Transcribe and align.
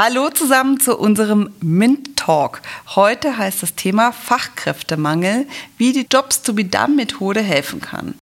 Hallo 0.00 0.30
zusammen 0.30 0.78
zu 0.78 0.96
unserem 0.96 1.50
Mint 1.60 2.16
Talk. 2.16 2.60
Heute 2.94 3.36
heißt 3.36 3.64
das 3.64 3.74
Thema 3.74 4.12
Fachkräftemangel, 4.12 5.48
wie 5.76 5.92
die 5.92 6.06
Jobs 6.08 6.40
to 6.40 6.52
be 6.52 6.64
done 6.64 6.94
Methode 6.94 7.40
helfen 7.40 7.80
kann. 7.80 8.14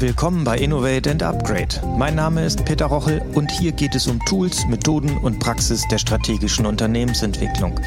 Willkommen 0.00 0.44
bei 0.44 0.56
Innovate 0.56 1.10
and 1.10 1.22
Upgrade. 1.22 1.78
Mein 1.98 2.14
Name 2.14 2.46
ist 2.46 2.64
Peter 2.64 2.86
Rochel 2.86 3.20
und 3.34 3.50
hier 3.50 3.70
geht 3.70 3.94
es 3.94 4.06
um 4.06 4.18
Tools, 4.24 4.64
Methoden 4.66 5.18
und 5.18 5.40
Praxis 5.40 5.86
der 5.88 5.98
strategischen 5.98 6.64
Unternehmensentwicklung. 6.64 7.78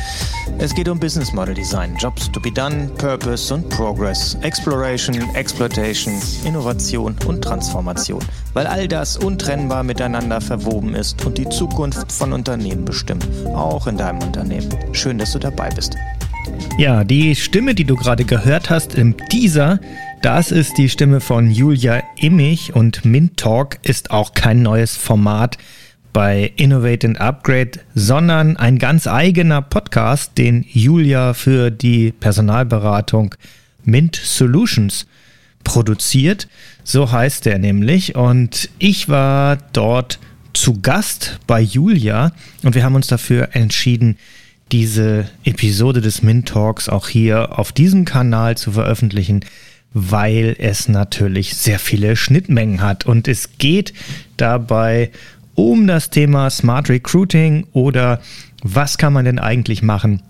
Es 0.60 0.76
geht 0.76 0.88
um 0.90 1.00
Business 1.00 1.34
Model 1.34 1.56
Design, 1.56 1.96
Jobs 1.98 2.32
to 2.32 2.40
be 2.40 2.52
done, 2.52 2.92
Purpose 3.00 3.52
und 3.52 3.68
Progress, 3.70 4.38
Exploration, 4.44 5.16
Exploitation, 5.34 6.14
Innovation 6.46 7.16
und 7.26 7.44
Transformation, 7.44 8.24
weil 8.54 8.68
all 8.68 8.88
das 8.88 9.18
untrennbar 9.18 9.82
miteinander 9.82 10.40
verwoben 10.40 10.94
ist 10.94 11.26
und 11.26 11.40
die 11.40 11.50
Zukunft 11.50 12.12
von 12.12 12.32
Unternehmen 12.32 12.86
bestimmt, 12.86 13.28
auch 13.56 13.88
in 13.88 13.98
deinem 13.98 14.22
Unternehmen. 14.22 14.70
Schön, 14.92 15.18
dass 15.18 15.32
du 15.32 15.40
dabei 15.40 15.72
bist. 15.72 15.96
Ja, 16.78 17.04
die 17.04 17.36
Stimme, 17.36 17.76
die 17.76 17.86
du 17.86 17.96
gerade 17.96 18.26
gehört 18.26 18.70
hast 18.70 18.96
im 18.96 19.16
Teaser, 19.30 19.80
das 20.22 20.52
ist 20.52 20.78
die 20.78 20.90
Stimme 20.90 21.20
von 21.20 21.52
Julia 21.52 22.02
Immich 22.18 22.74
und 22.74 23.06
Mint 23.06 23.38
Talk 23.38 23.78
ist 23.84 24.12
auch 24.12 24.34
kein 24.34 24.62
neues 24.62 24.96
Format 24.96 25.58
bei 26.14 26.54
Innovate 26.56 27.08
and 27.08 27.20
Upgrade, 27.20 27.80
sondern 27.96 28.56
ein 28.58 28.78
ganz 28.78 29.08
eigener 29.08 29.62
Podcast, 29.62 30.38
den 30.38 30.66
Julia 30.70 31.34
für 31.34 31.72
die 31.72 32.12
Personalberatung 32.12 33.36
Mint 33.84 34.16
Solutions 34.16 35.08
produziert. 35.64 36.48
So 36.84 37.12
heißt 37.12 37.48
er 37.48 37.60
nämlich. 37.60 38.16
Und 38.16 38.70
ich 38.80 39.10
war 39.10 39.58
dort 39.74 40.20
zu 40.54 40.82
Gast 40.82 41.40
bei 41.48 41.60
Julia 41.62 42.32
und 42.64 42.76
wir 42.76 42.84
haben 42.84 42.96
uns 42.96 43.08
dafür 43.08 43.50
entschieden, 43.54 44.18
diese 44.74 45.30
Episode 45.44 46.02
des 46.02 46.24
Mint 46.24 46.48
Talks 46.50 46.90
auch 46.90 47.08
hier 47.08 47.60
auf 47.60 47.72
diesem 47.72 48.06
Kanal 48.06 48.58
zu 48.58 48.72
veröffentlichen, 48.72 49.46
weil 49.94 50.56
es 50.58 50.90
natürlich 50.90 51.56
sehr 51.56 51.78
viele 51.78 52.16
Schnittmengen 52.16 52.82
hat. 52.82 53.06
Und 53.06 53.28
es 53.28 53.60
geht 53.60 53.94
dabei 54.36 55.12
um 55.54 55.86
das 55.86 56.10
Thema 56.10 56.50
Smart 56.50 56.90
Recruiting 56.90 57.68
oder 57.72 58.20
was 58.64 58.98
kann 58.98 59.14
man 59.14 59.26
denn 59.26 59.38
eigentlich 59.38 59.84
machen, 59.84 60.24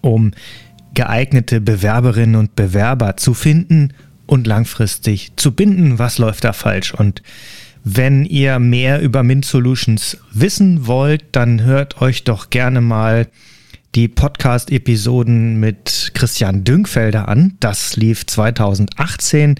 um 0.00 0.32
geeignete 0.94 1.60
Bewerberinnen 1.60 2.34
und 2.34 2.56
Bewerber 2.56 3.16
zu 3.16 3.34
finden 3.34 3.92
und 4.26 4.48
langfristig 4.48 5.30
zu 5.36 5.52
binden. 5.52 6.00
Was 6.00 6.18
läuft 6.18 6.42
da 6.42 6.52
falsch? 6.52 6.92
Und 6.92 7.22
wenn 7.84 8.24
ihr 8.24 8.58
mehr 8.58 9.00
über 9.00 9.22
Mint 9.22 9.44
Solutions 9.44 10.18
wissen 10.32 10.88
wollt, 10.88 11.22
dann 11.30 11.62
hört 11.62 12.02
euch 12.02 12.24
doch 12.24 12.50
gerne 12.50 12.80
mal 12.80 13.28
die 13.96 14.08
Podcast-Episoden 14.08 15.58
mit 15.58 16.10
Christian 16.12 16.64
Dünkfelder 16.64 17.28
an. 17.28 17.56
Das 17.60 17.96
lief 17.96 18.26
2018 18.26 19.54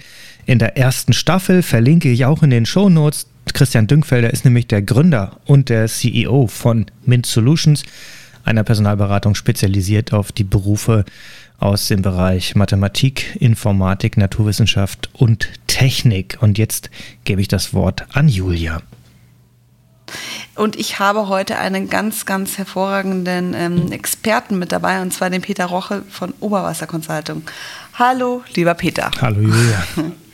in 0.45 0.59
der 0.59 0.77
ersten 0.77 1.13
Staffel, 1.13 1.63
verlinke 1.63 2.11
ich 2.11 2.23
auch 2.23 2.43
in 2.43 2.51
den 2.51 2.67
Show 2.67 2.87
Notes. 2.87 3.25
Christian 3.51 3.87
Dünkfelder 3.87 4.31
ist 4.31 4.45
nämlich 4.45 4.67
der 4.67 4.83
Gründer 4.83 5.39
und 5.45 5.69
der 5.69 5.87
CEO 5.87 6.45
von 6.45 6.85
Mint 7.03 7.25
Solutions, 7.25 7.83
einer 8.43 8.63
Personalberatung 8.63 9.33
spezialisiert 9.33 10.13
auf 10.13 10.31
die 10.31 10.43
Berufe 10.43 11.03
aus 11.57 11.87
dem 11.87 12.03
Bereich 12.03 12.55
Mathematik, 12.55 13.35
Informatik, 13.39 14.17
Naturwissenschaft 14.17 15.09
und 15.13 15.49
Technik. 15.65 16.37
Und 16.41 16.59
jetzt 16.59 16.91
gebe 17.23 17.41
ich 17.41 17.47
das 17.47 17.73
Wort 17.73 18.05
an 18.13 18.29
Julia. 18.29 18.83
Und 20.55 20.75
ich 20.75 20.99
habe 20.99 21.27
heute 21.27 21.57
einen 21.57 21.89
ganz, 21.89 22.25
ganz 22.25 22.57
hervorragenden 22.57 23.53
ähm, 23.53 23.91
Experten 23.91 24.59
mit 24.59 24.71
dabei, 24.71 25.01
und 25.01 25.13
zwar 25.13 25.29
den 25.29 25.41
Peter 25.41 25.65
Roche 25.65 26.03
von 26.09 26.33
Oberwasser 26.39 26.87
Consulting. 26.87 27.43
Hallo, 27.93 28.43
lieber 28.55 28.73
Peter. 28.73 29.11
Hallo, 29.21 29.41
Julia. 29.41 29.83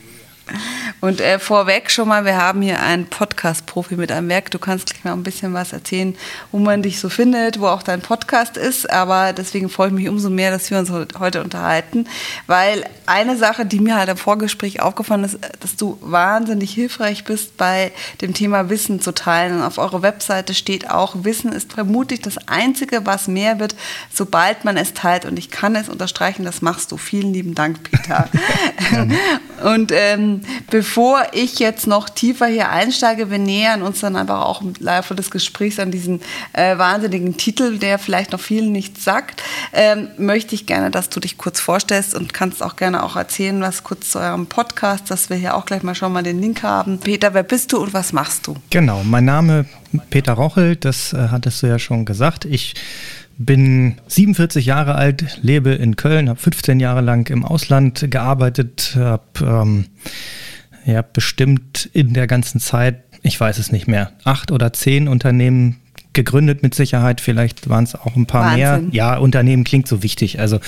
Und 1.01 1.19
äh, 1.19 1.39
vorweg 1.39 1.91
schon 1.91 2.07
mal, 2.07 2.25
wir 2.25 2.37
haben 2.37 2.61
hier 2.61 2.81
einen 2.81 3.07
Podcast-Profi 3.07 3.95
mit 3.95 4.11
einem 4.11 4.29
Werk. 4.29 4.51
Du 4.51 4.59
kannst 4.59 4.89
gleich 4.89 5.03
mal 5.03 5.13
ein 5.13 5.23
bisschen 5.23 5.53
was 5.53 5.73
erzählen, 5.73 6.15
wo 6.51 6.59
man 6.59 6.81
dich 6.81 6.99
so 6.99 7.09
findet, 7.09 7.59
wo 7.59 7.67
auch 7.67 7.83
dein 7.83 8.01
Podcast 8.01 8.57
ist. 8.57 8.89
Aber 8.89 9.33
deswegen 9.33 9.69
freue 9.69 9.87
ich 9.87 9.93
mich 9.93 10.07
umso 10.07 10.29
mehr, 10.29 10.51
dass 10.51 10.71
wir 10.71 10.79
uns 10.79 10.91
heute 10.91 11.43
unterhalten. 11.43 12.07
Weil 12.47 12.85
eine 13.05 13.37
Sache, 13.37 13.65
die 13.65 13.79
mir 13.79 13.95
halt 13.95 14.09
im 14.09 14.17
Vorgespräch 14.17 14.81
aufgefallen 14.81 15.23
ist, 15.23 15.39
dass 15.59 15.75
du 15.75 15.97
wahnsinnig 16.01 16.73
hilfreich 16.73 17.23
bist 17.23 17.57
bei 17.57 17.91
dem 18.21 18.33
Thema 18.33 18.69
Wissen 18.69 19.01
zu 19.01 19.13
teilen. 19.13 19.57
Und 19.57 19.63
auf 19.63 19.77
eurer 19.77 20.01
Webseite 20.01 20.53
steht 20.53 20.89
auch, 20.89 21.15
Wissen 21.23 21.51
ist 21.51 21.73
vermutlich 21.73 22.21
das 22.21 22.47
Einzige, 22.47 23.05
was 23.05 23.27
mehr 23.27 23.59
wird, 23.59 23.75
sobald 24.13 24.63
man 24.63 24.77
es 24.77 24.93
teilt. 24.93 25.25
Und 25.25 25.37
ich 25.37 25.51
kann 25.51 25.75
es 25.75 25.89
unterstreichen, 25.89 26.45
das 26.45 26.61
machst 26.61 26.91
du. 26.91 26.97
Vielen 26.97 27.33
lieben 27.33 27.55
Dank, 27.55 27.83
Peter. 27.83 28.29
Und 29.63 29.91
ähm, 29.93 30.42
bevor 30.69 31.23
ich 31.33 31.59
jetzt 31.59 31.87
noch 31.87 32.09
tiefer 32.09 32.47
hier 32.47 32.69
einsteige, 32.69 33.29
wir 33.29 33.39
nähern 33.39 33.81
uns 33.81 33.99
dann 34.01 34.15
einfach 34.15 34.41
auch 34.41 34.61
im 34.61 34.73
Laufe 34.79 35.15
des 35.15 35.31
Gesprächs 35.31 35.79
an 35.79 35.91
diesen 35.91 36.21
äh, 36.53 36.77
wahnsinnigen 36.77 37.37
Titel, 37.37 37.77
der 37.77 37.99
vielleicht 37.99 38.31
noch 38.31 38.39
vielen 38.39 38.71
nichts 38.71 39.03
sagt, 39.03 39.43
ähm, 39.73 40.09
möchte 40.17 40.55
ich 40.55 40.65
gerne, 40.65 40.91
dass 40.91 41.09
du 41.09 41.19
dich 41.19 41.37
kurz 41.37 41.59
vorstellst 41.59 42.15
und 42.15 42.33
kannst 42.33 42.63
auch 42.63 42.75
gerne 42.75 43.03
auch 43.03 43.15
erzählen, 43.15 43.61
was 43.61 43.83
kurz 43.83 44.11
zu 44.11 44.19
eurem 44.19 44.47
Podcast, 44.47 45.09
dass 45.09 45.29
wir 45.29 45.37
hier 45.37 45.55
auch 45.55 45.65
gleich 45.65 45.83
mal 45.83 45.95
schon 45.95 46.13
mal 46.13 46.23
den 46.23 46.41
Link 46.41 46.63
haben. 46.63 46.99
Peter, 46.99 47.33
wer 47.33 47.43
bist 47.43 47.71
du 47.73 47.77
und 47.77 47.93
was 47.93 48.13
machst 48.13 48.47
du? 48.47 48.55
Genau, 48.69 49.03
mein 49.03 49.25
Name 49.25 49.65
Peter 50.09 50.33
Rochel, 50.33 50.75
das 50.75 51.13
äh, 51.13 51.27
hattest 51.29 51.61
du 51.61 51.67
ja 51.67 51.79
schon 51.79 52.05
gesagt. 52.05 52.45
Ich 52.45 52.73
bin 53.37 53.95
47 54.07 54.65
Jahre 54.65 54.95
alt, 54.95 55.39
lebe 55.41 55.71
in 55.71 55.95
Köln, 55.95 56.29
habe 56.29 56.39
15 56.39 56.79
Jahre 56.79 57.01
lang 57.01 57.29
im 57.29 57.43
Ausland 57.45 58.05
gearbeitet, 58.09 58.93
habe 58.95 59.23
ähm, 59.41 59.85
ja, 60.85 61.01
bestimmt 61.01 61.89
in 61.93 62.13
der 62.13 62.27
ganzen 62.27 62.59
Zeit, 62.59 63.03
ich 63.21 63.39
weiß 63.39 63.57
es 63.57 63.71
nicht 63.71 63.87
mehr, 63.87 64.11
acht 64.23 64.51
oder 64.51 64.73
zehn 64.73 65.07
Unternehmen 65.07 65.77
gegründet 66.13 66.61
mit 66.61 66.75
Sicherheit. 66.75 67.21
Vielleicht 67.21 67.69
waren 67.69 67.83
es 67.83 67.95
auch 67.95 68.15
ein 68.15 68.27
paar 68.27 68.43
Wahnsinn. 68.45 68.59
mehr. 68.59 68.81
Ja, 68.91 69.17
Unternehmen 69.17 69.63
klingt 69.63 69.87
so 69.87 70.03
wichtig. 70.03 70.39
Also 70.39 70.59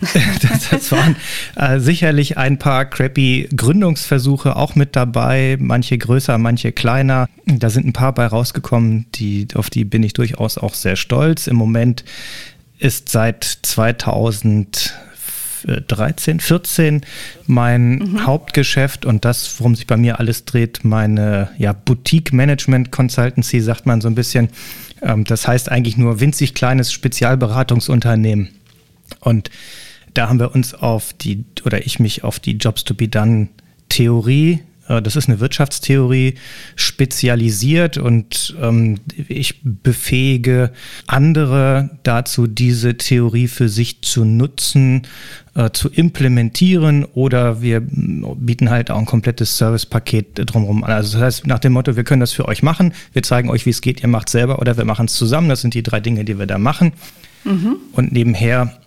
das, 0.42 0.70
das, 0.70 0.92
waren 0.92 1.16
äh, 1.56 1.78
sicherlich 1.78 2.38
ein 2.38 2.58
paar 2.58 2.86
crappy 2.86 3.48
Gründungsversuche 3.54 4.56
auch 4.56 4.74
mit 4.74 4.96
dabei, 4.96 5.56
manche 5.60 5.98
größer, 5.98 6.38
manche 6.38 6.72
kleiner. 6.72 7.28
Da 7.46 7.68
sind 7.70 7.86
ein 7.86 7.92
paar 7.92 8.14
bei 8.14 8.26
rausgekommen, 8.26 9.06
die, 9.14 9.48
auf 9.54 9.68
die 9.68 9.84
bin 9.84 10.02
ich 10.02 10.14
durchaus 10.14 10.56
auch 10.56 10.74
sehr 10.74 10.96
stolz. 10.96 11.46
Im 11.46 11.56
Moment 11.56 12.04
ist 12.78 13.10
seit 13.10 13.44
2000 13.44 14.94
13, 15.66 16.40
14 16.40 17.02
mein 17.46 17.96
mhm. 17.96 18.26
Hauptgeschäft 18.26 19.04
und 19.04 19.24
das, 19.24 19.60
worum 19.60 19.74
sich 19.74 19.86
bei 19.86 19.98
mir 19.98 20.18
alles 20.18 20.44
dreht, 20.44 20.84
meine 20.84 21.50
ja, 21.58 21.72
Boutique 21.72 22.32
Management 22.32 22.90
Consultancy, 22.90 23.60
sagt 23.60 23.86
man 23.86 24.00
so 24.00 24.08
ein 24.08 24.14
bisschen. 24.14 24.48
Ähm, 25.02 25.24
das 25.24 25.46
heißt 25.46 25.70
eigentlich 25.70 25.96
nur 25.96 26.20
winzig 26.20 26.54
kleines 26.54 26.92
Spezialberatungsunternehmen. 26.92 28.48
Und 29.20 29.50
da 30.14 30.28
haben 30.28 30.38
wir 30.38 30.54
uns 30.54 30.74
auf 30.74 31.12
die, 31.12 31.44
oder 31.64 31.86
ich 31.86 31.98
mich 31.98 32.24
auf 32.24 32.40
die 32.40 32.52
Jobs 32.52 32.84
to 32.84 32.94
be 32.94 33.08
done 33.08 33.48
Theorie 33.88 34.60
äh, 34.90 35.00
das 35.00 35.16
ist 35.16 35.28
eine 35.28 35.40
Wirtschaftstheorie 35.40 36.34
spezialisiert 36.74 37.96
und 37.96 38.54
ähm, 38.60 38.98
ich 39.28 39.60
befähige 39.62 40.72
andere 41.06 41.90
dazu, 42.02 42.46
diese 42.46 42.96
Theorie 42.96 43.48
für 43.48 43.68
sich 43.68 44.02
zu 44.02 44.24
nutzen, 44.24 45.06
äh, 45.54 45.70
zu 45.70 45.88
implementieren 45.88 47.04
oder 47.04 47.62
wir 47.62 47.80
bieten 47.80 48.70
halt 48.70 48.90
auch 48.90 48.98
ein 48.98 49.06
komplettes 49.06 49.56
Servicepaket 49.56 50.42
drumherum 50.52 50.84
an. 50.84 50.90
Also 50.90 51.18
das 51.18 51.22
heißt 51.22 51.46
nach 51.46 51.60
dem 51.60 51.72
Motto, 51.72 51.96
wir 51.96 52.04
können 52.04 52.20
das 52.20 52.32
für 52.32 52.46
euch 52.46 52.62
machen, 52.62 52.92
wir 53.12 53.22
zeigen 53.22 53.48
euch, 53.50 53.66
wie 53.66 53.70
es 53.70 53.80
geht, 53.80 54.02
ihr 54.02 54.08
macht 54.08 54.28
selber 54.28 54.58
oder 54.58 54.76
wir 54.76 54.84
machen 54.84 55.06
es 55.06 55.14
zusammen. 55.14 55.48
Das 55.48 55.60
sind 55.60 55.74
die 55.74 55.82
drei 55.82 56.00
Dinge, 56.00 56.24
die 56.24 56.38
wir 56.38 56.46
da 56.46 56.58
machen. 56.58 56.92
Mhm. 57.44 57.76
Und 57.92 58.12
nebenher 58.12 58.79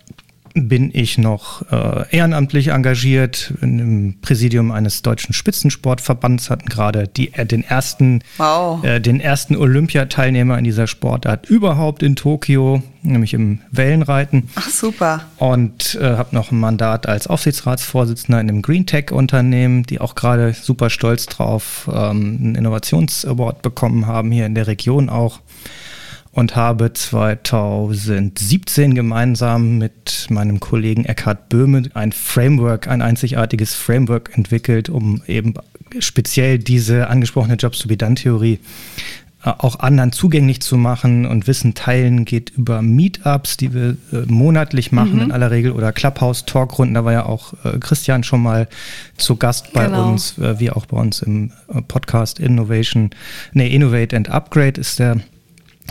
bin 0.54 0.90
ich 0.94 1.18
noch 1.18 1.62
äh, 1.72 2.16
ehrenamtlich 2.16 2.68
engagiert 2.68 3.52
im 3.60 4.14
Präsidium 4.22 4.70
eines 4.70 5.02
deutschen 5.02 5.32
Spitzensportverbands, 5.32 6.48
hatten 6.48 6.68
gerade 6.68 7.08
die, 7.08 7.34
äh, 7.34 7.44
den 7.44 7.64
ersten, 7.64 8.22
wow. 8.36 8.82
äh, 8.84 9.00
den 9.00 9.18
ersten 9.18 9.56
Olympiateilnehmer 9.56 10.56
in 10.56 10.64
dieser 10.64 10.86
Sportart 10.86 11.50
überhaupt 11.50 12.04
in 12.04 12.14
Tokio, 12.14 12.84
nämlich 13.02 13.34
im 13.34 13.62
Wellenreiten. 13.72 14.48
Ach 14.54 14.68
super. 14.68 15.22
Und 15.38 15.98
äh, 16.00 16.16
habe 16.16 16.34
noch 16.36 16.52
ein 16.52 16.60
Mandat 16.60 17.08
als 17.08 17.26
Aufsichtsratsvorsitzender 17.26 18.40
in 18.40 18.48
einem 18.48 18.62
Green 18.62 18.86
Tech 18.86 19.10
Unternehmen, 19.10 19.82
die 19.82 20.00
auch 20.00 20.14
gerade 20.14 20.52
super 20.52 20.88
stolz 20.88 21.26
drauf 21.26 21.90
ähm, 21.92 22.38
einen 22.40 22.54
Innovationsaward 22.54 23.60
bekommen 23.62 24.06
haben 24.06 24.30
hier 24.30 24.46
in 24.46 24.54
der 24.54 24.68
Region 24.68 25.08
auch. 25.08 25.40
Und 26.34 26.56
habe 26.56 26.92
2017 26.92 28.94
gemeinsam 28.94 29.78
mit 29.78 30.26
meinem 30.30 30.58
Kollegen 30.58 31.04
Eckhard 31.04 31.48
Böhme 31.48 31.84
ein 31.94 32.10
Framework, 32.10 32.88
ein 32.88 33.02
einzigartiges 33.02 33.74
Framework 33.74 34.36
entwickelt, 34.36 34.88
um 34.88 35.22
eben 35.28 35.54
speziell 36.00 36.58
diese 36.58 37.08
angesprochene 37.08 37.54
Jobs-to-be-done-Theorie 37.54 38.58
äh, 39.44 39.52
auch 39.58 39.78
anderen 39.78 40.10
zugänglich 40.10 40.60
zu 40.60 40.76
machen 40.76 41.24
und 41.24 41.46
Wissen 41.46 41.74
teilen 41.74 42.24
geht 42.24 42.50
über 42.50 42.82
Meetups, 42.82 43.56
die 43.56 43.72
wir 43.72 43.96
äh, 44.12 44.26
monatlich 44.26 44.90
machen 44.90 45.14
mhm. 45.14 45.22
in 45.22 45.32
aller 45.32 45.52
Regel 45.52 45.70
oder 45.70 45.92
Clubhouse-Talkrunden. 45.92 46.94
Da 46.94 47.04
war 47.04 47.12
ja 47.12 47.26
auch 47.26 47.52
äh, 47.64 47.78
Christian 47.78 48.24
schon 48.24 48.42
mal 48.42 48.66
zu 49.16 49.36
Gast 49.36 49.72
bei 49.72 49.86
genau. 49.86 50.10
uns, 50.10 50.36
äh, 50.38 50.58
wie 50.58 50.72
auch 50.72 50.86
bei 50.86 50.96
uns 50.96 51.22
im 51.22 51.52
äh, 51.72 51.80
Podcast 51.80 52.40
Innovation, 52.40 53.10
nee, 53.52 53.68
Innovate 53.68 54.16
and 54.16 54.30
Upgrade 54.30 54.80
ist 54.80 54.98
der 54.98 55.20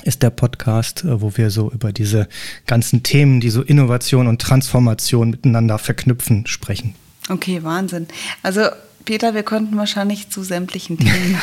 ist 0.03 0.23
der 0.23 0.29
Podcast, 0.29 1.03
äh, 1.03 1.21
wo 1.21 1.37
wir 1.37 1.49
so 1.49 1.71
über 1.71 1.91
diese 1.91 2.27
ganzen 2.65 3.03
Themen, 3.03 3.39
die 3.39 3.49
so 3.49 3.61
Innovation 3.61 4.27
und 4.27 4.41
Transformation 4.41 5.31
miteinander 5.31 5.77
verknüpfen, 5.77 6.47
sprechen. 6.47 6.95
Okay, 7.29 7.63
Wahnsinn. 7.63 8.07
Also 8.41 8.61
Peter, 9.05 9.33
wir 9.33 9.43
konnten 9.43 9.75
wahrscheinlich 9.75 10.29
zu 10.29 10.43
sämtlichen 10.43 10.97
Themen. 10.97 11.41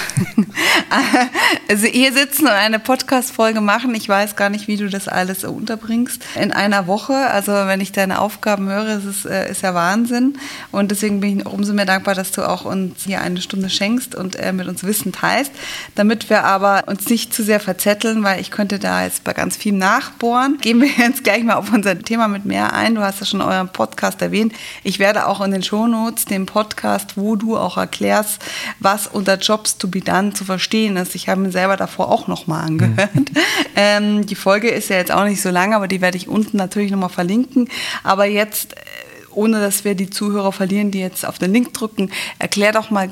also 1.68 1.86
hier 1.86 2.10
sitzen 2.14 2.44
und 2.44 2.52
eine 2.52 2.78
Podcast-Folge 2.78 3.60
machen. 3.60 3.94
Ich 3.94 4.08
weiß 4.08 4.34
gar 4.34 4.48
nicht, 4.48 4.66
wie 4.66 4.78
du 4.78 4.88
das 4.88 5.08
alles 5.08 5.44
unterbringst 5.44 6.22
in 6.40 6.52
einer 6.52 6.86
Woche. 6.86 7.12
Also 7.12 7.52
wenn 7.52 7.82
ich 7.82 7.92
deine 7.92 8.20
Aufgaben 8.20 8.70
höre, 8.70 8.96
ist 8.96 9.04
es 9.04 9.24
äh, 9.26 9.50
ist 9.50 9.62
ja 9.62 9.74
Wahnsinn. 9.74 10.38
Und 10.72 10.90
deswegen 10.90 11.20
bin 11.20 11.40
ich 11.40 11.46
umso 11.46 11.74
mehr 11.74 11.84
dankbar, 11.84 12.14
dass 12.14 12.32
du 12.32 12.48
auch 12.48 12.64
uns 12.64 13.04
hier 13.04 13.20
eine 13.20 13.42
Stunde 13.42 13.68
schenkst 13.68 14.14
und 14.14 14.36
äh, 14.36 14.54
mit 14.54 14.66
uns 14.66 14.82
Wissen 14.82 15.12
teilst, 15.12 15.52
damit 15.96 16.30
wir 16.30 16.44
aber 16.44 16.84
uns 16.86 17.10
nicht 17.10 17.34
zu 17.34 17.42
sehr 17.42 17.60
verzetteln, 17.60 18.22
weil 18.22 18.40
ich 18.40 18.50
könnte 18.50 18.78
da 18.78 19.04
jetzt 19.04 19.22
bei 19.22 19.34
ganz 19.34 19.58
viel 19.58 19.74
nachbohren. 19.74 20.56
Gehen 20.62 20.80
wir 20.80 20.88
jetzt 20.96 21.24
gleich 21.24 21.44
mal 21.44 21.56
auf 21.56 21.70
unser 21.70 21.98
Thema 21.98 22.26
mit 22.26 22.46
mehr 22.46 22.72
ein. 22.72 22.94
Du 22.94 23.02
hast 23.02 23.20
ja 23.20 23.26
schon 23.26 23.42
euren 23.42 23.68
Podcast 23.68 24.22
erwähnt. 24.22 24.54
Ich 24.82 24.98
werde 24.98 25.26
auch 25.26 25.42
in 25.42 25.50
den 25.50 25.62
Shownotes 25.62 26.24
den 26.24 26.46
Podcast, 26.46 27.18
wo 27.18 27.36
du 27.36 27.49
auch 27.56 27.76
erklärst, 27.76 28.42
was 28.78 29.06
unter 29.06 29.38
Jobs 29.38 29.78
to 29.78 29.88
be 29.88 30.00
done 30.00 30.32
zu 30.32 30.44
verstehen 30.44 30.96
ist. 30.96 31.14
Ich 31.14 31.28
habe 31.28 31.40
mir 31.40 31.52
selber 31.52 31.76
davor 31.76 32.10
auch 32.10 32.28
nochmal 32.28 32.66
angehört. 32.66 33.14
Mhm. 33.14 33.26
Ähm, 33.76 34.26
die 34.26 34.34
Folge 34.34 34.68
ist 34.68 34.90
ja 34.90 34.96
jetzt 34.96 35.12
auch 35.12 35.24
nicht 35.24 35.40
so 35.40 35.48
lang, 35.48 35.74
aber 35.74 35.88
die 35.88 36.00
werde 36.00 36.16
ich 36.16 36.28
unten 36.28 36.56
natürlich 36.56 36.90
nochmal 36.90 37.08
verlinken. 37.08 37.68
Aber 38.02 38.26
jetzt, 38.26 38.74
äh, 38.74 38.76
ohne 39.30 39.60
dass 39.60 39.84
wir 39.84 39.94
die 39.94 40.10
Zuhörer 40.10 40.52
verlieren, 40.52 40.90
die 40.90 40.98
jetzt 40.98 41.24
auf 41.24 41.38
den 41.38 41.52
Link 41.52 41.72
drücken, 41.72 42.10
erklär 42.38 42.72
doch 42.72 42.90
mal 42.90 43.10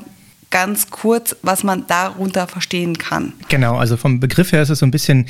ganz 0.51 0.89
kurz, 0.89 1.35
was 1.41 1.63
man 1.63 1.87
darunter 1.87 2.47
verstehen 2.47 2.97
kann. 2.97 3.33
Genau, 3.47 3.77
also 3.77 3.97
vom 3.97 4.19
Begriff 4.19 4.51
her 4.51 4.61
ist 4.61 4.69
es 4.69 4.79
so 4.79 4.85
ein 4.85 4.91
bisschen 4.91 5.27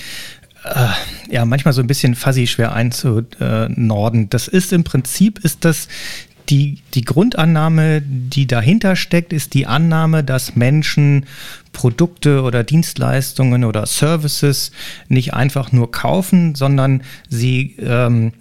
äh, 0.64 0.88
ja, 1.34 1.46
manchmal 1.46 1.74
so 1.74 1.82
ein 1.82 1.88
bisschen 1.88 2.16
fuzzy 2.16 2.48
schwer 2.48 2.74
einzunorden. 2.74 4.30
Das 4.30 4.48
ist 4.48 4.74
im 4.74 4.84
Prinzip, 4.84 5.40
ist 5.40 5.64
das 5.64 5.88
die, 6.50 6.80
die 6.94 7.04
Grundannahme, 7.04 8.02
die 8.02 8.48
dahinter 8.48 8.96
steckt, 8.96 9.34
ist 9.34 9.54
die 9.54 9.68
Annahme, 9.68 10.24
dass 10.24 10.56
Menschen 10.56 11.26
Produkte 11.74 12.42
oder 12.42 12.64
Dienstleistungen 12.64 13.64
oder 13.64 13.86
Services 13.86 14.72
nicht 15.08 15.34
einfach 15.34 15.72
nur 15.72 15.92
kaufen, 15.92 16.56
sondern 16.56 17.04
sie 17.30 17.76
ähm, 17.80 18.34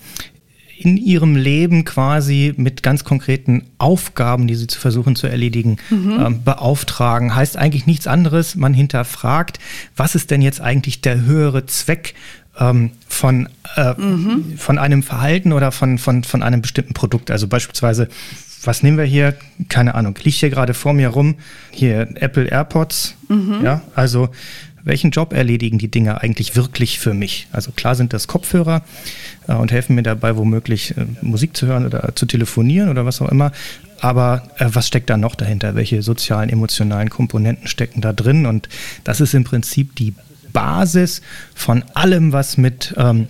in 0.79 0.97
ihrem 0.97 1.35
Leben 1.37 1.85
quasi 1.85 2.55
mit 2.57 2.83
ganz 2.83 3.05
konkreten 3.05 3.65
Aufgaben, 3.79 4.47
die 4.47 4.55
sie 4.55 4.69
zu 4.69 4.79
versuchen 4.79 5.17
zu 5.17 5.27
erledigen, 5.27 5.77
mhm. 5.91 6.17
ähm, 6.25 6.45
beauftragen. 6.45 7.35
Heißt 7.35 7.57
eigentlich 7.57 7.87
nichts 7.87 8.07
anderes. 8.07 8.55
Man 8.55 8.75
hinterfragt, 8.75 9.59
was 9.97 10.15
ist 10.15 10.31
denn 10.31 10.41
jetzt 10.41 10.61
eigentlich 10.61 11.01
der 11.01 11.23
höhere 11.23 11.67
Zweck 11.67 12.15
ähm, 12.59 12.91
von, 13.09 13.49
äh, 13.77 13.95
mhm. 13.95 14.57
von 14.57 14.79
einem 14.79 15.03
Verhalten 15.03 15.53
oder 15.53 15.73
von, 15.73 15.99
von, 15.99 16.25
von 16.25 16.43
einem 16.43 16.63
bestimmten 16.63 16.95
Produkt. 16.95 17.31
Also 17.31 17.49
beispielsweise, 17.49 18.09
was 18.65 18.83
nehmen 18.83 18.99
wir 18.99 19.05
hier? 19.05 19.35
Keine 19.69 19.95
Ahnung, 19.95 20.19
liegt 20.23 20.39
hier 20.39 20.51
gerade 20.51 20.75
vor 20.75 20.93
mir 20.93 21.09
rum, 21.09 21.37
hier 21.71 22.09
Apple 22.17 22.47
AirPods. 22.47 23.15
Mhm. 23.29 23.61
Ja, 23.65 23.83
also 23.95 24.31
welchen 24.85 25.11
Job 25.11 25.33
erledigen 25.33 25.79
die 25.79 25.91
Dinge 25.91 26.21
eigentlich 26.23 26.57
wirklich 26.57 26.99
für 26.99 27.15
mich? 27.15 27.47
Also 27.53 27.73
klar 27.73 27.95
sind 27.95 28.13
das 28.13 28.27
Kopfhörer 28.27 28.83
äh, 29.47 29.53
und 29.53 29.71
helfen 29.71 29.95
mir 29.95 30.03
dabei, 30.03 30.37
womöglich 30.37 30.97
äh, 30.97 31.05
Musik 31.21 31.57
zu 31.57 31.67
hören 31.67 31.87
oder 31.87 32.15
zu 32.15 32.27
telefonieren 32.27 32.89
oder 32.89 33.05
was 33.05 33.21
auch 33.21 33.29
immer. 33.29 33.53
Aber 34.01 34.49
äh, 34.59 34.67
was 34.73 34.87
steckt 34.87 35.11
da 35.11 35.17
noch 35.17 35.35
dahinter? 35.35 35.75
Welche 35.75 36.03
sozialen, 36.03 36.49
emotionalen 36.49 37.11
Komponenten 37.11 37.69
stecken 37.69 38.01
da 38.01 38.13
drin? 38.13 38.47
Und 38.47 38.69
das 39.05 39.21
ist 39.21 39.35
im 39.35 39.45
Prinzip 39.45 39.95
die 39.97 40.15
Basis 40.53 41.23
von 41.55 41.85
allem, 41.95 42.33
was 42.33 42.57
mit 42.57 42.95
ähm, 42.97 43.29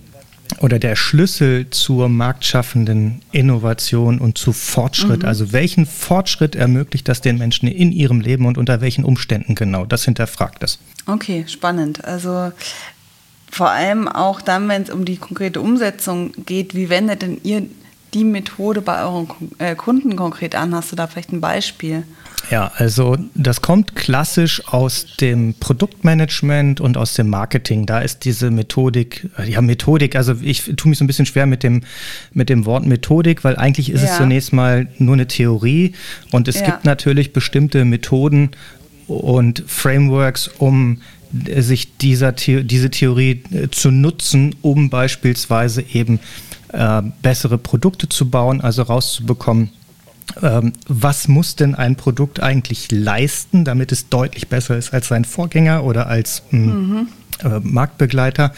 oder 0.59 0.79
der 0.79 0.95
Schlüssel 0.95 1.69
zur 1.69 2.09
marktschaffenden 2.09 3.21
Innovation 3.31 4.19
und 4.19 4.37
zu 4.37 4.51
Fortschritt. 4.51 5.21
Mhm. 5.21 5.27
Also 5.27 5.51
welchen 5.51 5.85
Fortschritt 5.85 6.55
ermöglicht 6.55 7.07
das 7.07 7.21
den 7.21 7.37
Menschen 7.37 7.67
in 7.67 7.91
ihrem 7.91 8.19
Leben 8.19 8.45
und 8.45 8.57
unter 8.57 8.81
welchen 8.81 9.03
Umständen 9.03 9.55
genau? 9.55 9.85
Das 9.85 10.05
hinterfragt 10.05 10.63
es. 10.63 10.79
Okay, 11.05 11.45
spannend. 11.47 12.03
Also 12.03 12.51
vor 13.51 13.69
allem 13.69 14.07
auch 14.07 14.41
dann, 14.41 14.67
wenn 14.67 14.83
es 14.83 14.89
um 14.89 15.05
die 15.05 15.17
konkrete 15.17 15.61
Umsetzung 15.61 16.33
geht, 16.45 16.75
wie 16.75 16.89
wendet 16.89 17.21
denn 17.21 17.39
ihr 17.43 17.63
die 18.13 18.23
Methode 18.23 18.81
bei 18.81 19.03
euren 19.03 19.27
äh, 19.59 19.75
Kunden 19.75 20.15
konkret 20.15 20.55
an? 20.55 20.73
Hast 20.73 20.91
du 20.91 20.95
da 20.95 21.07
vielleicht 21.07 21.31
ein 21.31 21.41
Beispiel? 21.41 22.03
Ja, 22.49 22.71
also 22.75 23.17
das 23.35 23.61
kommt 23.61 23.95
klassisch 23.95 24.67
aus 24.67 25.05
dem 25.19 25.53
Produktmanagement 25.59 26.81
und 26.81 26.97
aus 26.97 27.13
dem 27.13 27.29
Marketing. 27.29 27.85
Da 27.85 27.99
ist 27.99 28.25
diese 28.25 28.49
Methodik, 28.49 29.29
äh, 29.37 29.49
ja 29.49 29.61
Methodik, 29.61 30.15
also 30.15 30.35
ich 30.41 30.63
tue 30.75 30.89
mich 30.89 30.97
so 30.97 31.03
ein 31.03 31.07
bisschen 31.07 31.27
schwer 31.27 31.45
mit 31.45 31.61
dem, 31.61 31.81
mit 32.33 32.49
dem 32.49 32.65
Wort 32.65 32.85
Methodik, 32.85 33.43
weil 33.43 33.55
eigentlich 33.55 33.91
ist 33.91 34.03
ja. 34.03 34.09
es 34.09 34.17
zunächst 34.17 34.51
mal 34.51 34.87
nur 34.97 35.13
eine 35.13 35.27
Theorie 35.27 35.93
und 36.31 36.47
es 36.47 36.59
ja. 36.59 36.65
gibt 36.65 36.85
natürlich 36.85 37.33
bestimmte 37.33 37.85
Methoden 37.85 38.51
und 39.07 39.63
Frameworks, 39.67 40.47
um 40.47 41.01
sich 41.31 41.97
dieser, 41.97 42.31
diese 42.31 42.89
Theorie 42.89 43.43
äh, 43.51 43.69
zu 43.69 43.91
nutzen, 43.91 44.55
um 44.63 44.89
beispielsweise 44.89 45.83
eben 45.93 46.19
äh, 46.73 47.03
bessere 47.21 47.59
Produkte 47.59 48.09
zu 48.09 48.29
bauen, 48.29 48.61
also 48.61 48.81
rauszubekommen, 48.81 49.69
was 50.35 51.27
muss 51.27 51.55
denn 51.55 51.75
ein 51.75 51.95
Produkt 51.95 52.39
eigentlich 52.39 52.91
leisten, 52.91 53.65
damit 53.65 53.91
es 53.91 54.09
deutlich 54.09 54.47
besser 54.47 54.77
ist 54.77 54.93
als 54.93 55.07
sein 55.07 55.25
Vorgänger 55.25 55.83
oder 55.83 56.07
als 56.07 56.43
hm, 56.49 56.89
mhm. 56.89 57.07
äh, 57.43 57.59
Marktbegleiter. 57.61 58.53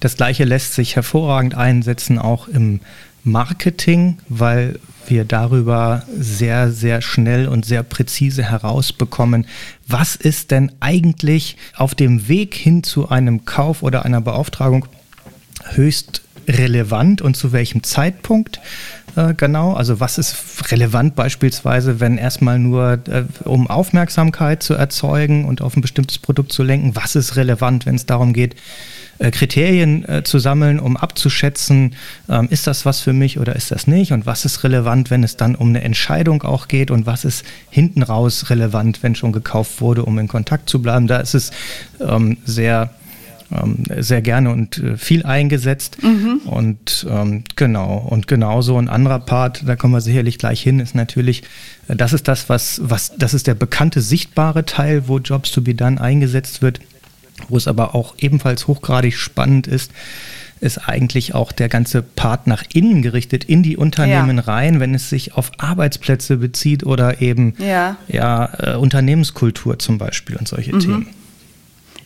Das 0.00 0.16
gleiche 0.16 0.44
lässt 0.44 0.74
sich 0.74 0.96
hervorragend 0.96 1.54
einsetzen 1.54 2.18
auch 2.18 2.48
im 2.48 2.80
Marketing, 3.24 4.18
weil 4.28 4.78
wir 5.06 5.24
darüber 5.24 6.02
sehr, 6.18 6.70
sehr 6.70 7.00
schnell 7.00 7.48
und 7.48 7.64
sehr 7.64 7.82
präzise 7.82 8.42
herausbekommen, 8.42 9.46
was 9.86 10.16
ist 10.16 10.50
denn 10.50 10.72
eigentlich 10.80 11.56
auf 11.76 11.94
dem 11.94 12.28
Weg 12.28 12.54
hin 12.54 12.82
zu 12.82 13.08
einem 13.08 13.44
Kauf 13.44 13.82
oder 13.82 14.04
einer 14.04 14.20
Beauftragung 14.20 14.86
höchst 15.70 16.22
relevant 16.46 17.20
und 17.22 17.36
zu 17.36 17.52
welchem 17.52 17.82
Zeitpunkt 17.82 18.60
äh, 19.18 19.34
genau? 19.34 19.72
Also 19.72 20.00
was 20.00 20.16
ist 20.16 20.70
relevant 20.70 21.16
beispielsweise, 21.16 21.98
wenn 21.98 22.18
erstmal 22.18 22.58
nur 22.58 23.00
äh, 23.08 23.24
um 23.44 23.66
Aufmerksamkeit 23.66 24.62
zu 24.62 24.74
erzeugen 24.74 25.44
und 25.44 25.60
auf 25.60 25.76
ein 25.76 25.80
bestimmtes 25.80 26.18
Produkt 26.18 26.52
zu 26.52 26.62
lenken? 26.62 26.94
Was 26.94 27.16
ist 27.16 27.36
relevant, 27.36 27.84
wenn 27.86 27.96
es 27.96 28.06
darum 28.06 28.32
geht, 28.32 28.54
äh, 29.18 29.32
Kriterien 29.32 30.08
äh, 30.08 30.22
zu 30.22 30.38
sammeln, 30.38 30.78
um 30.78 30.96
abzuschätzen, 30.96 31.96
ähm, 32.28 32.46
ist 32.50 32.68
das 32.68 32.86
was 32.86 33.00
für 33.00 33.12
mich 33.12 33.40
oder 33.40 33.56
ist 33.56 33.72
das 33.72 33.88
nicht? 33.88 34.12
Und 34.12 34.26
was 34.26 34.44
ist 34.44 34.62
relevant, 34.62 35.10
wenn 35.10 35.24
es 35.24 35.36
dann 35.36 35.56
um 35.56 35.70
eine 35.70 35.82
Entscheidung 35.82 36.44
auch 36.44 36.68
geht? 36.68 36.92
Und 36.92 37.06
was 37.06 37.24
ist 37.24 37.44
hinten 37.70 38.04
raus 38.04 38.50
relevant, 38.50 39.02
wenn 39.02 39.16
schon 39.16 39.32
gekauft 39.32 39.80
wurde, 39.80 40.04
um 40.04 40.18
in 40.18 40.28
Kontakt 40.28 40.70
zu 40.70 40.80
bleiben? 40.80 41.08
Da 41.08 41.18
ist 41.18 41.34
es 41.34 41.50
ähm, 42.00 42.36
sehr 42.44 42.90
ähm, 43.52 43.84
sehr 43.98 44.20
gerne 44.22 44.50
und 44.50 44.78
äh, 44.78 44.96
viel 44.96 45.24
eingesetzt. 45.24 45.98
Mhm. 46.02 46.40
Und 46.44 47.06
ähm, 47.08 47.44
genau, 47.56 47.96
und 47.98 48.26
genauso 48.26 48.76
ein 48.78 48.88
anderer 48.88 49.20
Part, 49.20 49.62
da 49.66 49.76
kommen 49.76 49.94
wir 49.94 50.00
sicherlich 50.00 50.38
gleich 50.38 50.62
hin, 50.62 50.80
ist 50.80 50.94
natürlich, 50.94 51.42
äh, 51.88 51.96
das 51.96 52.12
ist 52.12 52.28
das, 52.28 52.48
was, 52.48 52.80
was, 52.84 53.12
das 53.16 53.34
ist 53.34 53.46
der 53.46 53.54
bekannte 53.54 54.00
sichtbare 54.00 54.64
Teil, 54.64 55.08
wo 55.08 55.18
Jobs 55.18 55.50
to 55.50 55.62
be 55.62 55.74
done 55.74 56.00
eingesetzt 56.00 56.62
wird, 56.62 56.80
wo 57.48 57.56
es 57.56 57.68
aber 57.68 57.94
auch 57.94 58.14
ebenfalls 58.18 58.66
hochgradig 58.66 59.16
spannend 59.16 59.66
ist 59.66 59.92
ist 60.60 60.88
eigentlich 60.88 61.34
auch 61.34 61.52
der 61.52 61.68
ganze 61.68 62.02
Part 62.02 62.46
nach 62.46 62.64
innen 62.72 63.02
gerichtet, 63.02 63.44
in 63.44 63.62
die 63.62 63.76
Unternehmen 63.76 64.38
ja. 64.38 64.42
rein, 64.42 64.80
wenn 64.80 64.94
es 64.94 65.08
sich 65.08 65.34
auf 65.34 65.52
Arbeitsplätze 65.58 66.36
bezieht 66.38 66.84
oder 66.84 67.20
eben 67.22 67.54
ja. 67.58 67.96
ja 68.08 68.50
äh, 68.58 68.76
Unternehmenskultur 68.76 69.78
zum 69.78 69.98
Beispiel 69.98 70.36
und 70.36 70.48
solche 70.48 70.74
mhm. 70.74 70.80
Themen. 70.80 71.06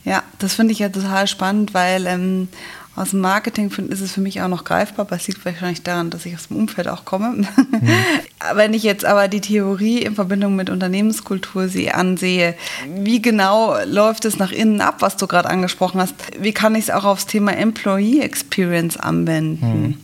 Ja, 0.04 0.22
das 0.38 0.54
finde 0.54 0.72
ich 0.72 0.80
ja 0.80 0.88
total 0.88 1.26
spannend, 1.26 1.74
weil 1.74 2.06
ähm, 2.06 2.48
aus 2.94 3.10
dem 3.10 3.20
Marketing 3.20 3.70
find, 3.70 3.90
ist 3.90 4.00
es 4.00 4.12
für 4.12 4.20
mich 4.20 4.42
auch 4.42 4.48
noch 4.48 4.64
greifbar, 4.64 5.06
aber 5.06 5.16
es 5.16 5.26
liegt 5.26 5.44
wahrscheinlich 5.44 5.82
daran, 5.82 6.10
dass 6.10 6.26
ich 6.26 6.34
aus 6.34 6.48
dem 6.48 6.58
Umfeld 6.58 6.88
auch 6.88 7.04
komme. 7.04 7.28
Mhm. 7.30 7.48
Wenn 8.54 8.74
ich 8.74 8.82
jetzt 8.82 9.04
aber 9.04 9.28
die 9.28 9.40
Theorie 9.40 10.02
in 10.02 10.14
Verbindung 10.14 10.56
mit 10.56 10.68
Unternehmenskultur 10.68 11.68
sie 11.68 11.90
ansehe, 11.90 12.54
wie 12.86 13.22
genau 13.22 13.76
läuft 13.84 14.24
es 14.24 14.38
nach 14.38 14.52
innen 14.52 14.80
ab, 14.80 14.96
was 15.00 15.16
du 15.16 15.26
gerade 15.26 15.48
angesprochen 15.48 16.00
hast? 16.00 16.14
Wie 16.38 16.52
kann 16.52 16.74
ich 16.74 16.84
es 16.84 16.90
auch 16.90 17.04
aufs 17.04 17.26
Thema 17.26 17.56
Employee 17.56 18.20
Experience 18.20 18.98
anwenden? 18.98 19.88
Mhm. 19.88 19.98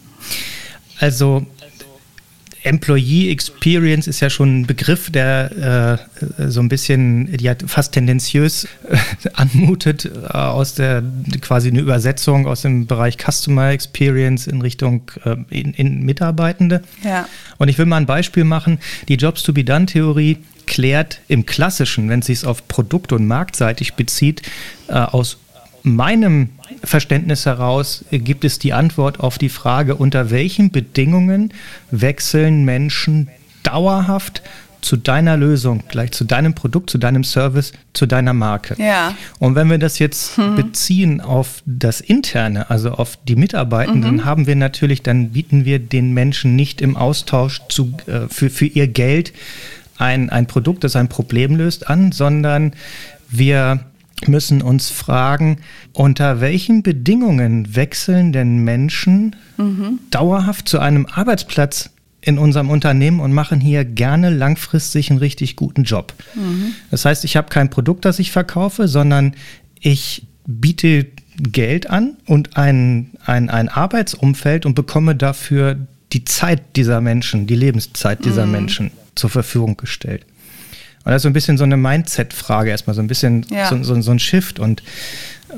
Also 1.00 1.46
Employee 2.62 3.30
Experience 3.30 4.06
ist 4.06 4.20
ja 4.20 4.30
schon 4.30 4.60
ein 4.60 4.66
Begriff, 4.66 5.10
der 5.10 5.98
äh, 6.38 6.50
so 6.50 6.60
ein 6.60 6.68
bisschen 6.68 7.28
ja, 7.40 7.54
fast 7.66 7.92
tendenziös 7.92 8.64
äh, 8.64 8.96
anmutet, 9.34 10.04
äh, 10.06 10.36
aus 10.36 10.74
der 10.74 11.02
quasi 11.40 11.68
eine 11.68 11.80
Übersetzung 11.80 12.46
aus 12.46 12.62
dem 12.62 12.86
Bereich 12.86 13.16
Customer 13.16 13.70
Experience 13.70 14.46
in 14.46 14.60
Richtung 14.60 15.02
äh, 15.24 15.36
in, 15.50 15.72
in, 15.74 16.02
Mitarbeitende. 16.02 16.82
Ja. 17.04 17.28
Und 17.58 17.68
ich 17.68 17.78
will 17.78 17.86
mal 17.86 17.98
ein 17.98 18.06
Beispiel 18.06 18.44
machen. 18.44 18.78
Die 19.08 19.14
Jobs 19.14 19.42
to 19.42 19.52
be 19.52 19.64
done 19.64 19.86
Theorie 19.86 20.38
klärt 20.66 21.20
im 21.28 21.46
Klassischen, 21.46 22.08
wenn 22.08 22.20
es 22.20 22.26
sich 22.26 22.44
auf 22.44 22.68
Produkt- 22.68 23.12
und 23.12 23.26
Marktseitig 23.26 23.94
bezieht, 23.94 24.42
äh, 24.88 24.92
aus 24.92 25.38
meinem 25.82 26.50
Verständnis 26.84 27.46
heraus 27.46 28.04
gibt 28.10 28.44
es 28.44 28.58
die 28.58 28.72
Antwort 28.72 29.20
auf 29.20 29.38
die 29.38 29.48
Frage, 29.48 29.94
unter 29.96 30.30
welchen 30.30 30.70
Bedingungen 30.70 31.52
wechseln 31.90 32.64
Menschen 32.64 33.28
dauerhaft 33.62 34.42
zu 34.80 34.96
deiner 34.96 35.36
Lösung, 35.36 35.82
gleich 35.88 36.12
zu 36.12 36.24
deinem 36.24 36.54
Produkt, 36.54 36.90
zu 36.90 36.98
deinem 36.98 37.24
Service, 37.24 37.72
zu 37.92 38.06
deiner 38.06 38.32
Marke. 38.32 38.76
Ja. 38.78 39.14
Und 39.38 39.54
wenn 39.54 39.68
wir 39.70 39.78
das 39.78 39.98
jetzt 39.98 40.38
mhm. 40.38 40.54
beziehen 40.54 41.20
auf 41.20 41.62
das 41.66 42.00
Interne, 42.00 42.70
also 42.70 42.92
auf 42.92 43.18
die 43.26 43.36
Mitarbeitenden, 43.36 44.16
mhm. 44.16 44.24
haben 44.24 44.46
wir 44.46 44.56
natürlich, 44.56 45.02
dann 45.02 45.30
bieten 45.30 45.64
wir 45.64 45.78
den 45.78 46.14
Menschen 46.14 46.54
nicht 46.54 46.80
im 46.80 46.96
Austausch 46.96 47.60
zu, 47.68 47.92
äh, 48.06 48.28
für, 48.28 48.50
für 48.50 48.66
ihr 48.66 48.86
Geld 48.86 49.32
ein, 49.96 50.30
ein 50.30 50.46
Produkt, 50.46 50.84
das 50.84 50.94
ein 50.94 51.08
Problem 51.08 51.56
löst, 51.56 51.88
an, 51.90 52.12
sondern 52.12 52.72
wir 53.28 53.80
müssen 54.26 54.62
uns 54.62 54.90
fragen, 54.90 55.58
unter 55.92 56.40
welchen 56.40 56.82
Bedingungen 56.82 57.76
wechseln 57.76 58.32
denn 58.32 58.58
Menschen 58.64 59.36
mhm. 59.56 60.00
dauerhaft 60.10 60.68
zu 60.68 60.80
einem 60.80 61.06
Arbeitsplatz 61.06 61.90
in 62.20 62.38
unserem 62.38 62.70
Unternehmen 62.70 63.20
und 63.20 63.32
machen 63.32 63.60
hier 63.60 63.84
gerne 63.84 64.30
langfristig 64.30 65.10
einen 65.10 65.20
richtig 65.20 65.56
guten 65.56 65.84
Job. 65.84 66.12
Mhm. 66.34 66.74
Das 66.90 67.04
heißt, 67.04 67.24
ich 67.24 67.36
habe 67.36 67.48
kein 67.48 67.70
Produkt, 67.70 68.04
das 68.04 68.18
ich 68.18 68.32
verkaufe, 68.32 68.88
sondern 68.88 69.34
ich 69.80 70.26
biete 70.46 71.06
Geld 71.40 71.88
an 71.88 72.16
und 72.26 72.56
ein, 72.56 73.10
ein, 73.24 73.48
ein 73.50 73.68
Arbeitsumfeld 73.68 74.66
und 74.66 74.74
bekomme 74.74 75.14
dafür 75.14 75.76
die 76.12 76.24
Zeit 76.24 76.62
dieser 76.74 77.00
Menschen, 77.00 77.46
die 77.46 77.54
Lebenszeit 77.54 78.24
dieser 78.24 78.46
mhm. 78.46 78.52
Menschen 78.52 78.90
zur 79.14 79.30
Verfügung 79.30 79.76
gestellt. 79.76 80.26
Und 81.04 81.12
das 81.12 81.16
ist 81.16 81.22
so 81.22 81.28
ein 81.28 81.32
bisschen 81.32 81.58
so 81.58 81.64
eine 81.64 81.76
Mindset-Frage 81.76 82.70
erstmal, 82.70 82.94
so 82.94 83.02
ein 83.02 83.06
bisschen 83.06 83.46
ja. 83.50 83.68
so, 83.68 83.82
so, 83.82 84.00
so, 84.00 84.10
ein 84.10 84.18
Shift. 84.18 84.58
Und 84.58 84.82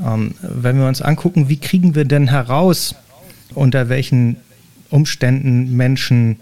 ähm, 0.04 0.34
wenn 0.40 0.78
wir 0.78 0.86
uns 0.86 1.02
angucken, 1.02 1.48
wie 1.48 1.56
kriegen 1.56 1.94
wir 1.94 2.04
denn 2.04 2.28
heraus, 2.28 2.94
unter 3.54 3.88
welchen 3.88 4.36
Umständen 4.90 5.76
Menschen 5.76 6.36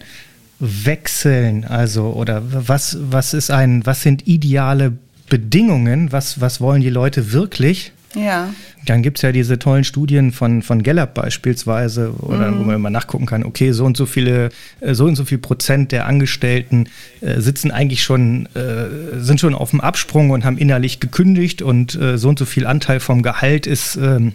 wechseln, 0.58 1.64
also 1.64 2.12
oder 2.12 2.42
was, 2.44 2.98
was 3.00 3.32
ist 3.34 3.50
ein, 3.50 3.86
was 3.86 4.02
sind 4.02 4.26
ideale 4.26 4.92
Bedingungen, 5.28 6.10
was, 6.10 6.40
was 6.40 6.60
wollen 6.60 6.82
die 6.82 6.90
Leute 6.90 7.32
wirklich? 7.32 7.92
Ja. 8.14 8.54
Dann 8.86 9.02
gibt 9.02 9.18
es 9.18 9.22
ja 9.22 9.32
diese 9.32 9.58
tollen 9.58 9.84
Studien 9.84 10.32
von, 10.32 10.62
von 10.62 10.82
Gallup 10.82 11.14
beispielsweise, 11.14 12.12
oder, 12.20 12.50
mhm. 12.50 12.58
wo 12.58 12.64
man 12.64 12.76
immer 12.76 12.90
nachgucken 12.90 13.26
kann, 13.26 13.44
okay, 13.44 13.72
so 13.72 13.84
und 13.84 13.96
so 13.96 14.06
viele, 14.06 14.50
äh, 14.80 14.94
so 14.94 15.04
und 15.04 15.16
so 15.16 15.24
viel 15.24 15.38
Prozent 15.38 15.92
der 15.92 16.06
Angestellten 16.06 16.88
äh, 17.20 17.40
sitzen 17.40 17.70
eigentlich 17.70 18.02
schon, 18.02 18.46
äh, 18.54 19.18
sind 19.20 19.40
schon 19.40 19.54
auf 19.54 19.70
dem 19.70 19.80
Absprung 19.80 20.30
und 20.30 20.44
haben 20.44 20.58
innerlich 20.58 21.00
gekündigt 21.00 21.60
und 21.60 21.94
äh, 21.96 22.16
so 22.16 22.30
und 22.30 22.38
so 22.38 22.46
viel 22.46 22.66
Anteil 22.66 23.00
vom 23.00 23.22
Gehalt 23.22 23.66
ist 23.66 23.96
ähm, 23.96 24.34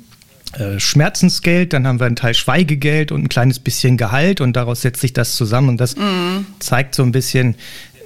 äh, 0.53 0.80
Schmerzensgeld, 0.80 1.74
dann 1.74 1.88
haben 1.88 2.00
wir 2.00 2.06
einen 2.06 2.15
Teil 2.15 2.36
Schweigegeld 2.36 3.12
und 3.12 3.24
ein 3.24 3.30
kleines 3.30 3.58
bisschen 3.58 3.98
Gehalt 3.98 4.39
und 4.39 4.56
daraus 4.56 4.82
setzt 4.82 5.01
sich 5.01 5.13
das 5.13 5.36
zusammen 5.36 5.70
und 5.70 5.82
das 5.82 5.96
mhm. 5.96 6.46
zeigt 6.60 6.94
so 6.94 7.01
ein 7.01 7.12
bisschen 7.12 7.56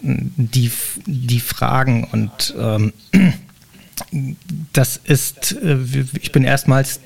die, 0.02 0.72
die 1.06 1.40
Fragen 1.40 2.06
und 2.06 2.56
ähm, 2.58 2.94
das 4.74 4.98
ist, 5.04 5.54
äh, 5.64 5.78
ich 6.22 6.32
bin 6.32 6.44
erstmals 6.44 7.00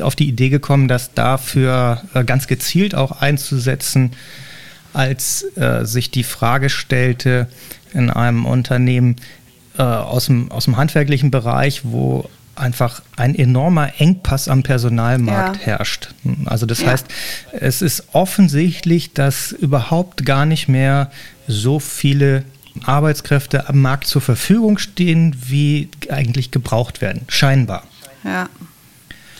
auf 0.00 0.14
die 0.14 0.28
Idee 0.28 0.48
gekommen, 0.48 0.88
das 0.88 1.12
dafür 1.14 2.02
äh, 2.14 2.24
ganz 2.24 2.46
gezielt 2.46 2.94
auch 2.94 3.20
einzusetzen, 3.20 4.12
als 4.92 5.44
äh, 5.56 5.84
sich 5.84 6.10
die 6.10 6.24
Frage 6.24 6.70
stellte 6.70 7.48
in 7.92 8.10
einem 8.10 8.46
Unternehmen 8.46 9.16
aus, 9.78 10.26
dem, 10.26 10.50
aus 10.50 10.64
dem 10.64 10.78
handwerklichen 10.78 11.30
Bereich, 11.30 11.82
wo 11.84 12.30
einfach 12.54 13.02
ein 13.16 13.34
enormer 13.34 14.00
Engpass 14.00 14.48
am 14.48 14.62
Personalmarkt 14.62 15.58
ja. 15.60 15.66
herrscht. 15.66 16.14
Also 16.46 16.64
das 16.64 16.80
ja. 16.80 16.88
heißt, 16.88 17.06
es 17.52 17.82
ist 17.82 18.04
offensichtlich, 18.12 19.12
dass 19.12 19.52
überhaupt 19.52 20.24
gar 20.24 20.46
nicht 20.46 20.66
mehr 20.66 21.10
so 21.46 21.78
viele 21.78 22.44
Arbeitskräfte 22.84 23.68
am 23.68 23.80
Markt 23.80 24.06
zur 24.06 24.22
Verfügung 24.22 24.78
stehen, 24.78 25.36
wie 25.46 25.88
eigentlich 26.10 26.50
gebraucht 26.50 27.00
werden. 27.00 27.22
Scheinbar. 27.28 27.84
Ja, 28.24 28.48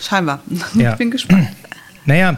scheinbar. 0.01 0.41
Ja. 0.73 0.91
Ich 0.91 0.97
bin 0.97 1.11
gespannt. 1.11 1.49
Naja, 2.05 2.37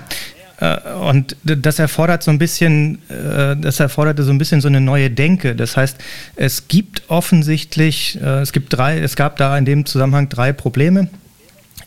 äh, 0.59 0.77
und 0.93 1.35
das 1.43 1.79
erfordert 1.79 2.23
so 2.23 2.31
ein 2.31 2.37
bisschen, 2.37 2.99
äh, 3.09 3.55
das 3.55 3.79
erforderte 3.79 4.23
so 4.23 4.31
ein 4.31 4.37
bisschen 4.37 4.61
so 4.61 4.67
eine 4.67 4.81
neue 4.81 5.09
Denke. 5.09 5.55
Das 5.55 5.77
heißt, 5.77 5.97
es 6.35 6.67
gibt 6.67 7.03
offensichtlich, 7.09 8.19
äh, 8.21 8.41
es 8.41 8.51
gibt 8.51 8.73
drei, 8.73 8.99
es 8.99 9.15
gab 9.15 9.37
da 9.37 9.57
in 9.57 9.65
dem 9.65 9.85
Zusammenhang 9.85 10.27
drei 10.29 10.51
Probleme. 10.51 11.07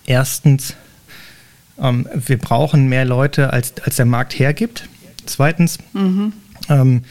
Erstens, 0.06 0.74
ähm, 1.80 2.08
wir 2.14 2.38
brauchen 2.38 2.88
mehr 2.88 3.04
Leute, 3.04 3.52
als, 3.52 3.74
als 3.82 3.96
der 3.96 4.06
Markt 4.06 4.38
hergibt. 4.38 4.88
Zweitens, 5.26 5.78
mhm. 5.92 6.32
ähm, 6.68 7.04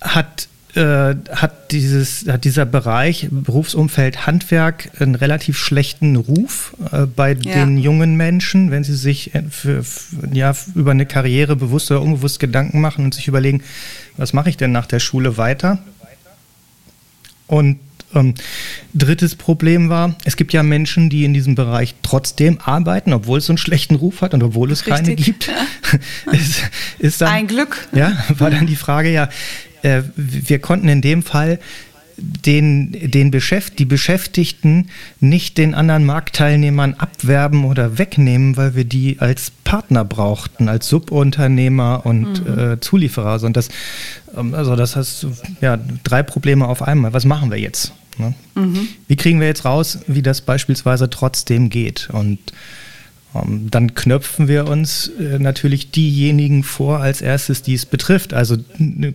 hat 0.00 0.48
äh, 0.76 1.14
hat, 1.30 1.72
dieses, 1.72 2.26
hat 2.28 2.44
dieser 2.44 2.66
Bereich 2.66 3.28
Berufsumfeld 3.30 4.26
Handwerk 4.26 4.90
einen 4.98 5.14
relativ 5.14 5.58
schlechten 5.58 6.16
Ruf 6.16 6.74
äh, 6.92 7.06
bei 7.06 7.32
ja. 7.32 7.54
den 7.54 7.78
jungen 7.78 8.16
Menschen, 8.16 8.70
wenn 8.70 8.84
sie 8.84 8.94
sich 8.94 9.32
für, 9.50 9.82
für, 9.82 10.28
ja, 10.32 10.54
über 10.74 10.90
eine 10.90 11.06
Karriere 11.06 11.56
bewusst 11.56 11.90
oder 11.90 12.02
unbewusst 12.02 12.40
Gedanken 12.40 12.80
machen 12.80 13.04
und 13.04 13.14
sich 13.14 13.26
überlegen, 13.28 13.62
was 14.16 14.32
mache 14.32 14.48
ich 14.50 14.56
denn 14.56 14.72
nach 14.72 14.86
der 14.86 15.00
Schule 15.00 15.36
weiter? 15.36 15.78
Und 17.46 17.78
ähm, 18.14 18.34
drittes 18.94 19.34
Problem 19.34 19.88
war, 19.88 20.16
es 20.24 20.36
gibt 20.36 20.52
ja 20.52 20.62
Menschen, 20.62 21.10
die 21.10 21.24
in 21.24 21.34
diesem 21.34 21.54
Bereich 21.54 21.94
trotzdem 22.02 22.58
arbeiten, 22.64 23.12
obwohl 23.12 23.38
es 23.38 23.46
so 23.46 23.52
einen 23.52 23.58
schlechten 23.58 23.94
Ruf 23.96 24.20
hat 24.20 24.34
und 24.34 24.42
obwohl 24.42 24.70
es 24.70 24.86
Richtig. 24.86 25.04
keine 25.04 25.16
gibt. 25.16 25.50
ist, 26.32 26.62
ist 26.98 27.20
dann, 27.20 27.28
Ein 27.28 27.46
Glück. 27.46 27.88
Ja, 27.92 28.16
war 28.38 28.50
dann 28.50 28.66
die 28.66 28.76
Frage, 28.76 29.10
ja, 29.10 29.28
äh, 29.86 30.02
wir 30.16 30.58
konnten 30.58 30.88
in 30.88 31.00
dem 31.00 31.22
Fall 31.22 31.58
den, 32.18 33.10
den 33.10 33.30
Beschäft 33.30 33.78
die 33.78 33.84
Beschäftigten 33.84 34.88
nicht 35.20 35.58
den 35.58 35.74
anderen 35.74 36.04
Marktteilnehmern 36.06 36.94
abwerben 36.94 37.64
oder 37.64 37.98
wegnehmen, 37.98 38.56
weil 38.56 38.74
wir 38.74 38.84
die 38.84 39.18
als 39.20 39.52
Partner 39.64 40.04
brauchten, 40.04 40.68
als 40.68 40.88
Subunternehmer 40.88 42.06
und 42.06 42.46
mhm. 42.46 42.58
äh, 42.58 42.80
Zulieferer. 42.80 43.42
Und 43.42 43.56
das, 43.56 43.68
ähm, 44.36 44.54
also 44.54 44.76
das 44.76 44.96
heißt, 44.96 45.26
ja, 45.60 45.78
drei 46.04 46.22
Probleme 46.22 46.66
auf 46.66 46.82
einmal. 46.82 47.12
Was 47.12 47.26
machen 47.26 47.50
wir 47.50 47.58
jetzt? 47.58 47.92
Ne? 48.18 48.34
Mhm. 48.54 48.88
Wie 49.08 49.16
kriegen 49.16 49.40
wir 49.40 49.46
jetzt 49.46 49.64
raus, 49.64 49.98
wie 50.06 50.22
das 50.22 50.40
beispielsweise 50.40 51.10
trotzdem 51.10 51.68
geht? 51.68 52.08
Und 52.10 52.38
dann 53.44 53.94
knöpfen 53.94 54.48
wir 54.48 54.68
uns 54.68 55.08
äh, 55.08 55.38
natürlich 55.38 55.90
diejenigen 55.90 56.62
vor 56.62 57.00
als 57.00 57.22
erstes, 57.22 57.62
die 57.62 57.74
es 57.74 57.86
betrifft. 57.86 58.34
Also 58.34 58.56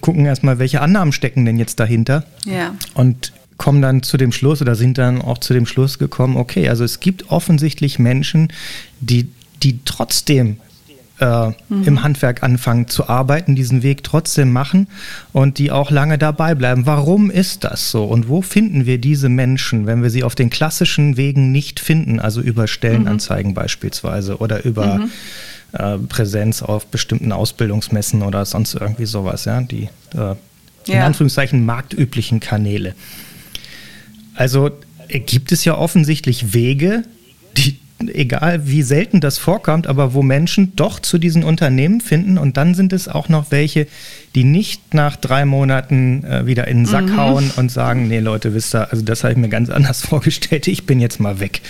gucken 0.01 0.25
erstmal, 0.25 0.59
welche 0.59 0.81
Annahmen 0.81 1.11
stecken 1.11 1.45
denn 1.45 1.57
jetzt 1.57 1.79
dahinter. 1.79 2.25
Ja. 2.45 2.75
Und 2.93 3.33
kommen 3.57 3.81
dann 3.81 4.01
zu 4.01 4.17
dem 4.17 4.31
Schluss 4.31 4.61
oder 4.61 4.75
sind 4.75 4.97
dann 4.97 5.21
auch 5.21 5.37
zu 5.37 5.53
dem 5.53 5.67
Schluss 5.67 5.99
gekommen, 5.99 6.35
okay, 6.35 6.67
also 6.67 6.83
es 6.83 6.99
gibt 6.99 7.29
offensichtlich 7.29 7.99
Menschen, 7.99 8.51
die, 9.01 9.27
die 9.61 9.79
trotzdem 9.85 10.57
äh, 11.21 11.51
mhm. 11.69 11.83
im 11.83 12.03
Handwerk 12.03 12.43
anfangen 12.43 12.87
zu 12.87 13.07
arbeiten, 13.07 13.55
diesen 13.55 13.83
Weg 13.83 14.03
trotzdem 14.03 14.51
machen 14.51 14.87
und 15.31 15.59
die 15.59 15.71
auch 15.71 15.91
lange 15.91 16.17
dabei 16.17 16.55
bleiben. 16.55 16.85
Warum 16.85 17.29
ist 17.29 17.63
das 17.63 17.91
so? 17.91 18.05
Und 18.05 18.27
wo 18.27 18.41
finden 18.41 18.85
wir 18.85 18.97
diese 18.97 19.29
Menschen, 19.29 19.85
wenn 19.85 20.01
wir 20.01 20.09
sie 20.09 20.23
auf 20.23 20.35
den 20.35 20.49
klassischen 20.49 21.17
Wegen 21.17 21.51
nicht 21.51 21.79
finden, 21.79 22.19
also 22.19 22.41
über 22.41 22.67
Stellenanzeigen 22.67 23.51
mhm. 23.51 23.55
beispielsweise 23.55 24.37
oder 24.39 24.65
über 24.65 24.97
mhm. 24.97 25.11
äh, 25.73 25.97
Präsenz 25.99 26.63
auf 26.63 26.87
bestimmten 26.87 27.31
Ausbildungsmessen 27.31 28.23
oder 28.23 28.43
sonst 28.45 28.73
irgendwie 28.73 29.05
sowas, 29.05 29.45
ja, 29.45 29.61
die 29.61 29.89
äh, 30.15 30.35
in 30.87 30.95
ja. 30.95 31.05
Anführungszeichen 31.05 31.63
marktüblichen 31.63 32.39
Kanäle. 32.39 32.95
Also 34.33 34.71
gibt 35.07 35.51
es 35.51 35.65
ja 35.65 35.77
offensichtlich 35.77 36.53
Wege, 36.53 37.03
die 37.57 37.77
egal 38.09 38.67
wie 38.67 38.81
selten 38.81 39.21
das 39.21 39.37
vorkommt, 39.37 39.87
aber 39.87 40.13
wo 40.13 40.21
Menschen 40.21 40.75
doch 40.75 40.99
zu 40.99 41.17
diesen 41.17 41.43
Unternehmen 41.43 42.01
finden 42.01 42.37
und 42.37 42.57
dann 42.57 42.73
sind 42.73 42.93
es 42.93 43.07
auch 43.07 43.29
noch 43.29 43.51
welche, 43.51 43.87
die 44.35 44.43
nicht 44.43 44.93
nach 44.93 45.15
drei 45.15 45.45
Monaten 45.45 46.23
äh, 46.23 46.45
wieder 46.45 46.67
in 46.67 46.79
den 46.79 46.85
Sack 46.85 47.05
mhm. 47.05 47.17
hauen 47.17 47.51
und 47.55 47.71
sagen, 47.71 48.07
nee 48.07 48.19
Leute, 48.19 48.53
wisst 48.53 48.75
ihr, 48.75 48.91
also 48.91 49.03
das 49.03 49.23
habe 49.23 49.33
ich 49.33 49.39
mir 49.39 49.49
ganz 49.49 49.69
anders 49.71 50.05
vorgestellt, 50.05 50.67
ich 50.67 50.85
bin 50.85 50.99
jetzt 50.99 51.19
mal 51.19 51.39
weg. 51.39 51.61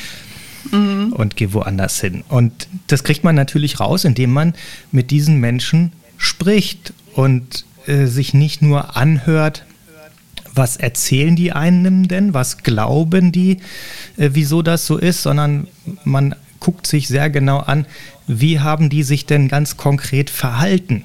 Mhm. 0.72 1.14
Und 1.14 1.36
gehe 1.38 1.54
woanders 1.54 2.00
hin. 2.00 2.24
Und 2.30 2.68
das 2.86 3.04
kriegt 3.04 3.24
man 3.24 3.34
natürlich 3.34 3.80
raus, 3.80 4.06
indem 4.06 4.32
man 4.32 4.54
mit 4.92 5.10
diesen 5.10 5.40
Menschen 5.40 5.92
spricht 6.18 6.94
und 7.14 7.66
äh, 7.88 8.06
sich 8.06 8.36
nicht 8.36 8.62
nur 8.62 8.96
anhört, 8.96 9.66
was 10.54 10.78
erzählen 10.78 11.36
die 11.36 11.52
einem 11.52 12.08
denn, 12.08 12.34
was 12.34 12.58
glauben 12.60 13.32
die, 13.32 13.58
äh, 14.18 14.30
wieso 14.34 14.62
das 14.62 14.86
so 14.86 14.98
ist, 14.98 15.24
sondern 15.24 15.68
man 16.04 16.36
guckt 16.60 16.88
sich 16.88 17.08
sehr 17.08 17.30
genau 17.30 17.60
an, 17.60 17.86
wie 18.28 18.60
haben 18.60 18.90
die 18.90 19.04
sich 19.04 19.26
denn 19.26 19.48
ganz 19.48 19.78
konkret 19.78 20.30
verhalten. 20.30 21.04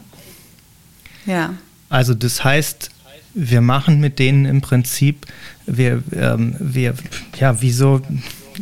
Ja. 1.24 1.54
Also 1.88 2.14
das 2.14 2.44
heißt, 2.44 2.90
wir 3.34 3.60
machen 3.60 4.00
mit 4.00 4.18
denen 4.18 4.44
im 4.44 4.60
Prinzip, 4.60 5.26
wir, 5.66 6.02
ähm, 6.12 6.56
wir 6.58 6.94
ja, 7.38 7.60
wieso, 7.60 8.00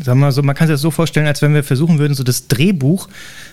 sagen 0.02 0.18
wir 0.18 0.26
mal 0.26 0.32
so, 0.32 0.42
man 0.42 0.54
kann 0.54 0.66
sich 0.66 0.74
das 0.74 0.80
so 0.80 0.90
vorstellen, 0.90 1.26
als 1.26 1.42
wenn 1.42 1.54
wir 1.54 1.64
versuchen 1.64 1.98
würden, 1.98 2.14
so 2.14 2.24
das 2.24 2.48
Drehbuch 2.48 3.08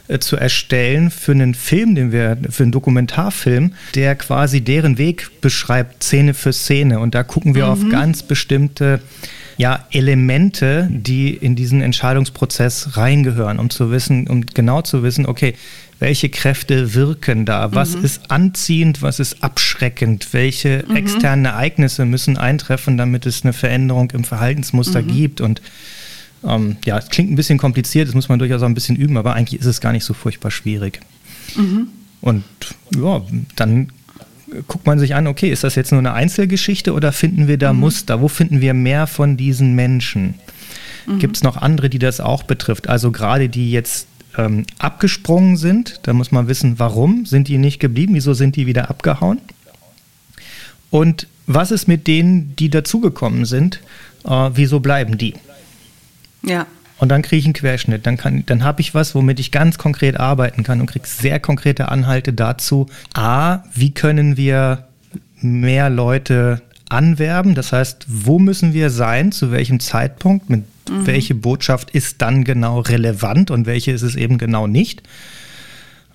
äh, 0.08 0.20
zu 0.20 0.38
erstellen 0.38 1.12
für 1.12 1.32
einen 1.32 1.54
Film, 1.54 1.96
den 1.96 2.12
wir, 2.12 2.38
für 2.50 2.64
einen 2.64 2.72
Dokumentarfilm, 2.72 3.74
der 3.96 4.16
quasi 4.16 4.62
deren 4.62 4.98
Weg 4.98 5.42
beschreibt, 5.42 6.04
Szene 6.04 6.34
für 6.34 6.54
Szene. 6.54 7.00
Und 7.00 7.16
da 7.16 7.24
gucken 7.24 7.56
wir 7.56 7.66
mhm. 7.66 7.72
auf 7.72 7.90
ganz 7.90 8.24
bestimmte 8.24 9.02
ja, 9.58 9.86
Elemente, 9.92 10.88
die 10.90 11.36
in 11.36 11.56
diesen 11.56 11.82
Entscheidungsprozess 11.82 12.98
reingehören, 12.98 13.60
um 13.60 13.70
zu 13.70 13.92
wissen, 13.92 14.28
um 14.28 14.46
genau 14.46 14.82
zu 14.82 15.04
wissen, 15.04 15.26
okay, 15.26 15.56
welche 16.00 16.30
Kräfte 16.30 16.96
wirken 16.96 17.46
da, 17.46 17.76
was 17.76 17.96
mhm. 17.96 18.04
ist 18.04 18.32
anziehend, 18.32 19.04
was 19.04 19.20
ist 19.20 19.44
abschreckend, 19.44 20.30
welche 20.32 20.84
mhm. 20.88 20.96
externen 20.96 21.46
Ereignisse 21.46 22.06
müssen 22.06 22.38
eintreffen, 22.38 22.98
damit 22.98 23.28
es 23.28 23.44
eine 23.44 23.54
Veränderung 23.54 24.10
im 24.10 24.24
Verhaltensmuster 24.24 25.04
mhm. 25.04 25.08
gibt 25.08 25.42
und 25.42 25.62
ähm, 26.44 26.78
ja, 26.86 26.98
es 26.98 27.10
klingt 27.10 27.32
ein 27.32 27.36
bisschen 27.36 27.58
kompliziert, 27.58 28.08
das 28.08 28.16
muss 28.16 28.30
man 28.30 28.40
durchaus 28.40 28.62
auch 28.62 28.68
ein 28.68 28.74
bisschen 28.74 28.96
üben, 28.96 29.18
aber 29.18 29.34
eigentlich 29.36 29.60
ist 29.60 29.68
es 29.68 29.82
gar 29.82 29.92
nicht 29.92 30.04
so 30.04 30.14
furchtbar 30.14 30.52
schwierig. 30.52 31.00
Mhm. 31.56 31.88
Und 32.22 32.44
ja, 32.96 33.22
dann 33.56 33.92
guckt 34.68 34.86
man 34.86 35.00
sich 35.00 35.16
an, 35.16 35.28
okay, 35.28 35.50
ist 35.52 35.64
das 35.64 35.76
jetzt 35.76 35.92
nur 35.92 36.00
eine 36.00 36.14
Einzelgeschichte 36.14 36.94
oder 36.94 37.12
finden 37.12 37.48
wir 37.48 37.58
da 37.58 37.74
mhm. 37.74 37.80
Muster? 37.82 38.22
Wo 38.22 38.28
finden 38.28 38.62
wir 38.62 38.74
mehr 38.74 39.08
von 39.08 39.38
diesen 39.38 39.76
Menschen? 39.76 40.36
Mhm. 41.08 41.20
Gibt 41.20 41.38
es 41.38 41.44
noch 41.44 41.58
andere, 41.58 41.90
die 41.90 42.00
das 42.00 42.20
auch 42.20 42.44
betrifft? 42.44 42.90
Also 42.90 43.12
gerade 43.12 43.50
die 43.50 43.72
jetzt 43.72 44.08
ähm, 44.38 44.66
abgesprungen 44.80 45.58
sind, 45.58 46.00
da 46.04 46.14
muss 46.14 46.32
man 46.32 46.48
wissen, 46.48 46.80
warum 46.80 47.26
sind 47.26 47.48
die 47.48 47.58
nicht 47.58 47.80
geblieben, 47.80 48.14
wieso 48.16 48.34
sind 48.34 48.56
die 48.56 48.68
wieder 48.68 48.90
abgehauen? 48.90 49.40
Und 50.90 51.28
was 51.48 51.72
ist 51.72 51.88
mit 51.88 52.08
denen, 52.08 52.56
die 52.56 52.70
dazugekommen 52.70 53.46
sind? 53.46 53.82
Äh, 54.26 54.52
wieso 54.54 54.80
bleiben 54.80 55.18
die? 55.18 55.34
Ja. 56.44 56.68
Und 57.02 57.10
dann 57.10 57.24
kriege 57.24 57.40
ich 57.40 57.46
einen 57.46 57.54
Querschnitt. 57.54 58.06
Dann, 58.06 58.44
dann 58.46 58.64
habe 58.64 58.82
ich 58.82 58.94
was, 58.94 59.16
womit 59.16 59.40
ich 59.40 59.52
ganz 59.52 59.80
konkret 59.80 60.20
arbeiten 60.20 60.64
kann 60.64 60.80
und 60.82 60.86
kriege 60.86 61.08
sehr 61.08 61.40
konkrete 61.40 61.90
Anhalte 61.90 62.32
dazu. 62.32 62.88
A, 63.16 63.64
wie 63.74 63.92
können 63.92 64.38
wir 64.38 64.86
mehr 65.42 65.90
Leute 65.90 66.62
anwerben? 66.90 67.56
Das 67.56 67.74
heißt, 67.74 68.06
wo 68.08 68.38
müssen 68.38 68.74
wir 68.74 68.92
sein, 68.92 69.32
zu 69.32 69.52
welchem 69.52 69.80
Zeitpunkt, 69.80 70.52
mit 70.52 70.64
mhm. 70.90 71.08
welche 71.08 71.34
Botschaft 71.34 71.90
ist 71.90 72.22
dann 72.22 72.44
genau 72.44 72.82
relevant 72.82 73.50
und 73.50 73.66
welche 73.66 73.92
ist 73.92 74.04
es 74.04 74.16
eben 74.16 74.38
genau 74.38 74.68
nicht? 74.68 75.02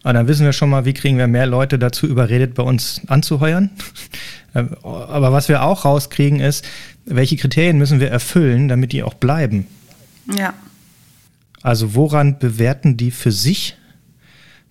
Und 0.05 0.15
dann 0.15 0.29
wissen 0.29 0.45
wir 0.45 0.53
schon 0.53 0.71
mal, 0.71 0.85
wie 0.85 0.95
kriegen 0.95 1.19
wir 1.19 1.27
mehr 1.27 1.47
Leute 1.47 1.81
dazu 1.81 2.07
überredet, 2.07 2.55
bei 2.55 2.63
uns 2.63 3.03
anzuheuern. 3.09 3.71
Aber 4.83 5.33
was 5.33 5.49
wir 5.49 5.65
auch 5.65 5.85
rauskriegen 5.85 6.39
ist, 6.39 6.65
welche 7.07 7.37
Kriterien 7.37 7.77
müssen 7.77 7.99
wir 7.99 8.09
erfüllen, 8.09 8.69
damit 8.69 8.93
die 8.93 9.03
auch 9.03 9.15
bleiben. 9.15 9.67
Ja. 10.27 10.55
Also 11.63 11.95
woran 11.95 12.39
bewerten 12.39 12.97
die 12.97 13.11
für 13.11 13.33
sich, 13.33 13.77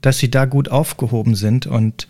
dass 0.02 0.18
sie 0.18 0.30
da 0.30 0.46
gut 0.46 0.70
aufgehoben 0.70 1.36
sind 1.36 1.68
und 1.68 2.08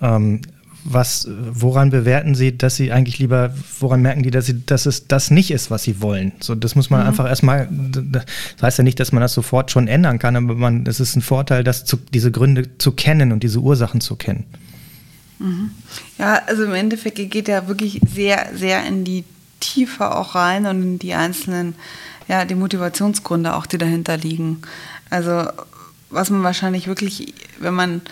ähm, 0.00 0.40
was, 0.84 1.28
woran 1.28 1.90
bewerten 1.90 2.34
Sie, 2.34 2.56
dass 2.56 2.76
Sie 2.76 2.92
eigentlich 2.92 3.18
lieber, 3.18 3.54
woran 3.80 4.00
merken 4.00 4.22
die, 4.22 4.30
dass, 4.30 4.46
sie, 4.46 4.64
dass 4.64 4.86
es 4.86 5.06
das 5.06 5.30
nicht 5.30 5.50
ist, 5.50 5.70
was 5.70 5.82
Sie 5.82 6.00
wollen? 6.00 6.32
So, 6.40 6.54
das 6.54 6.74
muss 6.74 6.88
man 6.88 7.00
mhm. 7.00 7.08
einfach 7.08 7.28
erstmal, 7.28 7.68
das 7.70 8.24
heißt 8.62 8.78
ja 8.78 8.84
nicht, 8.84 8.98
dass 9.00 9.12
man 9.12 9.20
das 9.20 9.34
sofort 9.34 9.70
schon 9.70 9.88
ändern 9.88 10.18
kann, 10.18 10.36
aber 10.36 10.54
man, 10.54 10.86
es 10.86 11.00
ist 11.00 11.16
ein 11.16 11.22
Vorteil, 11.22 11.64
das 11.64 11.84
zu, 11.84 11.96
diese 11.96 12.30
Gründe 12.30 12.78
zu 12.78 12.92
kennen 12.92 13.32
und 13.32 13.42
diese 13.42 13.58
Ursachen 13.58 14.00
zu 14.00 14.16
kennen. 14.16 14.44
Mhm. 15.38 15.70
Ja, 16.18 16.42
also 16.46 16.64
im 16.64 16.74
Endeffekt 16.74 17.16
geht 17.16 17.48
ja 17.48 17.68
wirklich 17.68 18.00
sehr, 18.10 18.46
sehr 18.54 18.86
in 18.86 19.04
die 19.04 19.24
Tiefe 19.60 20.14
auch 20.14 20.34
rein 20.34 20.66
und 20.66 20.82
in 20.82 20.98
die 20.98 21.14
einzelnen 21.14 21.74
ja, 22.28 22.44
die 22.44 22.54
Motivationsgründe 22.54 23.54
auch, 23.54 23.66
die 23.66 23.78
dahinter 23.78 24.16
liegen. 24.16 24.62
Also 25.10 25.48
was 26.10 26.30
man 26.30 26.42
wahrscheinlich 26.42 26.86
wirklich, 26.86 27.34
wenn 27.58 27.74
man 27.74 28.02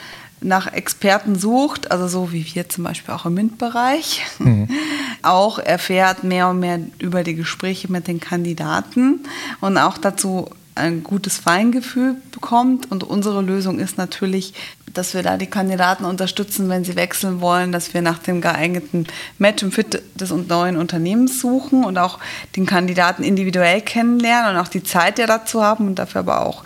nach 0.41 0.73
Experten 0.73 1.37
sucht, 1.37 1.91
also 1.91 2.09
so 2.09 2.33
wie 2.33 2.45
wir 2.55 2.69
zum 2.69 2.85
Beispiel 2.85 3.15
auch 3.15 3.25
im 3.25 3.35
MINT-Bereich, 3.35 4.23
mhm. 4.39 4.69
auch 5.23 5.59
erfährt 5.59 6.25
mehr 6.25 6.49
und 6.49 6.61
mehr 6.61 6.81
über 6.99 7.25
die 7.25 7.35
Gespräche 7.35 7.91
mit 7.91 8.07
den 8.07 8.21
Kandidaten 8.21 9.21
und 9.61 9.79
auch 9.79 9.99
dazu 9.99 10.51
ein 10.75 11.03
gutes 11.03 11.39
Feingefühl 11.39 12.17
bekommt. 12.33 12.91
Und 12.93 13.03
unsere 13.03 13.43
Lösung 13.43 13.79
ist 13.79 13.97
natürlich, 13.97 14.53
dass 14.97 15.15
wir 15.15 15.23
da 15.23 15.37
die 15.37 15.47
Kandidaten 15.47 16.05
unterstützen, 16.05 16.69
wenn 16.69 16.85
sie 16.85 16.97
wechseln 16.97 17.41
wollen, 17.41 17.73
dass 17.73 17.95
wir 17.95 18.03
nach 18.03 18.19
dem 18.19 18.41
geeigneten 18.41 19.07
Match 19.39 19.63
und 19.63 19.73
Fit 19.73 20.03
des 20.15 20.31
neuen 20.31 20.77
Unternehmens 20.77 21.41
suchen 21.41 21.85
und 21.85 21.99
auch 21.99 22.19
den 22.57 22.67
Kandidaten 22.67 23.23
individuell 23.23 23.81
kennenlernen 23.81 24.57
und 24.57 24.63
auch 24.63 24.69
die 24.69 24.83
Zeit 24.83 25.19
ja 25.19 25.27
dazu 25.27 25.63
haben 25.63 25.87
und 25.89 25.99
dafür 25.99 26.21
aber 26.21 26.47
auch 26.47 26.65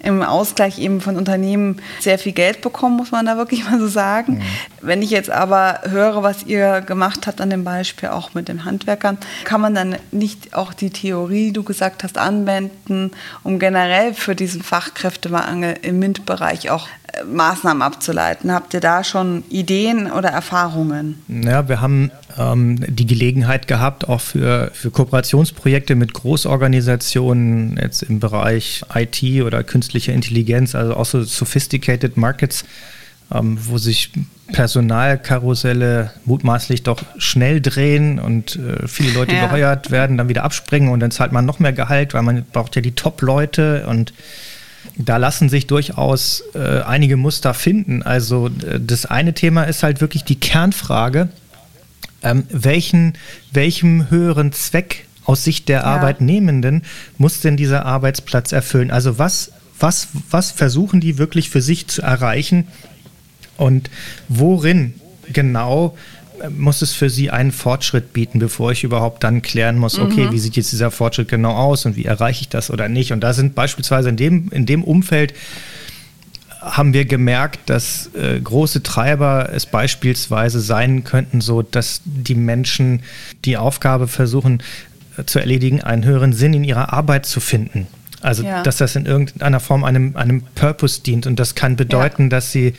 im 0.00 0.22
Ausgleich 0.22 0.78
eben 0.78 1.00
von 1.00 1.16
Unternehmen 1.16 1.80
sehr 2.00 2.18
viel 2.18 2.32
Geld 2.32 2.60
bekommen, 2.60 2.96
muss 2.96 3.10
man 3.10 3.26
da 3.26 3.36
wirklich 3.36 3.64
mal 3.70 3.78
so 3.78 3.88
sagen. 3.88 4.34
Mhm. 4.34 4.42
Wenn 4.80 5.02
ich 5.02 5.10
jetzt 5.10 5.30
aber 5.30 5.80
höre, 5.88 6.22
was 6.22 6.44
ihr 6.44 6.80
gemacht 6.80 7.26
habt 7.26 7.40
an 7.40 7.50
dem 7.50 7.64
Beispiel 7.64 8.10
auch 8.10 8.34
mit 8.34 8.48
den 8.48 8.64
Handwerkern, 8.64 9.18
kann 9.44 9.60
man 9.60 9.74
dann 9.74 9.96
nicht 10.10 10.54
auch 10.54 10.72
die 10.72 10.90
Theorie, 10.90 11.46
die 11.46 11.52
du 11.52 11.62
gesagt 11.62 12.04
hast, 12.04 12.18
anwenden, 12.18 13.10
um 13.42 13.58
generell 13.58 14.14
für 14.14 14.34
diesen 14.34 14.62
Fachkräftemangel 14.62 15.76
im 15.82 15.98
MINT-Bereich 15.98 16.70
auch 16.70 16.88
Maßnahmen 17.26 17.82
abzuleiten. 17.82 18.52
Habt 18.52 18.74
ihr 18.74 18.80
da 18.80 19.02
schon 19.02 19.44
Ideen 19.48 20.10
oder 20.10 20.28
Erfahrungen? 20.28 21.22
Ja, 21.28 21.68
wir 21.68 21.80
haben 21.80 22.10
ähm, 22.38 22.78
die 22.86 23.06
Gelegenheit 23.06 23.66
gehabt, 23.66 24.08
auch 24.08 24.20
für, 24.20 24.70
für 24.74 24.90
Kooperationsprojekte 24.90 25.94
mit 25.94 26.12
Großorganisationen 26.12 27.78
jetzt 27.80 28.02
im 28.02 28.20
Bereich 28.20 28.82
IT 28.94 29.22
oder 29.42 29.64
künstliche 29.64 30.12
Intelligenz, 30.12 30.74
also 30.74 30.94
auch 30.94 31.06
so 31.06 31.22
sophisticated 31.22 32.16
Markets, 32.16 32.64
ähm, 33.32 33.58
wo 33.60 33.78
sich 33.78 34.12
Personalkarusselle 34.52 36.12
mutmaßlich 36.24 36.82
doch 36.82 37.02
schnell 37.18 37.60
drehen 37.60 38.18
und 38.18 38.56
äh, 38.56 38.86
viele 38.86 39.12
Leute 39.12 39.34
ja. 39.34 39.46
geheuert 39.46 39.90
werden, 39.90 40.16
dann 40.16 40.28
wieder 40.28 40.44
abspringen 40.44 40.90
und 40.90 41.00
dann 41.00 41.10
zahlt 41.10 41.32
man 41.32 41.44
noch 41.44 41.58
mehr 41.58 41.72
Gehalt, 41.72 42.14
weil 42.14 42.22
man 42.22 42.44
braucht 42.44 42.76
ja 42.76 42.82
die 42.82 42.92
Top-Leute 42.92 43.86
und 43.86 44.14
da 44.98 45.16
lassen 45.16 45.48
sich 45.48 45.66
durchaus 45.66 46.42
äh, 46.54 46.80
einige 46.82 47.16
Muster 47.16 47.54
finden. 47.54 48.02
Also 48.02 48.48
äh, 48.48 48.80
das 48.80 49.06
eine 49.06 49.32
Thema 49.32 49.62
ist 49.64 49.82
halt 49.82 50.00
wirklich 50.00 50.24
die 50.24 50.38
Kernfrage, 50.38 51.28
ähm, 52.22 52.44
welchen, 52.50 53.14
welchem 53.52 54.10
höheren 54.10 54.52
Zweck 54.52 55.06
aus 55.24 55.44
Sicht 55.44 55.68
der 55.68 55.80
ja. 55.80 55.84
Arbeitnehmenden 55.84 56.82
muss 57.16 57.40
denn 57.40 57.56
dieser 57.56 57.86
Arbeitsplatz 57.86 58.50
erfüllen? 58.50 58.90
Also 58.90 59.18
was, 59.18 59.52
was, 59.78 60.08
was 60.30 60.50
versuchen 60.50 61.00
die 61.00 61.18
wirklich 61.18 61.48
für 61.48 61.62
sich 61.62 61.86
zu 61.86 62.02
erreichen 62.02 62.66
und 63.56 63.90
worin 64.28 64.94
genau 65.32 65.96
muss 66.56 66.82
es 66.82 66.92
für 66.92 67.10
Sie 67.10 67.30
einen 67.30 67.52
Fortschritt 67.52 68.12
bieten, 68.12 68.38
bevor 68.38 68.72
ich 68.72 68.84
überhaupt 68.84 69.24
dann 69.24 69.42
klären 69.42 69.78
muss, 69.78 69.98
okay, 69.98 70.26
mhm. 70.26 70.32
wie 70.32 70.38
sieht 70.38 70.56
jetzt 70.56 70.72
dieser 70.72 70.90
Fortschritt 70.90 71.28
genau 71.28 71.52
aus 71.52 71.86
und 71.86 71.96
wie 71.96 72.04
erreiche 72.04 72.42
ich 72.42 72.48
das 72.48 72.70
oder 72.70 72.88
nicht? 72.88 73.12
Und 73.12 73.20
da 73.20 73.32
sind 73.32 73.54
beispielsweise 73.54 74.08
in 74.08 74.16
dem, 74.16 74.48
in 74.50 74.66
dem 74.66 74.84
Umfeld 74.84 75.34
haben 76.60 76.92
wir 76.92 77.04
gemerkt, 77.04 77.70
dass 77.70 78.10
äh, 78.14 78.40
große 78.40 78.82
Treiber 78.82 79.50
es 79.52 79.66
beispielsweise 79.66 80.60
sein 80.60 81.04
könnten, 81.04 81.40
so 81.40 81.62
dass 81.62 82.02
die 82.04 82.34
Menschen 82.34 83.02
die 83.44 83.56
Aufgabe 83.56 84.08
versuchen 84.08 84.62
äh, 85.16 85.24
zu 85.24 85.38
erledigen, 85.38 85.82
einen 85.82 86.04
höheren 86.04 86.32
Sinn 86.32 86.54
in 86.54 86.64
ihrer 86.64 86.92
Arbeit 86.92 87.26
zu 87.26 87.40
finden. 87.40 87.86
Also, 88.20 88.42
ja. 88.42 88.62
dass 88.64 88.78
das 88.78 88.96
in 88.96 89.06
irgendeiner 89.06 89.60
Form 89.60 89.84
einem, 89.84 90.16
einem 90.16 90.42
Purpose 90.56 91.02
dient. 91.02 91.26
Und 91.26 91.38
das 91.38 91.54
kann 91.54 91.76
bedeuten, 91.76 92.24
ja. 92.24 92.28
dass 92.30 92.50
sie 92.50 92.74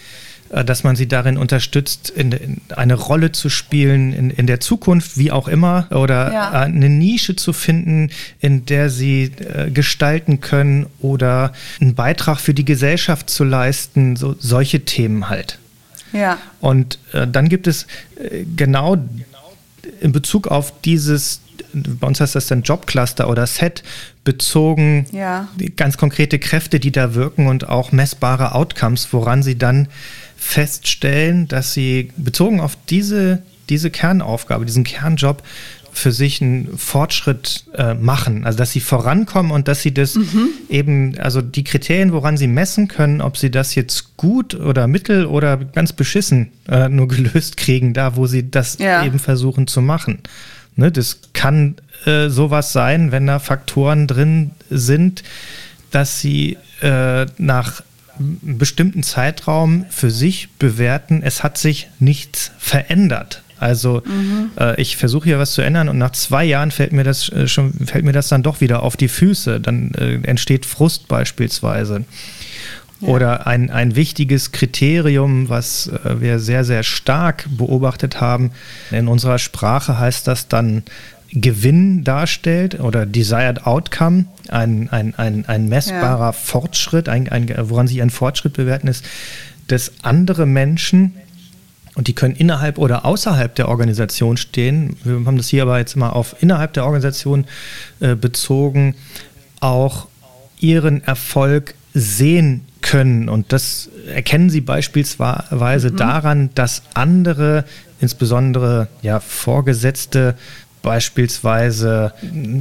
dass 0.50 0.84
man 0.84 0.96
sie 0.96 1.08
darin 1.08 1.38
unterstützt, 1.38 2.10
in, 2.10 2.32
in 2.32 2.62
eine 2.76 2.96
Rolle 2.96 3.32
zu 3.32 3.50
spielen 3.50 4.14
in, 4.14 4.30
in 4.32 4.48
der 4.48 4.60
Zukunft, 4.60 5.18
wie 5.18 5.32
auch 5.32 5.48
immer, 5.48 5.88
oder 5.92 6.34
ja. 6.34 6.50
eine 6.52 6.90
Nische 6.90 7.36
zu 7.36 7.54
finden, 7.54 8.10
in 8.40 8.66
der 8.66 8.90
sie 8.90 9.26
äh, 9.26 9.70
gestalten 9.70 10.42
können 10.42 10.88
oder 11.00 11.54
einen 11.80 11.96
Beitrag 11.96 12.40
für 12.40 12.54
die 12.54 12.66
Gesellschaft 12.66 13.30
zu 13.30 13.44
leisten, 13.44 14.16
so, 14.16 14.36
solche 14.40 14.86
Themen 14.86 15.30
halt. 15.30 15.60
Ja. 16.14 16.38
Und 16.60 16.98
äh, 17.14 17.28
dann 17.28 17.50
gibt 17.50 17.68
es 17.68 17.86
äh, 18.16 18.44
genau 18.56 18.98
in 20.02 20.12
Bezug 20.12 20.48
auf 20.48 20.74
dieses 20.82 21.42
bei 21.74 22.08
uns 22.08 22.20
heißt 22.20 22.36
das 22.36 22.48
dann 22.48 22.64
Jobcluster 22.64 23.30
oder 23.30 23.46
Set 23.46 23.84
bezogen, 24.24 25.06
ja. 25.12 25.48
ganz 25.76 25.98
konkrete 25.98 26.40
Kräfte, 26.40 26.80
die 26.80 26.92
da 26.92 27.14
wirken 27.14 27.48
und 27.48 27.70
auch 27.70 27.92
messbare 27.92 28.56
Outcomes, 28.56 29.08
woran 29.12 29.44
sie 29.44 29.58
dann 29.58 29.88
feststellen, 30.40 31.48
dass 31.48 31.74
sie 31.74 32.12
bezogen 32.18 32.62
auf 32.62 32.78
diese, 32.90 33.42
diese 33.70 33.92
Kernaufgabe, 33.92 34.66
diesen 34.66 34.84
Kernjob 34.84 35.44
für 35.92 36.12
sich 36.12 36.42
einen 36.42 36.78
Fortschritt 36.78 37.66
äh, 37.76 37.94
machen, 37.94 38.46
also 38.46 38.58
dass 38.58 38.72
sie 38.72 38.80
vorankommen 38.80 39.52
und 39.52 39.68
dass 39.68 39.82
sie 39.82 39.94
das 39.94 40.16
mhm. 40.16 40.50
eben, 40.70 41.18
also 41.20 41.42
die 41.42 41.64
Kriterien, 41.64 42.14
woran 42.14 42.38
sie 42.38 42.48
messen 42.48 42.88
können, 42.88 43.22
ob 43.22 43.38
sie 43.38 43.52
das 43.52 43.76
jetzt 43.76 44.16
gut 44.16 44.56
oder 44.56 44.88
mittel 44.88 45.26
oder 45.26 45.58
ganz 45.58 45.94
beschissen 45.94 46.52
äh, 46.70 46.88
nur 46.90 47.08
gelöst 47.08 47.58
kriegen, 47.58 47.94
da 47.94 48.16
wo 48.16 48.28
sie 48.28 48.50
das 48.50 48.78
ja. 48.80 49.04
eben 49.04 49.20
versuchen 49.20 49.68
zu 49.68 49.82
machen. 49.82 50.20
Ne, 50.76 50.92
das 50.92 51.20
kann 51.34 51.76
äh, 52.06 52.30
sowas 52.30 52.72
sein, 52.72 53.12
wenn 53.12 53.28
da 53.28 53.40
Faktoren 53.40 54.08
drin 54.08 54.52
sind, 54.70 55.24
dass 55.92 56.22
sie 56.22 56.58
äh, 56.82 57.26
nach 57.38 57.84
einem 58.20 58.58
bestimmten 58.58 59.04
Zeitraum 59.04 59.86
für 59.90 60.12
sich 60.12 60.50
bewerten, 60.60 61.22
es 61.24 61.44
hat 61.44 61.58
sich 61.58 61.90
nichts 62.00 62.52
verändert. 62.58 63.44
Also 63.60 64.02
mhm. 64.06 64.52
äh, 64.58 64.80
ich 64.82 64.96
versuche 64.98 65.26
hier 65.26 65.40
was 65.40 65.54
zu 65.54 65.62
ändern 65.62 65.90
und 65.90 65.98
nach 65.98 66.12
zwei 66.12 66.46
Jahren 66.46 66.72
fällt 66.72 66.94
mir 66.94 67.04
das 67.04 67.30
äh, 67.30 67.48
schon 67.48 67.74
fällt 67.74 68.06
mir 68.06 68.14
das 68.14 68.30
dann 68.30 68.42
doch 68.42 68.62
wieder 68.62 68.84
auf 68.84 68.96
die 68.96 69.10
Füße. 69.10 69.60
Dann 69.60 69.92
äh, 69.96 70.20
entsteht 70.24 70.66
Frust 70.66 71.08
beispielsweise. 71.08 72.06
Oder 73.02 73.48
ein, 73.48 73.70
ein 73.70 73.96
wichtiges 73.96 74.52
Kriterium, 74.52 75.48
was 75.48 75.88
äh, 75.88 76.20
wir 76.20 76.40
sehr, 76.40 76.66
sehr 76.66 76.84
stark 76.84 77.46
beobachtet 77.50 78.20
haben. 78.20 78.52
In 78.92 79.08
unserer 79.08 79.40
Sprache 79.40 79.98
heißt 79.98 80.28
das 80.28 80.48
dann 80.48 80.84
Gewinn 81.32 82.04
darstellt 82.04 82.80
oder 82.80 83.06
Desired 83.06 83.66
Outcome, 83.66 84.26
ein, 84.52 84.90
ein, 84.90 85.14
ein, 85.16 85.46
ein 85.48 85.70
messbarer 85.70 86.28
ja. 86.28 86.32
Fortschritt, 86.32 87.10
ein, 87.10 87.30
ein, 87.30 87.54
woran 87.70 87.88
sich 87.88 88.02
ein 88.02 88.10
Fortschritt 88.10 88.54
bewerten 88.54 88.88
ist, 88.88 89.06
dass 89.68 89.92
andere 90.02 90.46
Menschen, 90.46 91.14
und 91.96 92.08
die 92.08 92.14
können 92.14 92.36
innerhalb 92.36 92.78
oder 92.78 93.06
außerhalb 93.06 93.54
der 93.56 93.68
Organisation 93.68 94.38
stehen, 94.38 94.96
wir 95.04 95.26
haben 95.26 95.38
das 95.38 95.50
hier 95.50 95.64
aber 95.64 95.80
jetzt 95.80 95.96
mal 95.96 96.10
auf 96.10 96.36
innerhalb 96.40 96.74
der 96.74 96.86
Organisation 96.86 97.46
äh, 98.00 98.16
bezogen, 98.16 98.96
auch 99.60 100.08
ihren 100.60 101.04
Erfolg 101.04 101.76
sehen 101.94 102.66
können. 102.82 103.30
Und 103.30 103.52
das 103.52 103.90
erkennen 104.08 104.50
Sie 104.50 104.62
beispielsweise 104.62 105.92
mhm. 105.92 105.98
daran, 105.98 106.50
dass 106.56 106.84
andere, 106.94 107.66
insbesondere 108.00 108.88
ja, 109.02 109.20
Vorgesetzte, 109.20 110.36
beispielsweise 110.82 112.14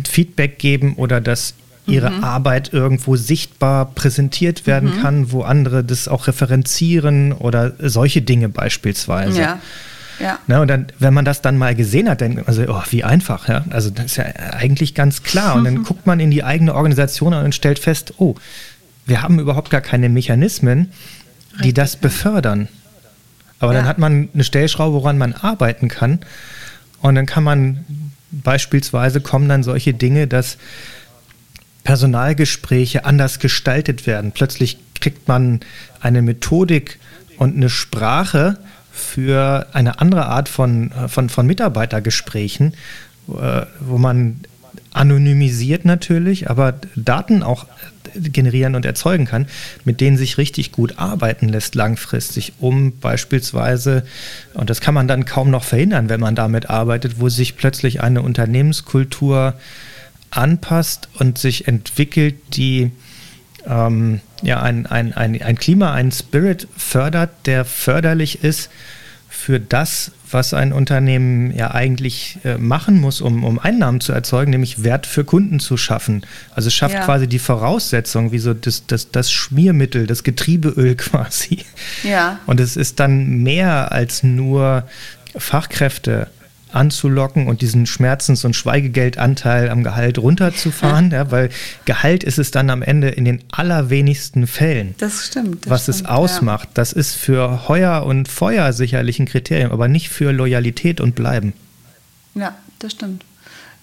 Feedback 0.08 0.58
geben 0.58 0.94
oder 0.96 1.20
dass 1.20 1.54
ihre 1.88 2.10
mhm. 2.10 2.24
Arbeit 2.24 2.72
irgendwo 2.72 3.16
sichtbar 3.16 3.86
präsentiert 3.86 4.66
werden 4.66 4.96
mhm. 4.96 5.02
kann, 5.02 5.32
wo 5.32 5.42
andere 5.42 5.84
das 5.84 6.08
auch 6.08 6.26
referenzieren 6.26 7.32
oder 7.32 7.72
solche 7.78 8.22
Dinge 8.22 8.48
beispielsweise. 8.48 9.40
Ja. 9.40 9.58
Ja. 10.20 10.38
Na, 10.48 10.60
und 10.60 10.68
dann, 10.68 10.86
wenn 10.98 11.14
man 11.14 11.24
das 11.24 11.42
dann 11.42 11.56
mal 11.56 11.76
gesehen 11.76 12.08
hat, 12.08 12.20
dann, 12.20 12.42
also, 12.44 12.64
oh, 12.66 12.82
wie 12.90 13.04
einfach, 13.04 13.48
ja. 13.48 13.64
Also, 13.70 13.90
das 13.90 14.06
ist 14.06 14.16
ja 14.16 14.24
eigentlich 14.24 14.94
ganz 14.94 15.22
klar. 15.22 15.54
Und 15.54 15.64
dann 15.64 15.82
guckt 15.84 16.06
man 16.06 16.18
in 16.18 16.32
die 16.32 16.42
eigene 16.42 16.74
Organisation 16.74 17.34
und 17.34 17.54
stellt 17.54 17.78
fest, 17.78 18.14
oh, 18.18 18.34
wir 19.06 19.22
haben 19.22 19.38
überhaupt 19.38 19.70
gar 19.70 19.80
keine 19.80 20.08
Mechanismen, 20.08 20.90
Richtig, 21.52 21.62
die 21.62 21.72
das 21.72 21.96
befördern. 21.96 22.68
Aber 23.60 23.72
ja. 23.72 23.78
dann 23.78 23.88
hat 23.88 23.98
man 23.98 24.28
eine 24.34 24.44
Stellschraube, 24.44 24.94
woran 24.94 25.18
man 25.18 25.34
arbeiten 25.34 25.88
kann. 25.88 26.20
Und 27.00 27.14
dann 27.14 27.26
kann 27.26 27.44
man 27.44 27.84
beispielsweise 28.30 29.20
kommen 29.20 29.48
dann 29.48 29.62
solche 29.62 29.94
Dinge, 29.94 30.26
dass 30.26 30.58
Personalgespräche 31.88 33.06
anders 33.06 33.38
gestaltet 33.38 34.06
werden. 34.06 34.32
Plötzlich 34.32 34.76
kriegt 35.00 35.26
man 35.26 35.60
eine 36.02 36.20
Methodik 36.20 36.98
und 37.38 37.56
eine 37.56 37.70
Sprache 37.70 38.58
für 38.92 39.66
eine 39.72 39.98
andere 39.98 40.26
Art 40.26 40.50
von, 40.50 40.90
von, 41.08 41.30
von 41.30 41.46
Mitarbeitergesprächen, 41.46 42.74
äh, 43.28 43.62
wo 43.80 43.96
man 43.96 44.40
anonymisiert 44.92 45.86
natürlich, 45.86 46.50
aber 46.50 46.74
Daten 46.94 47.42
auch 47.42 47.64
generieren 48.14 48.74
und 48.74 48.84
erzeugen 48.84 49.24
kann, 49.24 49.46
mit 49.86 50.02
denen 50.02 50.18
sich 50.18 50.36
richtig 50.36 50.72
gut 50.72 50.98
arbeiten 50.98 51.48
lässt 51.48 51.74
langfristig, 51.74 52.52
um 52.60 52.98
beispielsweise, 52.98 54.04
und 54.52 54.68
das 54.68 54.82
kann 54.82 54.92
man 54.92 55.08
dann 55.08 55.24
kaum 55.24 55.48
noch 55.48 55.64
verhindern, 55.64 56.10
wenn 56.10 56.20
man 56.20 56.34
damit 56.34 56.68
arbeitet, 56.68 57.18
wo 57.18 57.30
sich 57.30 57.56
plötzlich 57.56 58.02
eine 58.02 58.20
Unternehmenskultur 58.20 59.54
anpasst 60.30 61.08
und 61.18 61.38
sich 61.38 61.68
entwickelt, 61.68 62.36
die 62.54 62.90
ähm, 63.66 64.20
ja, 64.42 64.62
ein, 64.62 64.86
ein, 64.86 65.12
ein, 65.12 65.40
ein 65.42 65.58
Klima, 65.58 65.92
ein 65.92 66.12
Spirit 66.12 66.68
fördert, 66.76 67.30
der 67.46 67.64
förderlich 67.64 68.44
ist 68.44 68.70
für 69.28 69.60
das, 69.60 70.12
was 70.30 70.52
ein 70.52 70.72
Unternehmen 70.72 71.54
ja 71.54 71.70
eigentlich 71.70 72.38
äh, 72.44 72.58
machen 72.58 73.00
muss, 73.00 73.20
um, 73.20 73.44
um 73.44 73.58
Einnahmen 73.58 74.00
zu 74.00 74.12
erzeugen, 74.12 74.50
nämlich 74.50 74.82
Wert 74.82 75.06
für 75.06 75.24
Kunden 75.24 75.60
zu 75.60 75.76
schaffen. 75.76 76.22
Also 76.54 76.70
schafft 76.70 76.94
ja. 76.94 77.04
quasi 77.04 77.28
die 77.28 77.38
Voraussetzung, 77.38 78.32
wie 78.32 78.38
so 78.38 78.54
das, 78.54 78.86
das, 78.86 79.10
das 79.10 79.30
Schmiermittel, 79.30 80.06
das 80.06 80.22
Getriebeöl 80.22 80.94
quasi. 80.96 81.64
Ja. 82.02 82.40
Und 82.46 82.60
es 82.60 82.76
ist 82.76 83.00
dann 83.00 83.42
mehr 83.42 83.92
als 83.92 84.22
nur 84.22 84.84
Fachkräfte 85.36 86.28
anzulocken 86.72 87.46
und 87.46 87.60
diesen 87.62 87.86
Schmerzens- 87.86 88.44
und 88.44 88.54
Schweigegeldanteil 88.54 89.70
am 89.70 89.84
Gehalt 89.84 90.18
runterzufahren, 90.18 91.10
ja, 91.10 91.30
weil 91.30 91.50
Gehalt 91.84 92.24
ist 92.24 92.38
es 92.38 92.50
dann 92.50 92.70
am 92.70 92.82
Ende 92.82 93.08
in 93.08 93.24
den 93.24 93.42
allerwenigsten 93.50 94.46
Fällen. 94.46 94.94
Das 94.98 95.26
stimmt. 95.26 95.66
Das 95.66 95.70
was 95.70 95.82
stimmt, 95.82 95.96
es 95.96 96.04
ausmacht. 96.06 96.68
Ja. 96.68 96.74
Das 96.74 96.92
ist 96.92 97.14
für 97.14 97.68
Heuer 97.68 98.04
und 98.04 98.28
Feuer 98.28 98.72
sicherlich 98.72 99.18
ein 99.18 99.26
Kriterium, 99.26 99.72
aber 99.72 99.88
nicht 99.88 100.08
für 100.08 100.32
Loyalität 100.32 101.00
und 101.00 101.14
Bleiben. 101.14 101.52
Ja, 102.34 102.54
das 102.78 102.92
stimmt. 102.92 103.24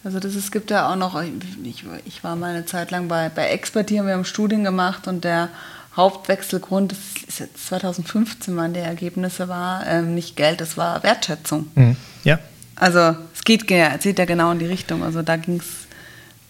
Also 0.04 0.20
das, 0.20 0.36
es 0.36 0.52
gibt 0.52 0.70
ja 0.70 0.92
auch 0.92 0.96
noch, 0.96 1.20
ich, 1.64 1.84
ich 2.06 2.24
war 2.24 2.36
mal 2.36 2.52
eine 2.52 2.66
Zeit 2.66 2.92
lang 2.92 3.08
bei, 3.08 3.30
bei 3.30 3.48
Expert, 3.48 3.90
hier 3.90 4.06
wir 4.06 4.14
haben 4.14 4.24
Studien 4.24 4.64
gemacht 4.64 5.08
und 5.08 5.24
der 5.24 5.50
Hauptwechselgrund, 5.96 6.92
das 6.92 7.00
ist 7.28 7.40
jetzt 7.40 7.68
2015 7.68 8.56
waren 8.56 8.74
die 8.74 8.82
Ergebnisse, 8.82 9.48
war 9.48 9.86
ähm, 9.88 10.14
nicht 10.14 10.36
Geld, 10.36 10.62
das 10.62 10.78
war 10.78 11.02
Wertschätzung. 11.04 11.68
Mhm. 11.76 11.96
Ja. 12.24 12.40
Also 12.76 13.16
es 13.34 13.44
geht, 13.44 13.68
geht 13.68 14.20
ja 14.20 14.26
genau 14.26 14.52
in 14.52 14.60
die 14.60 14.66
Richtung. 14.66 15.04
Also 15.04 15.22
da 15.22 15.38
ging 15.38 15.60
es 15.60 15.88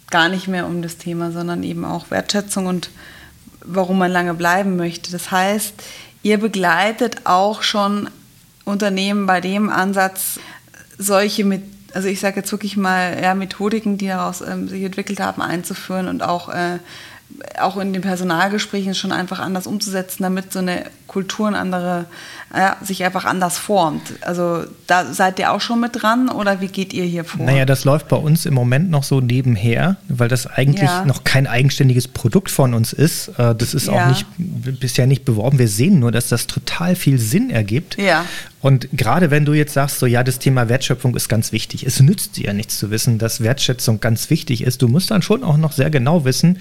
gar 0.09 0.29
nicht 0.29 0.47
mehr 0.47 0.65
um 0.65 0.81
das 0.81 0.97
Thema, 0.97 1.31
sondern 1.31 1.63
eben 1.63 1.85
auch 1.85 2.11
Wertschätzung 2.11 2.67
und 2.67 2.89
warum 3.61 3.97
man 3.97 4.11
lange 4.11 4.33
bleiben 4.33 4.75
möchte. 4.75 5.11
Das 5.11 5.31
heißt, 5.31 5.73
ihr 6.23 6.37
begleitet 6.39 7.21
auch 7.25 7.63
schon 7.63 8.09
Unternehmen 8.63 9.25
bei 9.25 9.41
dem 9.41 9.69
Ansatz, 9.69 10.39
solche 10.97 11.43
mit, 11.43 11.63
also 11.93 12.07
ich 12.07 12.19
sage 12.19 12.37
jetzt 12.37 12.51
wirklich 12.51 12.77
mal 12.77 13.19
ja, 13.21 13.35
Methodiken, 13.35 13.97
die 13.97 14.07
daraus 14.07 14.41
ähm, 14.41 14.67
sich 14.67 14.83
entwickelt 14.83 15.19
haben, 15.19 15.41
einzuführen 15.41 16.07
und 16.07 16.23
auch 16.23 16.49
äh, 16.49 16.79
auch 17.59 17.77
in 17.77 17.91
den 17.93 18.01
Personalgesprächen 18.01 18.95
schon 18.95 19.11
einfach 19.11 19.39
anders 19.39 19.67
umzusetzen, 19.67 20.23
damit 20.23 20.53
so 20.53 20.59
eine 20.59 20.85
Kultur 21.07 21.47
eine 21.47 21.57
andere, 21.57 22.05
ja, 22.55 22.77
sich 22.81 23.03
einfach 23.03 23.25
anders 23.25 23.57
formt. 23.57 24.13
Also 24.21 24.63
da 24.87 25.13
seid 25.13 25.39
ihr 25.39 25.51
auch 25.51 25.59
schon 25.59 25.81
mit 25.81 26.01
dran 26.01 26.29
oder 26.29 26.61
wie 26.61 26.67
geht 26.67 26.93
ihr 26.93 27.03
hier 27.03 27.25
vor? 27.25 27.45
Naja, 27.45 27.65
das 27.65 27.83
läuft 27.83 28.07
bei 28.07 28.15
uns 28.15 28.45
im 28.45 28.53
Moment 28.53 28.89
noch 28.89 29.03
so 29.03 29.19
nebenher, 29.19 29.97
weil 30.07 30.29
das 30.29 30.47
eigentlich 30.47 30.89
ja. 30.89 31.03
noch 31.05 31.25
kein 31.25 31.47
eigenständiges 31.47 32.07
Produkt 32.07 32.49
von 32.49 32.73
uns 32.73 32.93
ist. 32.93 33.27
Äh, 33.37 33.55
das 33.55 33.73
ist 33.73 33.87
ja. 33.87 33.93
auch 33.93 34.07
nicht 34.07 34.25
bisher 34.37 35.05
nicht 35.05 35.25
beworben. 35.25 35.59
Wir 35.59 35.67
sehen 35.67 35.99
nur, 35.99 36.11
dass 36.11 36.29
das 36.29 36.47
total 36.47 36.95
viel 36.95 37.19
Sinn 37.19 37.49
ergibt. 37.49 37.97
Ja. 37.97 38.25
Und 38.61 38.87
gerade 38.93 39.31
wenn 39.31 39.43
du 39.43 39.53
jetzt 39.53 39.73
sagst, 39.73 39.99
so 39.99 40.05
ja, 40.05 40.23
das 40.23 40.39
Thema 40.39 40.69
Wertschöpfung 40.69 41.15
ist 41.15 41.27
ganz 41.27 41.51
wichtig. 41.51 41.85
Es 41.85 41.99
nützt 41.99 42.37
dir 42.37 42.45
ja 42.45 42.53
nichts 42.53 42.79
zu 42.79 42.89
wissen, 42.89 43.17
dass 43.17 43.41
Wertschätzung 43.41 43.99
ganz 43.99 44.29
wichtig 44.29 44.63
ist. 44.63 44.81
Du 44.81 44.87
musst 44.87 45.11
dann 45.11 45.21
schon 45.21 45.43
auch 45.43 45.57
noch 45.57 45.73
sehr 45.73 45.89
genau 45.89 46.23
wissen, 46.23 46.59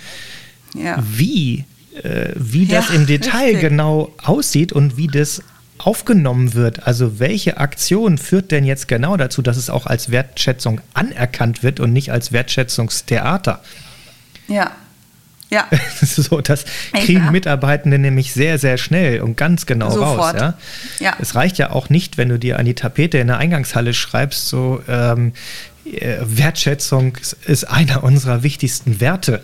wie, 0.74 1.64
äh, 2.02 2.32
wie 2.34 2.66
das 2.66 2.88
ja, 2.88 2.94
im 2.96 3.06
Detail 3.06 3.44
richtig. 3.44 3.60
genau 3.60 4.12
aussieht 4.22 4.72
und 4.72 4.96
wie 4.96 5.06
das 5.06 5.40
aufgenommen 5.78 6.54
wird. 6.54 6.86
Also 6.86 7.18
welche 7.18 7.58
Aktion 7.58 8.18
führt 8.18 8.50
denn 8.50 8.64
jetzt 8.64 8.88
genau 8.88 9.16
dazu, 9.16 9.42
dass 9.42 9.56
es 9.56 9.70
auch 9.70 9.86
als 9.86 10.10
Wertschätzung 10.10 10.80
anerkannt 10.94 11.62
wird 11.62 11.80
und 11.80 11.92
nicht 11.92 12.12
als 12.12 12.32
Wertschätzungstheater? 12.32 13.60
Ja. 14.48 14.70
Ja. 15.50 15.68
so, 16.02 16.40
das 16.40 16.64
kriegen 16.92 17.30
Mitarbeitende 17.30 17.98
nämlich 17.98 18.32
sehr, 18.32 18.58
sehr 18.58 18.78
schnell 18.78 19.20
und 19.20 19.36
ganz 19.36 19.66
genau 19.66 19.90
Sofort. 19.90 20.34
raus. 20.34 20.40
Ja? 20.40 20.54
ja? 21.00 21.16
Es 21.20 21.34
reicht 21.34 21.58
ja 21.58 21.70
auch 21.70 21.90
nicht, 21.90 22.18
wenn 22.18 22.28
du 22.28 22.38
dir 22.38 22.58
an 22.58 22.64
die 22.64 22.74
Tapete 22.74 23.18
in 23.18 23.28
der 23.28 23.38
Eingangshalle 23.38 23.94
schreibst, 23.94 24.48
so 24.48 24.82
ähm, 24.88 25.32
äh, 25.84 26.16
Wertschätzung 26.22 27.18
ist 27.46 27.64
einer 27.64 28.02
unserer 28.04 28.42
wichtigsten 28.42 29.00
Werte. 29.00 29.42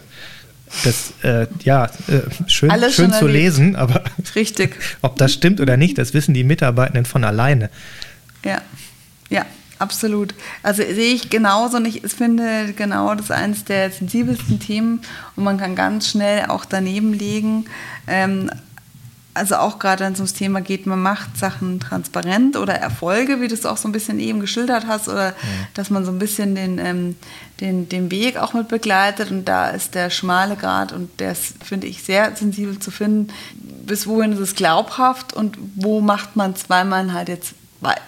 Das, 0.84 1.12
äh, 1.22 1.46
ja, 1.64 1.86
äh, 1.86 2.20
schön, 2.46 2.70
schön 2.90 3.12
zu 3.12 3.26
lesen, 3.26 3.76
aber 3.76 4.04
Richtig. 4.34 4.76
ob 5.02 5.16
das 5.16 5.32
stimmt 5.32 5.60
oder 5.60 5.76
nicht, 5.76 5.98
das 5.98 6.14
wissen 6.14 6.32
die 6.32 6.44
Mitarbeitenden 6.44 7.04
von 7.04 7.24
alleine. 7.24 7.70
Ja, 8.44 8.62
ja, 9.28 9.44
absolut. 9.78 10.34
Also 10.62 10.82
sehe 10.82 11.14
ich 11.14 11.28
genauso 11.28 11.76
und 11.78 11.86
ich 11.86 12.02
finde 12.02 12.72
genau 12.76 13.14
das 13.14 13.30
eines 13.30 13.64
der 13.64 13.90
sensibelsten 13.90 14.60
Themen 14.60 15.00
und 15.36 15.44
man 15.44 15.58
kann 15.58 15.74
ganz 15.74 16.08
schnell 16.08 16.46
auch 16.46 16.64
daneben 16.64 17.12
legen. 17.12 17.66
Ähm, 18.06 18.50
also 19.32 19.56
auch 19.56 19.78
gerade 19.78 20.04
wenn 20.04 20.12
es 20.12 20.18
ums 20.18 20.34
Thema 20.34 20.60
geht, 20.60 20.86
man 20.86 21.00
macht 21.00 21.36
Sachen 21.36 21.78
transparent 21.78 22.56
oder 22.56 22.74
Erfolge, 22.74 23.40
wie 23.40 23.48
du 23.48 23.54
es 23.54 23.64
auch 23.64 23.76
so 23.76 23.88
ein 23.88 23.92
bisschen 23.92 24.18
eben 24.18 24.40
geschildert 24.40 24.86
hast, 24.86 25.08
oder 25.08 25.28
ja. 25.28 25.34
dass 25.74 25.90
man 25.90 26.04
so 26.04 26.10
ein 26.10 26.18
bisschen 26.18 26.54
den, 26.54 26.78
ähm, 26.78 27.16
den, 27.60 27.88
den 27.88 28.10
Weg 28.10 28.36
auch 28.36 28.54
mit 28.54 28.68
begleitet 28.68 29.30
und 29.30 29.44
da 29.44 29.68
ist 29.70 29.94
der 29.94 30.10
schmale 30.10 30.56
Grad 30.56 30.92
und 30.92 31.20
der 31.20 31.32
ist, 31.32 31.62
finde 31.62 31.86
ich, 31.86 32.02
sehr 32.02 32.34
sensibel 32.34 32.78
zu 32.78 32.90
finden, 32.90 33.32
bis 33.86 34.06
wohin 34.06 34.32
ist 34.32 34.40
es 34.40 34.54
glaubhaft 34.56 35.32
und 35.32 35.56
wo 35.76 36.00
macht 36.00 36.34
man 36.34 36.52
es, 36.52 36.68
weil 36.68 36.84
man 36.84 37.12
halt 37.12 37.28
jetzt 37.28 37.54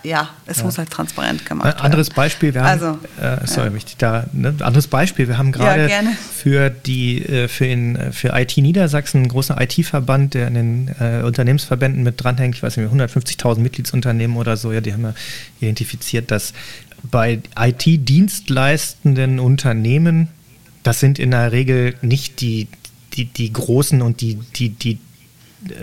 ja, 0.02 0.28
es 0.46 0.58
ja. 0.58 0.64
muss 0.64 0.76
halt 0.76 0.90
transparent 0.90 1.46
gemacht 1.46 1.66
werden. 1.66 1.80
Anderes 1.80 2.10
Beispiel, 2.10 2.52
wir 2.52 2.62
haben, 2.62 2.82
also, 2.82 2.98
äh, 3.20 3.46
sorry, 3.46 3.70
ja. 3.70 3.76
ich 3.76 3.96
da, 3.96 4.26
ne, 4.32 4.54
anderes 4.60 4.86
Beispiel, 4.86 5.28
wir 5.28 5.38
haben 5.38 5.50
gerade 5.50 5.88
ja, 5.88 6.00
für 6.32 6.68
die, 6.68 7.24
äh, 7.24 7.48
für, 7.48 7.66
in, 7.66 8.12
für 8.12 8.38
IT 8.38 8.56
Niedersachsen 8.58 9.18
einen 9.18 9.28
großen 9.28 9.56
IT-Verband, 9.58 10.34
der 10.34 10.48
in 10.48 10.54
den 10.54 10.88
äh, 11.00 11.22
Unternehmensverbänden 11.22 12.02
mit 12.02 12.22
dranhängt, 12.22 12.56
ich 12.56 12.62
weiß 12.62 12.76
nicht, 12.76 12.92
150.000 12.92 13.60
Mitgliedsunternehmen 13.60 14.36
oder 14.36 14.58
so, 14.58 14.72
ja, 14.72 14.82
die 14.82 14.92
haben 14.92 15.04
ja 15.04 15.14
identifiziert, 15.60 16.30
dass 16.30 16.52
bei 17.10 17.40
IT-dienstleistenden 17.58 19.40
Unternehmen, 19.40 20.28
das 20.82 21.00
sind 21.00 21.18
in 21.18 21.30
der 21.30 21.50
Regel 21.52 21.94
nicht 22.02 22.42
die, 22.42 22.68
die, 23.14 23.24
die 23.24 23.52
großen 23.52 24.02
und 24.02 24.20
die, 24.20 24.38
die, 24.54 24.68
die 24.68 24.98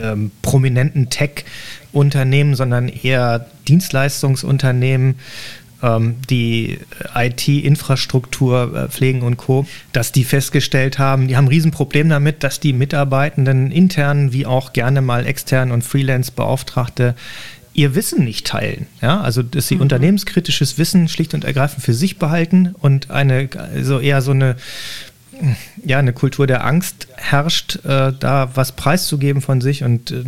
ähm, 0.02 0.32
prominenten 0.42 1.10
Tech-Unternehmen, 1.10 2.56
sondern 2.56 2.88
eher 2.88 3.48
Dienstleistungsunternehmen, 3.68 5.16
ähm, 5.82 6.16
die 6.30 6.80
IT-Infrastruktur 7.16 8.76
äh, 8.76 8.90
pflegen 8.90 9.22
und 9.22 9.38
Co., 9.38 9.66
dass 9.94 10.12
die 10.12 10.24
festgestellt 10.24 11.00
haben, 11.00 11.28
die 11.28 11.38
haben 11.38 11.46
ein 11.46 11.50
Riesenproblem 11.50 12.10
damit, 12.10 12.44
dass 12.44 12.60
die 12.60 12.74
Mitarbeitenden 12.74 13.72
intern 13.72 14.34
wie 14.34 14.46
auch 14.46 14.74
gerne 14.74 15.02
mal 15.02 15.26
extern 15.26 15.72
und 15.72 15.84
Freelance-Beauftragte 15.84 17.16
ihr 17.74 17.96
Wissen 17.96 18.26
nicht 18.26 18.46
teilen. 18.48 18.88
Ja, 19.02 19.22
also 19.22 19.42
dass 19.42 19.68
sie 19.68 19.76
mhm. 19.76 19.82
unternehmenskritisches 19.82 20.78
Wissen 20.78 21.08
schlicht 21.08 21.34
und 21.34 21.46
ergreifend 21.46 21.84
für 21.84 21.94
sich 21.94 22.18
behalten 22.18 22.76
und 22.80 23.10
eine, 23.10 23.50
also 23.56 24.00
eher 24.00 24.22
so 24.22 24.32
eine 24.32 24.58
ja, 25.86 26.00
eine 26.00 26.14
Kultur 26.14 26.48
der 26.48 26.66
Angst 26.66 27.08
herrscht, 27.16 27.80
äh, 27.86 28.14
da 28.18 28.52
was 28.56 28.74
preiszugeben 28.74 29.42
von 29.42 29.62
sich 29.62 29.84
und 29.84 30.12
äh, 30.12 30.24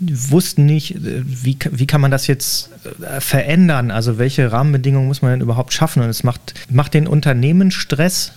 wussten 0.00 0.66
nicht, 0.66 0.96
äh, 0.96 1.22
wie, 1.24 1.58
wie 1.70 1.86
kann 1.86 2.00
man 2.00 2.10
das 2.10 2.26
jetzt 2.26 2.70
äh, 3.00 3.20
verändern? 3.20 3.90
Also 3.90 4.18
welche 4.18 4.52
Rahmenbedingungen 4.52 5.08
muss 5.08 5.22
man 5.22 5.32
denn 5.32 5.40
überhaupt 5.40 5.72
schaffen? 5.72 6.02
Und 6.02 6.08
es 6.08 6.24
macht, 6.24 6.54
macht 6.70 6.94
den 6.94 7.06
Unternehmen 7.06 7.70
Stress, 7.70 8.32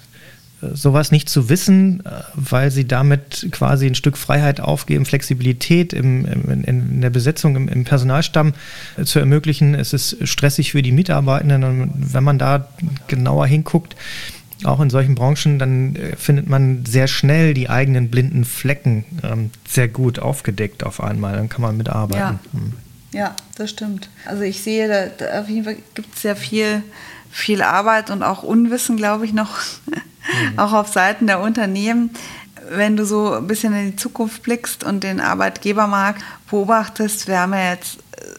äh, 0.62 0.68
sowas 0.76 1.12
nicht 1.12 1.28
zu 1.28 1.50
wissen, 1.50 2.04
weil 2.34 2.72
sie 2.72 2.88
damit 2.88 3.48
quasi 3.52 3.88
ein 3.88 3.96
Stück 3.96 4.18
Freiheit 4.18 4.62
aufgeben, 4.62 5.06
Flexibilität 5.06 5.92
im, 5.92 6.26
im, 6.26 6.64
in 6.64 7.02
der 7.02 7.10
Besetzung 7.10 7.56
im, 7.58 7.68
im, 7.68 7.84
Personalstamm 7.84 8.54
zu 9.04 9.20
ermöglichen. 9.20 9.76
Es 9.76 9.92
ist 9.92 10.26
stressig 10.28 10.72
für 10.72 10.82
die 10.82 10.94
Mitarbeitenden 10.94 11.64
und 11.64 12.14
wenn 12.14 12.24
man 12.24 12.38
da 12.40 12.70
genauer 13.08 13.48
hinguckt, 13.48 13.96
auch 14.66 14.80
in 14.80 14.90
solchen 14.90 15.16
Branchen, 15.16 15.60
dann 15.60 15.96
äh, 15.96 16.16
findet 16.16 16.48
man 16.48 16.86
sehr 16.86 17.08
schnell 17.08 17.54
die 17.54 17.70
eigenen 17.70 18.10
blinden 18.10 18.46
Flecken 18.46 19.06
ähm, 19.24 19.52
sehr 19.68 19.88
gut 19.88 20.20
aufgedeckt 20.20 20.84
auf 20.84 21.02
einmal. 21.02 21.36
Dann 21.36 21.50
kann 21.50 21.62
man 21.62 21.78
mitarbeiten. 21.78 22.40
Ja, 22.54 22.60
hm. 22.60 22.74
ja 23.12 23.36
das 23.56 23.70
stimmt. 23.70 24.10
Also 24.26 24.44
ich 24.44 24.62
sehe, 24.62 24.88
da, 24.88 25.06
da 25.08 25.42
auf 25.42 25.50
jeden 25.50 25.66
Fall 25.66 25.78
gibt 25.94 26.16
es 26.16 26.22
sehr 26.22 26.36
viel, 26.36 26.84
viel 27.30 27.62
Arbeit 27.62 28.10
und 28.10 28.24
auch 28.24 28.44
Unwissen, 28.44 28.98
glaube 28.98 29.26
ich, 29.26 29.34
noch, 29.34 29.58
mhm. 29.86 30.58
auch 30.58 30.74
auf 30.74 30.90
Seiten 30.90 31.28
der 31.28 31.42
Unternehmen. 31.42 32.12
Wenn 32.70 32.96
du 32.96 33.06
so 33.06 33.34
ein 33.34 33.48
bisschen 33.48 33.74
in 33.74 33.92
die 33.92 33.96
Zukunft 33.98 34.44
blickst 34.44 34.84
und 34.84 35.04
den 35.04 35.20
Arbeitgebermarkt 35.20 36.24
beobachtest, 36.50 37.28
wir 37.28 37.40
haben 37.40 37.54
ja 37.54 37.72
jetzt 37.72 37.98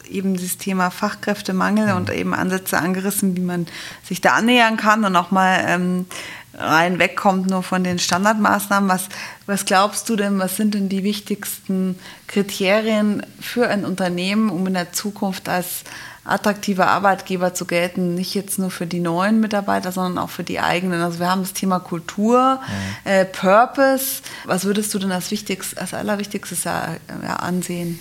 eben 0.09 0.35
dieses 0.37 0.59
Thema 0.59 0.91
Fachkräftemangel 0.91 1.89
mhm. 1.89 1.97
und 1.97 2.11
eben 2.11 2.35
Ansätze 2.35 2.79
angerissen, 2.79 3.37
wie 3.37 3.41
man 3.41 3.67
sich 4.05 4.21
da 4.21 4.31
annähern 4.31 4.77
kann 4.77 5.05
und 5.05 5.17
auch 5.17 5.31
mal 5.31 5.65
ähm, 5.67 6.07
rein 6.55 6.99
wegkommt 6.99 7.49
nur 7.49 7.63
von 7.63 7.83
den 7.85 7.99
Standardmaßnahmen. 7.99 8.89
Was, 8.89 9.09
was 9.47 9.65
glaubst 9.65 10.09
du 10.09 10.17
denn, 10.17 10.39
was 10.39 10.57
sind 10.57 10.75
denn 10.75 10.89
die 10.89 11.05
wichtigsten 11.05 11.99
Kriterien 12.27 13.25
für 13.41 13.69
ein 13.69 13.85
Unternehmen, 13.85 14.51
um 14.51 14.67
in 14.67 14.75
der 14.75 14.93
Zukunft 14.93 15.49
als 15.49 15.85
attraktiver 16.25 16.87
Arbeitgeber 16.87 17.53
zu 17.53 17.65
gelten, 17.65 18.15
nicht 18.15 18.35
jetzt 18.35 18.59
nur 18.59 18.71
für 18.71 18.87
die 18.87 19.01
neuen 19.01 19.41
Mitarbeiter, 19.41 19.91
sondern 19.91 20.23
auch 20.23 20.31
für 20.31 20.45
die 20.45 20.61
eigenen. 20.61 21.01
Also 21.01 21.19
wir 21.19 21.29
haben 21.29 21.43
das 21.43 21.53
Thema 21.53 21.81
Kultur, 21.81 22.61
mhm. 22.61 23.11
äh, 23.11 23.25
Purpose. 23.25 24.23
Was 24.45 24.65
würdest 24.65 24.95
du 24.95 25.01
denn 25.01 25.11
als 25.11 25.31
wichtigstes, 25.33 25.77
als 25.79 25.95
allerwichtigstes 25.95 26.65
ja, 26.65 26.97
ja, 27.23 27.37
ansehen? 27.37 28.01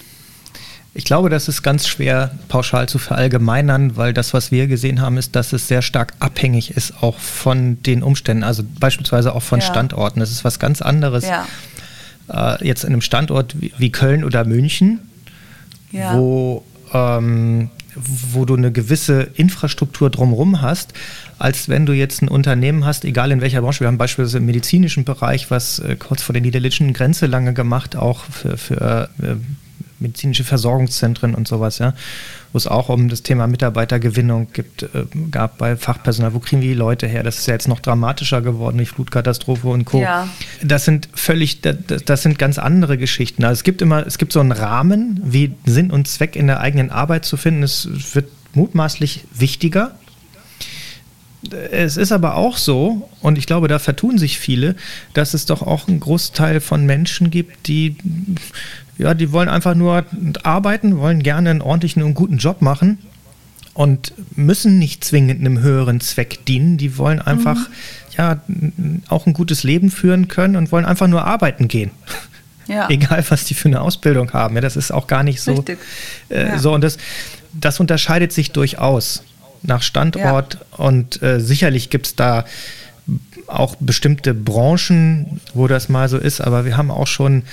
Ich 0.93 1.05
glaube, 1.05 1.29
das 1.29 1.47
ist 1.47 1.63
ganz 1.63 1.87
schwer 1.87 2.31
pauschal 2.49 2.89
zu 2.89 2.99
verallgemeinern, 2.99 3.95
weil 3.95 4.13
das, 4.13 4.33
was 4.33 4.51
wir 4.51 4.67
gesehen 4.67 4.99
haben, 4.99 5.17
ist, 5.17 5.37
dass 5.37 5.53
es 5.53 5.67
sehr 5.69 5.81
stark 5.81 6.13
abhängig 6.19 6.71
ist, 6.71 7.01
auch 7.01 7.17
von 7.17 7.81
den 7.83 8.03
Umständen, 8.03 8.43
also 8.43 8.63
beispielsweise 8.79 9.33
auch 9.33 9.43
von 9.43 9.61
ja. 9.61 9.65
Standorten. 9.65 10.19
Das 10.19 10.31
ist 10.31 10.43
was 10.43 10.59
ganz 10.59 10.81
anderes. 10.81 11.25
Ja. 11.25 11.47
Äh, 12.27 12.67
jetzt 12.67 12.83
in 12.83 12.91
einem 12.91 13.01
Standort 13.01 13.61
wie, 13.61 13.71
wie 13.77 13.89
Köln 13.89 14.25
oder 14.25 14.43
München, 14.43 14.99
ja. 15.93 16.17
wo, 16.17 16.65
ähm, 16.93 17.69
wo 17.95 18.43
du 18.43 18.55
eine 18.55 18.73
gewisse 18.73 19.29
Infrastruktur 19.35 20.09
drumherum 20.09 20.61
hast, 20.61 20.93
als 21.39 21.69
wenn 21.69 21.85
du 21.85 21.93
jetzt 21.93 22.21
ein 22.21 22.27
Unternehmen 22.27 22.85
hast, 22.85 23.05
egal 23.05 23.31
in 23.31 23.39
welcher 23.39 23.61
Branche. 23.61 23.79
Wir 23.79 23.87
haben 23.87 23.97
beispielsweise 23.97 24.39
im 24.39 24.45
medizinischen 24.45 25.05
Bereich 25.05 25.49
was 25.51 25.79
äh, 25.79 25.95
kurz 25.95 26.21
vor 26.21 26.33
der 26.33 26.41
niederländischen 26.41 26.91
Grenze 26.91 27.27
lange 27.27 27.53
gemacht, 27.53 27.95
auch 27.95 28.25
für, 28.25 28.57
für 28.57 29.09
äh, 29.21 29.35
medizinische 30.01 30.43
Versorgungszentren 30.43 31.35
und 31.35 31.47
sowas, 31.47 31.79
ja, 31.79 31.93
wo 32.51 32.57
es 32.57 32.67
auch 32.67 32.89
um 32.89 33.07
das 33.07 33.23
Thema 33.23 33.47
Mitarbeitergewinnung 33.47 34.47
gibt, 34.51 34.83
äh, 34.83 35.05
gab 35.31 35.57
bei 35.57 35.75
Fachpersonal. 35.75 36.33
Wo 36.33 36.39
kriegen 36.39 36.61
wir 36.61 36.69
die 36.69 36.75
Leute 36.75 37.07
her? 37.07 37.23
Das 37.23 37.39
ist 37.39 37.47
ja 37.47 37.53
jetzt 37.53 37.67
noch 37.67 37.79
dramatischer 37.79 38.41
geworden, 38.41 38.77
die 38.77 38.85
Flutkatastrophe 38.85 39.67
und 39.67 39.85
Co. 39.85 40.01
Ja. 40.01 40.27
Das 40.61 40.85
sind 40.85 41.09
völlig, 41.13 41.61
das, 41.61 41.77
das 42.05 42.23
sind 42.23 42.39
ganz 42.39 42.57
andere 42.57 42.97
Geschichten. 42.97 43.43
Also 43.43 43.59
es 43.59 43.63
gibt 43.63 43.81
immer, 43.81 44.05
es 44.05 44.17
gibt 44.17 44.33
so 44.33 44.39
einen 44.39 44.51
Rahmen, 44.51 45.21
wie 45.23 45.53
Sinn 45.65 45.91
und 45.91 46.07
Zweck 46.07 46.35
in 46.35 46.47
der 46.47 46.59
eigenen 46.59 46.89
Arbeit 46.89 47.25
zu 47.25 47.37
finden. 47.37 47.63
Es 47.63 47.87
wird 48.13 48.27
mutmaßlich 48.53 49.25
wichtiger. 49.33 49.95
Es 51.71 51.97
ist 51.97 52.11
aber 52.11 52.35
auch 52.35 52.57
so, 52.57 53.09
und 53.21 53.37
ich 53.37 53.47
glaube, 53.47 53.67
da 53.67 53.79
vertun 53.79 54.19
sich 54.19 54.37
viele, 54.37 54.75
dass 55.13 55.33
es 55.33 55.47
doch 55.47 55.63
auch 55.63 55.87
einen 55.87 55.99
Großteil 55.99 56.61
von 56.61 56.85
Menschen 56.85 57.31
gibt, 57.31 57.67
die 57.67 57.95
ja, 59.01 59.15
die 59.15 59.31
wollen 59.31 59.49
einfach 59.49 59.73
nur 59.73 60.05
arbeiten, 60.43 60.99
wollen 60.99 61.23
gerne 61.23 61.49
einen 61.49 61.61
ordentlichen 61.61 62.03
und 62.03 62.13
guten 62.13 62.37
Job 62.37 62.61
machen 62.61 62.99
und 63.73 64.13
müssen 64.35 64.77
nicht 64.77 65.03
zwingend 65.03 65.39
einem 65.39 65.59
höheren 65.59 65.99
Zweck 66.01 66.45
dienen. 66.45 66.77
Die 66.77 66.99
wollen 66.99 67.19
einfach 67.19 67.55
mhm. 67.55 67.73
ja 68.15 68.41
auch 69.09 69.25
ein 69.25 69.33
gutes 69.33 69.63
Leben 69.63 69.89
führen 69.89 70.27
können 70.27 70.55
und 70.55 70.71
wollen 70.71 70.85
einfach 70.85 71.07
nur 71.07 71.25
arbeiten 71.25 71.67
gehen. 71.67 71.89
Ja. 72.67 72.87
Egal, 72.91 73.25
was 73.29 73.45
die 73.45 73.55
für 73.55 73.69
eine 73.69 73.81
Ausbildung 73.81 74.33
haben. 74.33 74.53
Ja, 74.53 74.61
das 74.61 74.77
ist 74.77 74.91
auch 74.91 75.07
gar 75.07 75.23
nicht 75.23 75.41
so. 75.41 75.65
Äh, 76.29 76.49
ja. 76.49 76.59
So, 76.59 76.71
und 76.71 76.83
das, 76.83 76.97
das 77.53 77.79
unterscheidet 77.79 78.31
sich 78.31 78.51
durchaus 78.51 79.23
nach 79.63 79.81
Standort 79.81 80.55
ja. 80.55 80.77
und 80.77 81.23
äh, 81.23 81.39
sicherlich 81.39 81.89
gibt 81.89 82.05
es 82.05 82.15
da 82.15 82.45
auch 83.47 83.75
bestimmte 83.79 84.33
Branchen, 84.33 85.41
wo 85.53 85.67
das 85.67 85.89
mal 85.89 86.07
so 86.07 86.17
ist, 86.17 86.41
aber 86.41 86.65
wir 86.65 86.77
haben 86.77 86.91
auch 86.91 87.07
schon 87.07 87.43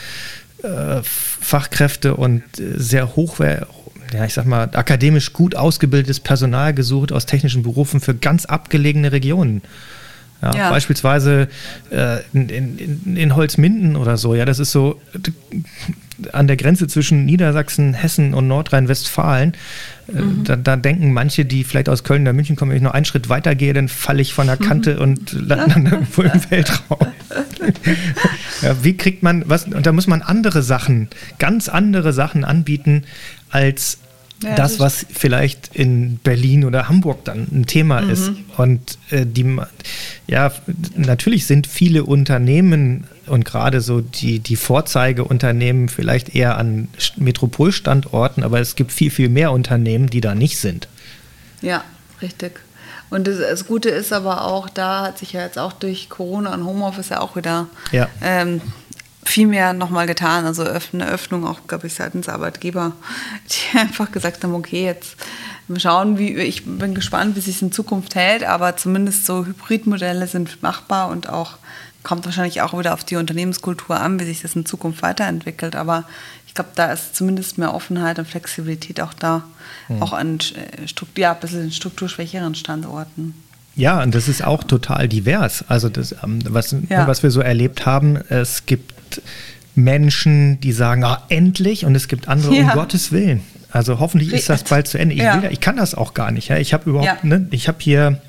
äh, 0.62 1.02
Fachkräfte 1.02 2.14
und 2.14 2.42
äh, 2.58 2.74
sehr 2.76 3.16
hochwertig, 3.16 3.68
ja, 4.12 4.24
ich 4.24 4.34
sag 4.34 4.46
mal, 4.46 4.70
akademisch 4.72 5.32
gut 5.32 5.54
ausgebildetes 5.54 6.20
Personal 6.20 6.72
gesucht 6.72 7.12
aus 7.12 7.26
technischen 7.26 7.62
Berufen 7.62 8.00
für 8.00 8.14
ganz 8.14 8.46
abgelegene 8.46 9.12
Regionen. 9.12 9.62
Ja, 10.40 10.54
ja. 10.54 10.70
Beispielsweise 10.70 11.48
äh, 11.90 12.18
in, 12.32 12.48
in, 12.48 13.16
in, 13.16 13.34
Holzminden 13.34 13.96
oder 13.96 14.16
so. 14.16 14.36
Ja, 14.36 14.44
das 14.44 14.60
ist 14.60 14.70
so 14.70 15.00
an 16.32 16.46
der 16.46 16.56
Grenze 16.56 16.86
zwischen 16.86 17.24
Niedersachsen, 17.24 17.92
Hessen 17.94 18.34
und 18.34 18.46
Nordrhein-Westfalen. 18.46 19.54
Äh, 20.08 20.12
mhm. 20.20 20.44
Da, 20.44 20.54
da, 20.54 20.76
denken 20.76 21.12
manche, 21.12 21.44
die 21.44 21.64
vielleicht 21.64 21.88
aus 21.88 22.04
Köln 22.04 22.22
oder 22.22 22.32
München 22.32 22.54
kommen, 22.54 22.70
wenn 22.70 22.78
ich 22.78 22.84
noch 22.84 22.94
einen 22.94 23.04
Schritt 23.04 23.28
weiter 23.28 23.56
gehe, 23.56 23.72
dann 23.72 23.88
falle 23.88 24.22
ich 24.22 24.32
von 24.32 24.46
der 24.46 24.56
Kante 24.58 25.00
und 25.00 25.32
lande 25.32 25.74
dann 25.74 25.86
irgendwo 25.86 26.22
im 26.22 26.40
Weltraum. 26.50 26.98
Ja, 28.62 28.76
wie 28.82 28.96
kriegt 28.96 29.22
man, 29.22 29.44
was, 29.46 29.64
und 29.64 29.86
da 29.86 29.92
muss 29.92 30.06
man 30.06 30.22
andere 30.22 30.62
Sachen, 30.62 31.08
ganz 31.38 31.68
andere 31.68 32.12
Sachen 32.12 32.44
anbieten, 32.44 33.04
als 33.50 33.98
ja, 34.42 34.54
das, 34.54 34.78
was 34.78 35.04
vielleicht 35.10 35.74
in 35.74 36.18
Berlin 36.18 36.64
oder 36.64 36.88
Hamburg 36.88 37.24
dann 37.24 37.48
ein 37.50 37.66
Thema 37.66 38.02
mhm. 38.02 38.10
ist. 38.10 38.32
Und 38.56 38.98
äh, 39.10 39.26
die, 39.26 39.56
ja, 40.26 40.52
natürlich 40.96 41.46
sind 41.46 41.66
viele 41.66 42.04
Unternehmen 42.04 43.04
und 43.26 43.44
gerade 43.44 43.80
so 43.80 44.00
die, 44.00 44.38
die 44.38 44.56
Vorzeigeunternehmen 44.56 45.88
vielleicht 45.88 46.34
eher 46.34 46.56
an 46.56 46.88
Metropolstandorten, 47.16 48.44
aber 48.44 48.60
es 48.60 48.76
gibt 48.76 48.92
viel, 48.92 49.10
viel 49.10 49.28
mehr 49.28 49.52
Unternehmen, 49.52 50.08
die 50.08 50.20
da 50.20 50.34
nicht 50.34 50.58
sind. 50.58 50.88
Ja, 51.60 51.84
richtig. 52.22 52.60
Und 53.10 53.26
das, 53.26 53.38
das, 53.38 53.66
Gute 53.66 53.88
ist 53.88 54.12
aber 54.12 54.44
auch, 54.44 54.68
da 54.68 55.02
hat 55.02 55.18
sich 55.18 55.32
ja 55.32 55.42
jetzt 55.42 55.58
auch 55.58 55.72
durch 55.72 56.08
Corona 56.08 56.54
und 56.54 56.64
Homeoffice 56.64 57.10
ja 57.10 57.20
auch 57.20 57.36
wieder 57.36 57.66
ja. 57.92 58.08
Ähm, 58.22 58.60
viel 59.24 59.46
mehr 59.46 59.72
nochmal 59.72 60.06
getan. 60.06 60.46
Also 60.46 60.64
eine 60.64 61.08
Öffnung 61.08 61.46
auch, 61.46 61.60
glaube 61.66 61.86
ich, 61.86 61.94
seitens 61.94 62.28
Arbeitgeber, 62.28 62.92
die 63.48 63.78
einfach 63.78 64.10
gesagt 64.10 64.44
haben, 64.44 64.54
okay, 64.54 64.84
jetzt 64.84 65.16
schauen, 65.76 66.18
wie 66.18 66.34
ich 66.34 66.64
bin 66.64 66.94
gespannt, 66.94 67.36
wie 67.36 67.40
sich 67.40 67.56
es 67.56 67.62
in 67.62 67.72
Zukunft 67.72 68.14
hält, 68.14 68.42
aber 68.42 68.76
zumindest 68.76 69.26
so 69.26 69.44
Hybridmodelle 69.44 70.26
sind 70.26 70.62
machbar 70.62 71.10
und 71.10 71.28
auch 71.28 71.58
kommt 72.02 72.24
wahrscheinlich 72.24 72.62
auch 72.62 72.78
wieder 72.78 72.94
auf 72.94 73.04
die 73.04 73.16
Unternehmenskultur 73.16 74.00
an, 74.00 74.18
wie 74.18 74.24
sich 74.24 74.40
das 74.40 74.56
in 74.56 74.64
Zukunft 74.64 75.02
weiterentwickelt. 75.02 75.76
Aber 75.76 76.04
ich 76.48 76.54
glaube, 76.54 76.70
da 76.74 76.90
ist 76.92 77.14
zumindest 77.14 77.58
mehr 77.58 77.74
Offenheit 77.74 78.18
und 78.18 78.26
Flexibilität 78.26 79.00
auch 79.00 79.12
da, 79.12 79.44
mhm. 79.88 80.02
auch 80.02 80.12
an 80.14 80.38
äh, 80.38 80.88
Struktur, 80.88 81.22
ja, 81.22 81.32
ein 81.32 81.40
bisschen 81.40 81.70
strukturschwächeren 81.70 82.54
Standorten. 82.54 83.34
Ja, 83.76 84.02
und 84.02 84.14
das 84.14 84.26
ist 84.26 84.42
auch 84.42 84.64
total 84.64 85.06
divers. 85.08 85.64
Also 85.68 85.88
das, 85.88 86.16
ähm, 86.24 86.40
was, 86.48 86.74
ja. 86.88 87.06
was 87.06 87.22
wir 87.22 87.30
so 87.30 87.40
erlebt 87.40 87.86
haben, 87.86 88.16
es 88.16 88.66
gibt 88.66 89.22
Menschen, 89.76 90.58
die 90.60 90.72
sagen, 90.72 91.04
ah, 91.04 91.22
endlich, 91.28 91.84
und 91.84 91.94
es 91.94 92.08
gibt 92.08 92.26
andere, 92.26 92.54
ja. 92.54 92.62
um 92.64 92.70
Gottes 92.70 93.12
Willen. 93.12 93.42
Also 93.70 94.00
hoffentlich 94.00 94.32
ist 94.32 94.48
das 94.48 94.64
bald 94.64 94.88
zu 94.88 94.98
Ende. 94.98 95.14
Ich, 95.14 95.20
ja. 95.20 95.42
will, 95.42 95.52
ich 95.52 95.60
kann 95.60 95.76
das 95.76 95.94
auch 95.94 96.14
gar 96.14 96.32
nicht. 96.32 96.50
Ich 96.50 96.72
habe 96.72 96.88
überhaupt, 96.88 97.22
ne, 97.22 97.46
ich 97.50 97.68
habe 97.68 97.78
hier 97.80 98.20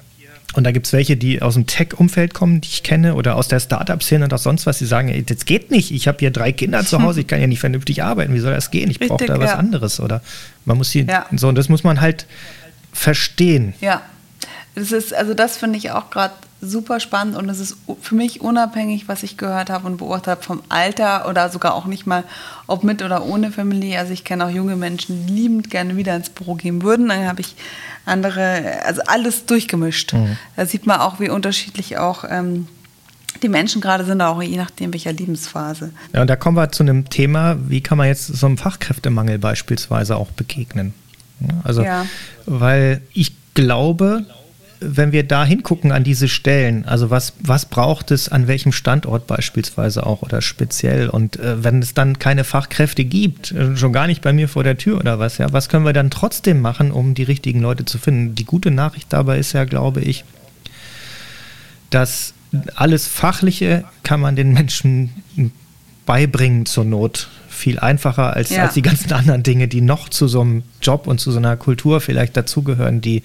und 0.55 0.63
da 0.63 0.71
gibt 0.71 0.87
es 0.87 0.93
welche, 0.93 1.15
die 1.15 1.41
aus 1.41 1.53
dem 1.53 1.67
Tech-Umfeld 1.67 2.33
kommen, 2.33 2.61
die 2.61 2.69
ich 2.69 2.83
kenne, 2.83 3.15
oder 3.15 3.35
aus 3.35 3.47
der 3.47 3.59
Startup-Szene 3.59 4.25
und 4.25 4.33
auch 4.33 4.39
sonst 4.39 4.65
was, 4.65 4.79
die 4.79 4.85
sagen, 4.85 5.09
ey, 5.09 5.23
das 5.23 5.45
geht 5.45 5.69
nicht, 5.69 5.91
ich 5.91 6.07
habe 6.07 6.17
hier 6.19 6.31
drei 6.31 6.51
Kinder 6.51 6.83
zu 6.83 7.01
Hause, 7.01 7.21
ich 7.21 7.27
kann 7.27 7.39
ja 7.39 7.47
nicht 7.47 7.59
vernünftig 7.59 8.03
arbeiten, 8.03 8.33
wie 8.33 8.39
soll 8.39 8.53
das 8.53 8.71
gehen? 8.71 8.89
Ich 8.89 8.99
brauche 8.99 9.25
da 9.25 9.35
ja. 9.35 9.39
was 9.39 9.51
anderes. 9.51 9.99
Oder 9.99 10.21
man 10.65 10.77
muss 10.77 10.91
hier, 10.91 11.05
ja. 11.05 11.25
so, 11.35 11.47
und 11.49 11.55
das 11.55 11.69
muss 11.69 11.83
man 11.83 12.01
halt 12.01 12.25
verstehen. 12.91 13.73
Ja. 13.79 14.01
Das 14.75 14.91
ist, 14.91 15.13
also 15.13 15.33
das 15.33 15.57
finde 15.57 15.77
ich 15.77 15.91
auch 15.91 16.09
gerade 16.09 16.33
super 16.61 16.99
spannend 16.99 17.37
und 17.37 17.47
es 17.49 17.59
ist 17.59 17.77
für 18.01 18.15
mich 18.15 18.41
unabhängig, 18.41 19.07
was 19.07 19.23
ich 19.23 19.37
gehört 19.37 19.69
habe 19.69 19.87
und 19.87 19.97
beobachtet 19.97 20.27
habe 20.27 20.43
vom 20.43 20.61
Alter 20.67 21.27
oder 21.29 21.49
sogar 21.49 21.73
auch 21.73 21.85
nicht 21.85 22.05
mal, 22.05 22.23
ob 22.67 22.83
mit 22.83 23.01
oder 23.01 23.25
ohne 23.25 23.51
Familie. 23.51 23.97
Also 23.97 24.11
ich 24.11 24.23
kenne 24.23 24.45
auch 24.45 24.49
junge 24.49 24.75
Menschen, 24.75 25.25
die 25.25 25.33
liebend 25.33 25.69
gerne 25.69 25.95
wieder 25.95 26.15
ins 26.15 26.29
Büro 26.29 26.55
gehen 26.55 26.81
würden. 26.81 27.07
Dann 27.07 27.27
habe 27.27 27.41
ich 27.41 27.55
andere, 28.05 28.83
also 28.85 29.01
alles 29.05 29.45
durchgemischt. 29.45 30.13
Mhm. 30.13 30.37
Da 30.55 30.65
sieht 30.65 30.85
man 30.85 30.99
auch, 30.99 31.19
wie 31.19 31.29
unterschiedlich 31.29 31.97
auch 31.97 32.25
ähm, 32.29 32.67
die 33.41 33.49
Menschen 33.49 33.79
gerade 33.81 34.03
sind, 34.03 34.21
auch 34.21 34.41
je 34.41 34.57
nachdem, 34.57 34.91
welcher 34.91 35.13
Lebensphase. 35.13 35.91
Ja, 36.13 36.21
und 36.21 36.27
da 36.27 36.35
kommen 36.35 36.57
wir 36.57 36.71
zu 36.71 36.83
einem 36.83 37.09
Thema, 37.09 37.57
wie 37.67 37.81
kann 37.81 37.97
man 37.97 38.07
jetzt 38.07 38.27
so 38.27 38.45
einem 38.45 38.57
Fachkräftemangel 38.57 39.39
beispielsweise 39.39 40.17
auch 40.17 40.31
begegnen? 40.31 40.93
Also, 41.63 41.83
ja. 41.83 42.05
weil 42.45 43.01
ich 43.13 43.31
glaube, 43.53 44.25
wenn 44.81 45.11
wir 45.11 45.23
da 45.23 45.43
hingucken 45.43 45.91
an 45.91 46.03
diese 46.03 46.27
Stellen, 46.27 46.85
also 46.85 47.09
was, 47.09 47.33
was 47.39 47.65
braucht 47.65 48.11
es 48.11 48.29
an 48.29 48.47
welchem 48.47 48.71
Standort 48.71 49.27
beispielsweise 49.27 50.05
auch 50.05 50.21
oder 50.21 50.41
speziell 50.41 51.09
und 51.09 51.37
äh, 51.37 51.63
wenn 51.63 51.81
es 51.81 51.93
dann 51.93 52.17
keine 52.19 52.43
Fachkräfte 52.43 53.03
gibt, 53.03 53.51
äh, 53.51 53.75
schon 53.75 53.91
gar 53.91 54.07
nicht 54.07 54.21
bei 54.21 54.31
mir 54.31 54.47
vor 54.47 54.63
der 54.63 54.77
Tür 54.77 54.99
oder 54.99 55.19
was, 55.19 55.37
ja, 55.37 55.51
was 55.51 55.67
können 55.67 55.85
wir 55.85 55.93
dann 55.93 56.09
trotzdem 56.09 56.61
machen, 56.61 56.91
um 56.91 57.13
die 57.13 57.23
richtigen 57.23 57.59
Leute 57.59 57.85
zu 57.85 57.97
finden? 57.97 58.35
Die 58.35 58.45
gute 58.45 58.71
Nachricht 58.71 59.11
dabei 59.11 59.37
ist 59.37 59.53
ja, 59.53 59.65
glaube 59.65 60.01
ich, 60.01 60.23
dass 61.89 62.33
alles 62.75 63.07
Fachliche 63.07 63.83
kann 64.03 64.19
man 64.19 64.35
den 64.35 64.53
Menschen 64.53 65.11
beibringen 66.05 66.65
zur 66.65 66.85
Not. 66.85 67.29
Viel 67.49 67.79
einfacher 67.79 68.33
als, 68.33 68.49
ja. 68.49 68.63
als 68.63 68.73
die 68.73 68.81
ganzen 68.81 69.11
anderen 69.11 69.43
Dinge, 69.43 69.67
die 69.67 69.81
noch 69.81 70.09
zu 70.09 70.27
so 70.27 70.41
einem 70.41 70.63
Job 70.81 71.07
und 71.07 71.19
zu 71.19 71.31
so 71.31 71.37
einer 71.37 71.57
Kultur 71.57 71.99
vielleicht 71.99 72.37
dazugehören, 72.37 73.01
die 73.01 73.23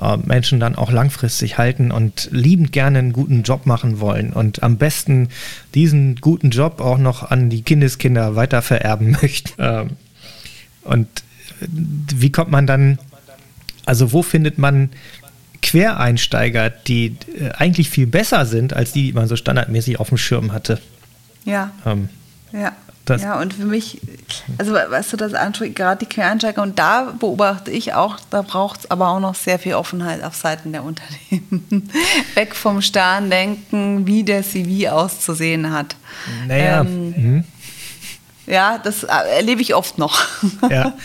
äh, 0.00 0.16
Menschen 0.16 0.60
dann 0.60 0.74
auch 0.74 0.90
langfristig 0.90 1.58
halten 1.58 1.92
und 1.92 2.28
liebend 2.32 2.72
gerne 2.72 2.98
einen 2.98 3.12
guten 3.12 3.42
Job 3.42 3.66
machen 3.66 4.00
wollen 4.00 4.32
und 4.32 4.62
am 4.62 4.76
besten 4.76 5.28
diesen 5.74 6.16
guten 6.16 6.50
Job 6.50 6.80
auch 6.80 6.98
noch 6.98 7.30
an 7.30 7.50
die 7.50 7.62
Kindeskinder 7.62 8.36
weiter 8.36 8.62
vererben 8.62 9.10
möchten. 9.22 9.52
Ähm, 9.58 9.90
und 10.82 11.08
wie 11.60 12.32
kommt 12.32 12.50
man 12.50 12.66
dann, 12.66 12.98
also 13.84 14.12
wo 14.12 14.22
findet 14.22 14.58
man 14.58 14.90
Quereinsteiger, 15.62 16.70
die 16.70 17.16
äh, 17.38 17.50
eigentlich 17.50 17.88
viel 17.88 18.06
besser 18.06 18.46
sind 18.46 18.72
als 18.74 18.92
die, 18.92 19.04
die 19.06 19.12
man 19.12 19.28
so 19.28 19.36
standardmäßig 19.36 20.00
auf 20.00 20.08
dem 20.08 20.18
Schirm 20.18 20.52
hatte? 20.52 20.80
Ja. 21.44 21.70
Ähm, 21.86 22.08
ja. 22.52 22.72
Das 23.04 23.22
ja, 23.22 23.40
und 23.40 23.54
für 23.54 23.64
mich, 23.64 24.00
also 24.58 24.74
weißt 24.74 25.12
du, 25.12 25.16
das 25.16 25.32
gerade 25.32 25.98
die 25.98 26.08
Quereinsteiger, 26.08 26.62
und 26.62 26.78
da 26.78 27.12
beobachte 27.18 27.72
ich 27.72 27.94
auch, 27.94 28.18
da 28.30 28.42
braucht 28.42 28.80
es 28.80 28.90
aber 28.90 29.08
auch 29.08 29.18
noch 29.18 29.34
sehr 29.34 29.58
viel 29.58 29.74
Offenheit 29.74 30.22
auf 30.22 30.36
Seiten 30.36 30.70
der 30.70 30.84
Unternehmen. 30.84 31.90
Weg 32.34 32.54
vom 32.54 32.80
starren 32.80 33.28
Denken, 33.28 34.06
wie 34.06 34.22
der 34.22 34.44
CV 34.44 34.90
auszusehen 34.90 35.72
hat. 35.72 35.96
Naja. 36.46 36.82
Ähm, 36.82 37.10
mhm. 37.10 37.44
Ja, 38.46 38.78
das 38.78 39.02
erlebe 39.02 39.62
ich 39.62 39.74
oft 39.74 39.98
noch. 39.98 40.22
Ja. 40.70 40.94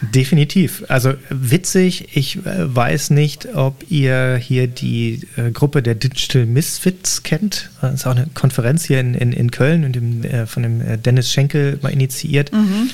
Definitiv. 0.00 0.84
Also 0.88 1.14
witzig, 1.30 2.16
ich 2.16 2.36
äh, 2.44 2.74
weiß 2.74 3.10
nicht, 3.10 3.54
ob 3.54 3.84
ihr 3.90 4.36
hier 4.36 4.66
die 4.66 5.22
äh, 5.36 5.50
Gruppe 5.50 5.82
der 5.82 5.94
Digital 5.94 6.44
Misfits 6.44 7.22
kennt. 7.22 7.70
Das 7.80 7.94
ist 7.94 8.06
auch 8.06 8.10
eine 8.10 8.26
Konferenz 8.34 8.84
hier 8.84 9.00
in, 9.00 9.14
in, 9.14 9.32
in 9.32 9.50
Köln 9.50 9.84
und 9.84 9.96
dem, 9.96 10.22
äh, 10.24 10.46
von 10.46 10.62
dem 10.62 10.80
äh, 10.82 10.98
Dennis 10.98 11.32
Schenkel 11.32 11.78
mal 11.80 11.92
initiiert. 11.92 12.52
Mhm. 12.52 12.90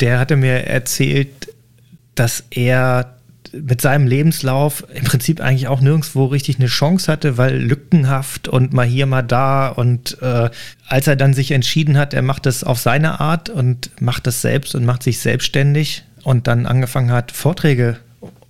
Der 0.00 0.18
hatte 0.18 0.36
mir 0.36 0.66
erzählt, 0.66 1.28
dass 2.14 2.44
er 2.50 3.14
mit 3.52 3.80
seinem 3.80 4.06
Lebenslauf 4.06 4.84
im 4.94 5.04
Prinzip 5.04 5.40
eigentlich 5.40 5.68
auch 5.68 5.80
nirgendwo 5.80 6.26
richtig 6.26 6.58
eine 6.58 6.68
Chance 6.68 7.10
hatte, 7.10 7.38
weil 7.38 7.56
lückenhaft 7.56 8.48
und 8.48 8.72
mal 8.72 8.86
hier, 8.86 9.06
mal 9.06 9.22
da. 9.22 9.68
Und 9.68 10.20
äh, 10.22 10.50
als 10.86 11.06
er 11.06 11.16
dann 11.16 11.34
sich 11.34 11.50
entschieden 11.50 11.96
hat, 11.96 12.14
er 12.14 12.22
macht 12.22 12.46
das 12.46 12.64
auf 12.64 12.78
seine 12.78 13.20
Art 13.20 13.50
und 13.50 13.90
macht 14.00 14.26
das 14.26 14.42
selbst 14.42 14.74
und 14.74 14.84
macht 14.84 15.02
sich 15.02 15.18
selbstständig, 15.18 16.04
und 16.28 16.46
dann 16.46 16.66
angefangen 16.66 17.10
hat, 17.10 17.32
Vorträge 17.32 17.96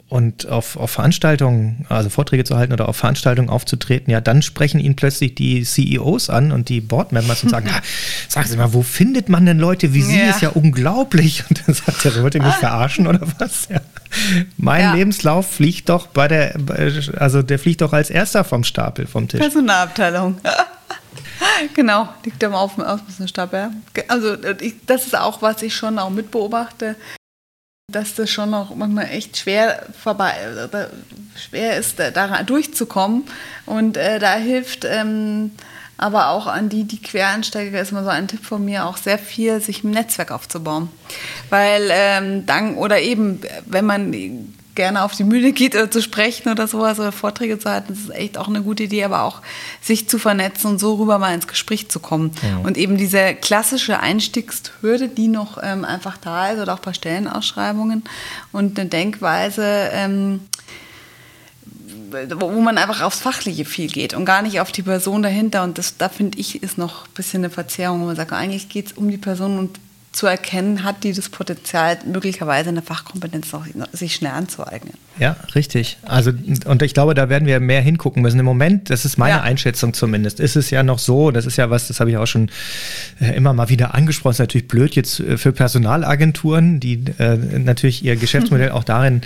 und 0.09 0.49
auf, 0.49 0.77
auf 0.77 0.91
Veranstaltungen, 0.91 1.87
also 1.89 2.11
Vorträge 2.11 2.43
zu 2.43 2.57
halten 2.57 2.73
oder 2.73 2.89
auf 2.89 2.97
Veranstaltungen 2.97 3.51
aufzutreten, 3.51 4.11
ja, 4.11 4.21
dann 4.21 4.43
sprechen 4.43 4.81
ihn 4.81 4.97
plötzlich 4.97 5.37
die 5.37 5.63
CEOs 5.63 6.29
an 6.29 6.51
und 6.51 6.71
die 6.71 6.81
Boardmembers 6.81 7.45
und 7.45 7.51
sagen, 7.51 7.69
ah, 7.73 7.81
sagen 8.27 8.49
Sie 8.49 8.57
mal, 8.57 8.73
wo 8.73 8.83
findet 8.83 9.29
man 9.29 9.47
denn 9.47 9.61
Leute 9.61 9.95
wie 9.95 10.03
Sie? 10.03 10.19
Ja. 10.19 10.31
Ist 10.31 10.43
ja 10.43 10.49
unglaublich. 10.49 11.45
Und 11.49 11.63
dann 11.65 11.75
sagt 11.75 12.05
er, 12.05 12.21
wollt 12.21 12.35
ihr 12.35 12.43
mich 12.43 12.55
verarschen 12.55 13.07
oder 13.07 13.21
was? 13.39 13.69
Ja. 13.79 13.81
Mein 14.57 14.81
ja. 14.81 14.95
Lebenslauf 14.95 15.49
fliegt 15.49 15.91
doch 15.91 16.07
bei 16.07 16.27
der, 16.27 16.55
also 17.19 17.43
der 17.43 17.59
fliegt 17.59 17.83
doch 17.83 17.93
als 17.93 18.09
erster 18.09 18.43
vom 18.43 18.65
Stapel, 18.65 19.07
vom 19.07 19.29
Tisch. 19.29 19.39
Personalabteilung. 19.39 20.41
genau, 21.75 22.09
liegt 22.25 22.43
am 22.43 22.55
Aufmerksamkeitsstapel. 22.55 23.69
Also 24.09 24.37
das 24.87 25.07
ist 25.07 25.17
auch, 25.17 25.43
was 25.43 25.61
ich 25.61 25.77
schon 25.77 25.99
auch 25.99 26.09
mitbeobachte 26.09 26.97
dass 27.91 28.15
das 28.15 28.29
schon 28.29 28.51
noch 28.51 28.75
manchmal 28.75 29.09
echt 29.11 29.39
schwer 29.39 29.87
vorbei, 29.99 30.35
schwer 31.37 31.79
ist, 31.79 31.99
da 31.99 32.43
durchzukommen. 32.43 33.25
Und 33.65 33.97
äh, 33.97 34.19
da 34.19 34.35
hilft 34.35 34.85
ähm, 34.85 35.53
aber 35.97 36.29
auch 36.29 36.47
an 36.47 36.69
die, 36.69 36.85
die 36.85 37.01
Quereinsteiger, 37.01 37.81
ist 37.81 37.93
mal 37.93 38.05
so 38.05 38.11
ein 38.11 38.29
Tipp 38.29 38.45
von 38.45 38.63
mir, 38.63 38.85
auch 38.85 38.99
sehr 38.99 39.19
viel, 39.19 39.63
sich 39.63 39.85
ein 39.85 39.91
Netzwerk 39.93 40.33
aufzubauen. 40.33 40.91
Weil 41.49 41.89
ähm, 41.91 42.45
dann, 42.45 42.77
oder 42.77 43.01
eben, 43.01 43.41
wenn 43.65 43.87
man 43.87 44.55
gerne 44.79 45.03
auf 45.03 45.17
die 45.17 45.25
Mühle 45.25 45.53
geht 45.53 45.75
oder 45.75 45.91
zu 45.91 46.01
sprechen 46.01 46.53
oder 46.53 46.69
sowas 46.69 47.01
oder 47.01 47.11
Vorträge 47.11 47.59
zu 47.59 47.69
halten, 47.69 47.89
das 47.89 47.99
ist 47.99 48.11
echt 48.11 48.39
auch 48.39 48.47
eine 48.47 48.63
gute 48.63 48.85
Idee, 48.85 49.03
aber 49.03 49.25
auch 49.25 49.43
sich 49.83 50.09
zu 50.09 50.21
vernetzen 50.21 50.71
und 50.71 50.79
so 50.79 50.95
rüber 50.95 51.19
mal 51.19 51.35
ins 51.35 51.49
Gespräch 51.49 51.89
zu 51.89 51.99
kommen. 51.99 52.31
Ja. 52.43 52.59
Und 52.59 52.79
eben 52.79 52.97
diese 52.97 53.35
klassische 53.35 53.99
Einstiegshürde, 53.99 55.09
die 55.09 55.27
noch 55.27 55.59
ähm, 55.61 55.85
einfach 55.85 56.17
da 56.17 56.51
ist 56.51 56.61
oder 56.61 56.75
auch 56.75 56.79
bei 56.79 56.93
Stellenausschreibungen 56.93 58.05
und 58.53 58.79
eine 58.79 58.89
Denkweise, 58.89 59.91
ähm, 59.93 60.43
wo 62.37 62.61
man 62.61 62.79
einfach 62.79 63.03
aufs 63.03 63.19
Fachliche 63.19 63.65
viel 63.65 63.89
geht 63.89 64.15
und 64.15 64.25
gar 64.25 64.43
nicht 64.43 64.61
auf 64.61 64.71
die 64.71 64.85
Person 64.85 65.25
dahinter. 65.25 65.65
Und 65.65 65.77
das, 65.77 65.97
da 65.97 66.09
finde 66.09 66.39
ich, 66.39 66.63
ist 66.63 66.79
noch 66.79 67.07
ein 67.07 67.15
bisschen 67.15 67.41
eine 67.41 67.51
Verzerrung, 67.51 68.03
wo 68.03 68.07
man 68.07 68.17
sagt, 68.17 68.33
eigentlich 68.33 68.69
geht 68.69 68.87
es 68.87 68.93
um 68.93 69.11
die 69.11 69.19
Person 69.19 69.59
und 69.59 69.81
zu 70.13 70.27
erkennen, 70.27 70.85
hat 70.85 71.05
die 71.05 71.13
das 71.13 71.29
Potenzial, 71.29 71.99
möglicherweise 72.07 72.71
eine 72.71 72.83
Fachkompetenz 72.83 73.53
noch, 73.53 73.67
sich 73.93 74.15
schnell 74.15 74.33
anzueignen. 74.33 74.95
Ja, 75.19 75.37
richtig. 75.55 75.99
Also, 76.03 76.33
und 76.65 76.83
ich 76.83 76.95
glaube, 76.95 77.15
da 77.15 77.29
werden 77.29 77.47
wir 77.47 77.61
mehr 77.61 77.81
hingucken 77.81 78.23
müssen. 78.23 78.39
Im 78.39 78.45
Moment, 78.45 78.91
das 78.91 79.05
ist 79.05 79.19
meine 79.19 79.37
ja. 79.37 79.43
Einschätzung 79.43 79.93
zumindest, 79.93 80.41
ist 80.41 80.57
es 80.57 80.71
ja 80.71 80.83
noch 80.83 80.99
so, 80.99 81.31
das 81.31 81.47
ist 81.47 81.57
ja 81.57 81.71
was, 81.71 81.89
das 81.89 82.01
habe 82.01 82.11
ich 82.11 82.17
auch 82.17 82.27
schon 82.27 82.51
äh, 83.21 83.37
immer 83.37 83.53
mal 83.53 83.69
wieder 83.69 83.95
angesprochen, 83.95 84.33
ist 84.33 84.39
natürlich 84.39 84.69
blöd 84.69 84.95
jetzt 84.95 85.21
äh, 85.21 85.37
für 85.37 85.53
Personalagenturen, 85.53 86.81
die 86.81 87.05
äh, 87.19 87.37
natürlich 87.37 88.05
ihr 88.05 88.17
Geschäftsmodell 88.17 88.71
auch 88.73 88.85
darin 88.85 89.23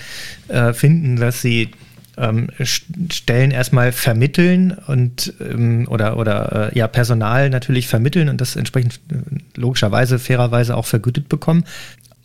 äh, 0.49 0.73
finden, 0.73 1.17
dass 1.17 1.43
sie 1.43 1.71
ähm, 2.17 2.49
Stellen 2.61 3.51
erstmal 3.51 3.93
vermitteln 3.93 4.77
und 4.87 5.33
ähm, 5.41 5.87
oder 5.89 6.17
oder 6.17 6.71
äh, 6.73 6.79
ja 6.79 6.87
Personal 6.89 7.51
natürlich 7.51 7.89
vermitteln 7.89 8.29
und 8.29 8.41
das 8.41 8.57
entsprechend 8.57 9.01
äh, 9.11 9.17
logischerweise 9.57 10.19
fairerweise 10.19 10.77
auch 10.77 10.87
vergütet 10.87 11.29
bekommen. 11.29 11.65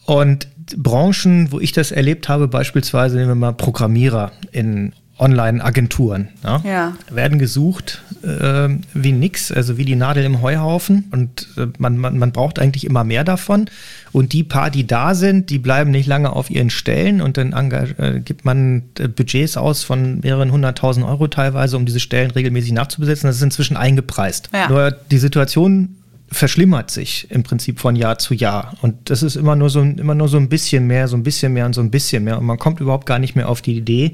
Und 0.06 0.48
Branchen, 0.76 1.52
wo 1.52 1.60
ich 1.60 1.72
das 1.72 1.92
erlebt 1.92 2.30
habe, 2.30 2.48
beispielsweise 2.48 3.18
nehmen 3.18 3.30
wir 3.30 3.36
mal 3.36 3.54
Programmierer 3.54 4.32
in 4.52 4.94
Online-Agenturen. 5.20 6.30
Ja? 6.44 6.62
ja? 6.64 6.98
Werden 7.10 7.40
gesucht 7.40 8.04
äh, 8.24 8.70
wie 8.94 9.12
nix, 9.12 9.52
also 9.52 9.78
wie 9.78 9.86
die 9.86 9.96
Nadel 9.96 10.24
im 10.26 10.42
Heuhaufen. 10.42 11.06
Und 11.12 11.48
äh, 11.58 11.68
man, 11.78 11.98
man, 11.98 12.18
man 12.18 12.32
braucht 12.32 12.60
eigentlich 12.60 12.86
immer 12.86 13.04
mehr 13.04 13.24
davon. 13.24 13.70
Und 14.18 14.34
die 14.34 14.44
paar, 14.44 14.72
die 14.72 14.88
da 14.88 15.14
sind, 15.14 15.52
die 15.52 15.60
bleiben 15.60 15.92
nicht 15.92 16.08
lange 16.08 16.34
auf 16.34 16.50
ihren 16.50 16.72
Stellen 16.72 17.22
und 17.22 17.38
dann 17.38 17.54
äh, 17.54 18.20
gibt 18.26 18.46
man 18.46 18.82
äh, 18.98 19.08
Budgets 19.08 19.58
aus 19.58 19.84
von 19.84 20.22
mehreren 20.22 20.52
hunderttausend 20.52 21.06
Euro 21.06 21.28
teilweise, 21.28 21.78
um 21.78 21.86
diese 21.86 22.00
Stellen 22.00 22.32
regelmäßig 22.32 22.72
nachzubesetzen. 22.72 23.28
Das 23.28 23.36
ist 23.36 23.44
inzwischen 23.44 23.78
eingepreist. 23.78 24.50
Ja. 24.52 24.70
Nur 24.70 24.90
die 24.90 25.20
Situation 25.20 25.98
verschlimmert 26.32 26.90
sich 26.90 27.30
im 27.30 27.44
Prinzip 27.44 27.80
von 27.80 27.96
Jahr 27.96 28.18
zu 28.18 28.34
Jahr. 28.34 28.74
Und 28.82 28.96
das 29.12 29.22
ist 29.22 29.36
immer 29.36 29.56
nur 29.56 29.70
so, 29.70 29.84
immer 29.84 30.16
nur 30.16 30.30
so 30.30 30.38
ein 30.38 30.50
bisschen 30.50 30.88
mehr, 30.88 31.08
so 31.08 31.16
ein 31.16 31.22
bisschen 31.22 31.54
mehr 31.54 31.68
und 31.68 31.74
so 31.74 31.82
ein 31.82 31.92
bisschen 31.92 32.24
mehr. 32.24 32.40
Und 32.40 32.46
man 32.48 32.58
kommt 32.58 32.80
überhaupt 32.80 33.06
gar 33.06 33.20
nicht 33.20 33.36
mehr 33.36 33.48
auf 33.48 33.62
die 33.62 33.78
Idee, 33.78 34.14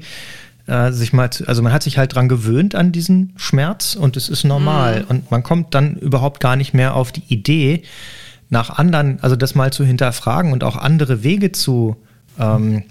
äh, 0.66 0.92
sich 0.92 1.14
mal, 1.14 1.30
also 1.46 1.62
man 1.62 1.72
hat 1.72 1.82
sich 1.82 1.96
halt 1.96 2.14
dran 2.14 2.28
gewöhnt 2.28 2.74
an 2.74 2.92
diesen 2.92 3.32
Schmerz 3.36 3.94
und 3.94 4.18
es 4.18 4.28
ist 4.28 4.44
normal. 4.44 5.00
Mhm. 5.00 5.06
Und 5.08 5.30
man 5.30 5.42
kommt 5.42 5.74
dann 5.74 5.94
überhaupt 5.96 6.40
gar 6.40 6.56
nicht 6.56 6.74
mehr 6.74 6.94
auf 6.94 7.10
die 7.10 7.22
Idee, 7.28 7.84
nach 8.54 8.70
anderen, 8.70 9.18
also 9.20 9.34
das 9.34 9.56
mal 9.56 9.72
zu 9.72 9.84
hinterfragen 9.84 10.52
und 10.52 10.62
auch 10.62 10.76
andere 10.76 11.24
Wege 11.24 11.50
zu 11.50 11.96
ähm, 12.38 12.84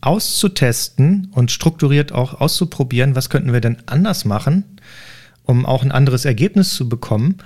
auszutesten 0.00 1.32
und 1.32 1.50
strukturiert 1.50 2.12
auch 2.12 2.40
auszuprobieren, 2.40 3.16
was 3.16 3.28
könnten 3.28 3.52
wir 3.52 3.60
denn 3.60 3.78
anders 3.86 4.24
machen, 4.24 4.64
um 5.44 5.66
auch 5.66 5.82
ein 5.82 5.90
anderes 5.90 6.24
Ergebnis 6.24 6.74
zu 6.74 6.88
bekommen. 6.88 7.38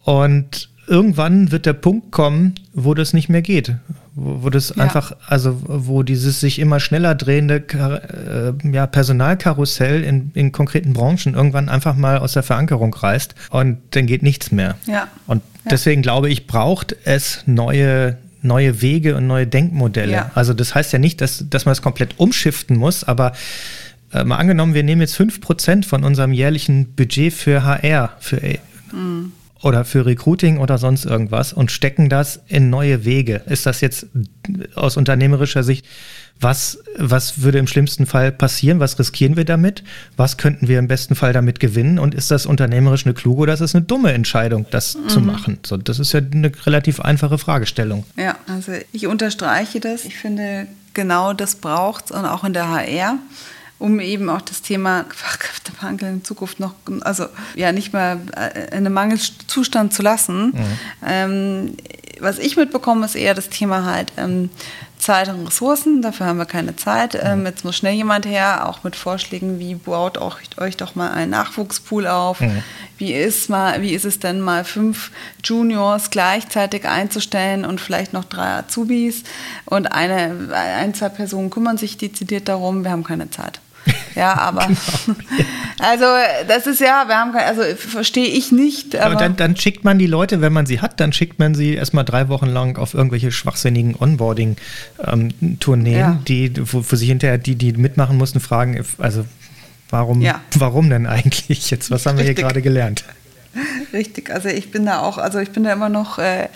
Und 0.00 0.68
irgendwann 0.88 1.52
wird 1.52 1.64
der 1.64 1.74
Punkt 1.74 2.10
kommen, 2.10 2.56
wo 2.72 2.92
das 2.92 3.14
nicht 3.14 3.28
mehr 3.28 3.40
geht, 3.42 3.76
wo, 4.14 4.44
wo 4.44 4.50
das 4.50 4.74
ja. 4.76 4.82
einfach, 4.82 5.16
also 5.26 5.60
wo 5.64 6.02
dieses 6.02 6.40
sich 6.40 6.58
immer 6.58 6.80
schneller 6.80 7.14
drehende 7.14 7.56
äh, 7.56 8.70
ja, 8.70 8.86
Personalkarussell 8.86 10.02
in, 10.02 10.30
in 10.34 10.52
konkreten 10.52 10.92
Branchen 10.92 11.34
irgendwann 11.34 11.68
einfach 11.68 11.96
mal 11.96 12.18
aus 12.18 12.32
der 12.32 12.42
Verankerung 12.42 12.94
reißt 12.94 13.34
und 13.50 13.78
dann 13.90 14.06
geht 14.06 14.22
nichts 14.22 14.52
mehr. 14.52 14.76
Ja. 14.86 15.08
Und 15.26 15.42
ja. 15.64 15.70
deswegen 15.70 16.02
glaube 16.02 16.30
ich, 16.30 16.46
braucht 16.46 16.96
es 17.04 17.42
neue 17.46 18.18
neue 18.42 18.82
Wege 18.82 19.16
und 19.16 19.26
neue 19.26 19.46
Denkmodelle. 19.46 20.12
Ja. 20.12 20.30
Also 20.34 20.52
das 20.52 20.74
heißt 20.74 20.92
ja 20.92 20.98
nicht, 20.98 21.22
dass, 21.22 21.46
dass 21.48 21.64
man 21.64 21.72
es 21.72 21.80
komplett 21.80 22.20
umschiften 22.20 22.76
muss, 22.76 23.02
aber 23.02 23.32
äh, 24.12 24.22
mal 24.22 24.36
angenommen, 24.36 24.74
wir 24.74 24.82
nehmen 24.82 25.00
jetzt 25.00 25.18
5% 25.18 25.86
von 25.86 26.04
unserem 26.04 26.34
jährlichen 26.34 26.94
Budget 26.94 27.32
für 27.32 27.64
HR, 27.64 28.12
für 28.20 28.38
mhm 28.92 29.32
oder 29.64 29.84
für 29.84 30.04
Recruiting 30.04 30.58
oder 30.58 30.76
sonst 30.78 31.06
irgendwas 31.06 31.52
und 31.52 31.72
stecken 31.72 32.08
das 32.08 32.40
in 32.48 32.68
neue 32.68 33.04
Wege. 33.04 33.42
Ist 33.46 33.64
das 33.64 33.80
jetzt 33.80 34.06
aus 34.74 34.96
unternehmerischer 34.96 35.62
Sicht, 35.62 35.86
was, 36.38 36.78
was 36.98 37.42
würde 37.42 37.58
im 37.58 37.66
schlimmsten 37.66 38.06
Fall 38.06 38.30
passieren? 38.32 38.80
Was 38.80 38.98
riskieren 38.98 39.36
wir 39.36 39.44
damit? 39.44 39.82
Was 40.16 40.36
könnten 40.36 40.68
wir 40.68 40.78
im 40.78 40.88
besten 40.88 41.14
Fall 41.14 41.32
damit 41.32 41.60
gewinnen? 41.60 41.98
Und 41.98 42.14
ist 42.14 42.30
das 42.30 42.44
unternehmerisch 42.44 43.06
eine 43.06 43.14
kluge 43.14 43.42
oder 43.42 43.54
ist 43.54 43.60
es 43.60 43.74
eine 43.74 43.84
dumme 43.84 44.12
Entscheidung, 44.12 44.66
das 44.70 44.96
mhm. 44.96 45.08
zu 45.08 45.20
machen? 45.20 45.58
So, 45.64 45.76
das 45.76 45.98
ist 45.98 46.12
ja 46.12 46.20
eine 46.20 46.52
relativ 46.66 47.00
einfache 47.00 47.38
Fragestellung. 47.38 48.04
Ja, 48.16 48.36
also 48.46 48.72
ich 48.92 49.06
unterstreiche 49.06 49.80
das. 49.80 50.04
Ich 50.04 50.16
finde, 50.16 50.66
genau 50.92 51.32
das 51.32 51.54
braucht 51.54 52.06
es 52.06 52.10
und 52.10 52.26
auch 52.26 52.44
in 52.44 52.52
der 52.52 52.68
HR 52.68 53.18
um 53.78 54.00
eben 54.00 54.30
auch 54.30 54.40
das 54.40 54.62
Thema 54.62 55.04
Fachkräftemangel 55.14 56.08
in 56.08 56.24
Zukunft 56.24 56.60
noch, 56.60 56.74
also 57.00 57.26
ja, 57.54 57.72
nicht 57.72 57.92
mehr 57.92 58.20
äh, 58.36 58.68
in 58.68 58.86
einem 58.86 58.92
Mangelzustand 58.92 59.92
zu 59.92 60.02
lassen. 60.02 60.46
Mhm. 60.46 60.78
Ähm, 61.06 61.76
was 62.24 62.38
ich 62.38 62.56
mitbekomme, 62.56 63.06
ist 63.06 63.14
eher 63.14 63.34
das 63.34 63.48
Thema 63.48 63.84
halt 63.84 64.12
ähm, 64.16 64.50
Zeit 64.98 65.28
und 65.28 65.46
Ressourcen. 65.46 66.02
Dafür 66.02 66.26
haben 66.26 66.38
wir 66.38 66.46
keine 66.46 66.76
Zeit. 66.76 67.18
Ähm, 67.20 67.40
mhm. 67.40 67.46
jetzt 67.46 67.64
muss 67.64 67.76
schnell 67.76 67.94
jemand 67.94 68.26
her, 68.26 68.68
auch 68.68 68.84
mit 68.84 68.96
Vorschlägen, 68.96 69.58
wie 69.58 69.74
baut 69.74 70.18
auch, 70.18 70.38
euch 70.56 70.76
doch 70.76 70.94
mal 70.94 71.12
einen 71.12 71.30
Nachwuchspool 71.30 72.06
auf. 72.06 72.40
Mhm. 72.40 72.62
Wie, 72.96 73.12
ist 73.12 73.50
mal, 73.50 73.82
wie 73.82 73.92
ist 73.92 74.04
es 74.04 74.18
denn 74.18 74.40
mal 74.40 74.64
fünf 74.64 75.10
Juniors 75.44 76.10
gleichzeitig 76.10 76.86
einzustellen 76.86 77.64
und 77.64 77.80
vielleicht 77.80 78.12
noch 78.12 78.24
drei 78.24 78.58
Azubis 78.58 79.24
und 79.66 79.92
eine, 79.92 80.50
ein, 80.52 80.94
zwei 80.94 81.10
Personen 81.10 81.50
kümmern 81.50 81.76
sich 81.76 81.98
dezidiert 81.98 82.48
darum. 82.48 82.84
Wir 82.84 82.90
haben 82.90 83.04
keine 83.04 83.30
Zeit. 83.30 83.60
Ja, 84.14 84.34
aber 84.34 84.66
genau. 84.66 84.78
also 85.80 86.04
das 86.46 86.68
ist 86.68 86.80
ja, 86.80 87.08
wir 87.08 87.16
haben 87.16 87.34
also 87.34 87.62
verstehe 87.76 88.28
ich 88.28 88.52
nicht. 88.52 88.94
Aber, 88.94 89.06
aber 89.06 89.16
dann, 89.16 89.34
dann, 89.34 89.56
schickt 89.56 89.82
man 89.82 89.98
die 89.98 90.06
Leute, 90.06 90.40
wenn 90.40 90.52
man 90.52 90.66
sie 90.66 90.80
hat, 90.80 91.00
dann 91.00 91.12
schickt 91.12 91.40
man 91.40 91.56
sie 91.56 91.74
erstmal 91.74 92.04
drei 92.04 92.28
Wochen 92.28 92.46
lang 92.46 92.78
auf 92.78 92.94
irgendwelche 92.94 93.32
schwachsinnigen 93.32 93.96
Onboarding-Tourneen, 93.96 95.98
ja. 95.98 96.20
die, 96.28 96.52
wo, 96.72 96.84
wo 96.88 96.96
sich 96.96 97.08
hinterher 97.08 97.38
die, 97.38 97.56
die 97.56 97.72
mitmachen 97.72 98.16
mussten, 98.16 98.38
fragen, 98.38 98.84
also 98.98 99.24
warum, 99.90 100.22
ja. 100.22 100.40
warum 100.56 100.90
denn 100.90 101.06
eigentlich 101.06 101.70
jetzt? 101.70 101.90
Was 101.90 102.06
haben 102.06 102.18
wir 102.18 102.24
hier 102.24 102.34
gerade 102.34 102.62
gelernt? 102.62 103.04
Richtig, 103.92 104.30
also 104.30 104.48
ich 104.48 104.70
bin 104.70 104.86
da 104.86 105.00
auch, 105.00 105.18
also 105.18 105.38
ich 105.38 105.50
bin 105.50 105.64
da 105.64 105.72
immer 105.72 105.88
noch, 105.88 106.18
äh, 106.18 106.48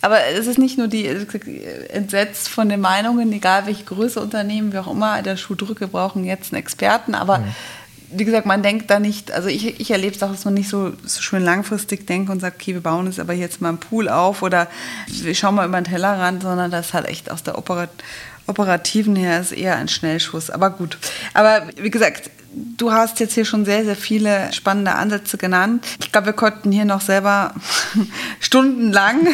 aber 0.00 0.18
es 0.26 0.46
ist 0.46 0.58
nicht 0.58 0.78
nur 0.78 0.88
die 0.88 1.06
entsetzt 1.06 2.48
von 2.48 2.68
den 2.68 2.80
Meinungen, 2.80 3.32
egal 3.32 3.66
welche 3.66 3.84
Größe 3.84 4.20
Unternehmen, 4.20 4.72
wie 4.72 4.78
auch 4.78 4.90
immer, 4.90 5.22
der 5.22 5.36
Schuh 5.36 5.54
drücke, 5.54 5.88
brauchen 5.88 6.24
jetzt 6.24 6.52
einen 6.52 6.60
Experten, 6.60 7.14
aber 7.14 7.38
mhm. 7.38 7.54
wie 8.10 8.24
gesagt, 8.24 8.46
man 8.46 8.62
denkt 8.62 8.90
da 8.90 8.98
nicht, 8.98 9.32
also 9.32 9.48
ich, 9.48 9.80
ich 9.80 9.90
erlebe 9.90 10.14
es 10.14 10.22
auch, 10.22 10.30
dass 10.30 10.44
man 10.44 10.54
nicht 10.54 10.68
so, 10.68 10.92
so 11.04 11.22
schön 11.22 11.42
langfristig 11.42 12.06
denkt 12.06 12.30
und 12.30 12.40
sagt, 12.40 12.60
okay, 12.60 12.74
wir 12.74 12.82
bauen 12.82 13.06
jetzt 13.06 13.20
aber 13.20 13.32
jetzt 13.32 13.60
mal 13.60 13.70
einen 13.70 13.78
Pool 13.78 14.08
auf 14.08 14.42
oder 14.42 14.68
wir 15.06 15.34
schauen 15.34 15.54
mal 15.54 15.66
über 15.66 15.80
den 15.80 15.90
Tellerrand, 15.90 16.42
sondern 16.42 16.70
das 16.70 16.92
halt 16.92 17.06
echt 17.06 17.30
aus 17.30 17.42
der 17.42 17.58
Operat 17.58 17.90
operativen 18.46 19.16
her 19.16 19.40
ist 19.40 19.52
eher 19.52 19.76
ein 19.76 19.88
Schnellschuss. 19.88 20.50
Aber 20.50 20.70
gut. 20.70 20.98
Aber 21.34 21.68
wie 21.76 21.90
gesagt, 21.90 22.30
du 22.54 22.92
hast 22.92 23.20
jetzt 23.20 23.34
hier 23.34 23.44
schon 23.44 23.64
sehr, 23.64 23.84
sehr 23.84 23.96
viele 23.96 24.52
spannende 24.52 24.94
Ansätze 24.94 25.38
genannt. 25.38 25.84
Ich 26.00 26.12
glaube, 26.12 26.26
wir 26.26 26.32
konnten 26.32 26.72
hier 26.72 26.84
noch 26.84 27.00
selber 27.00 27.54
stundenlang 28.40 29.28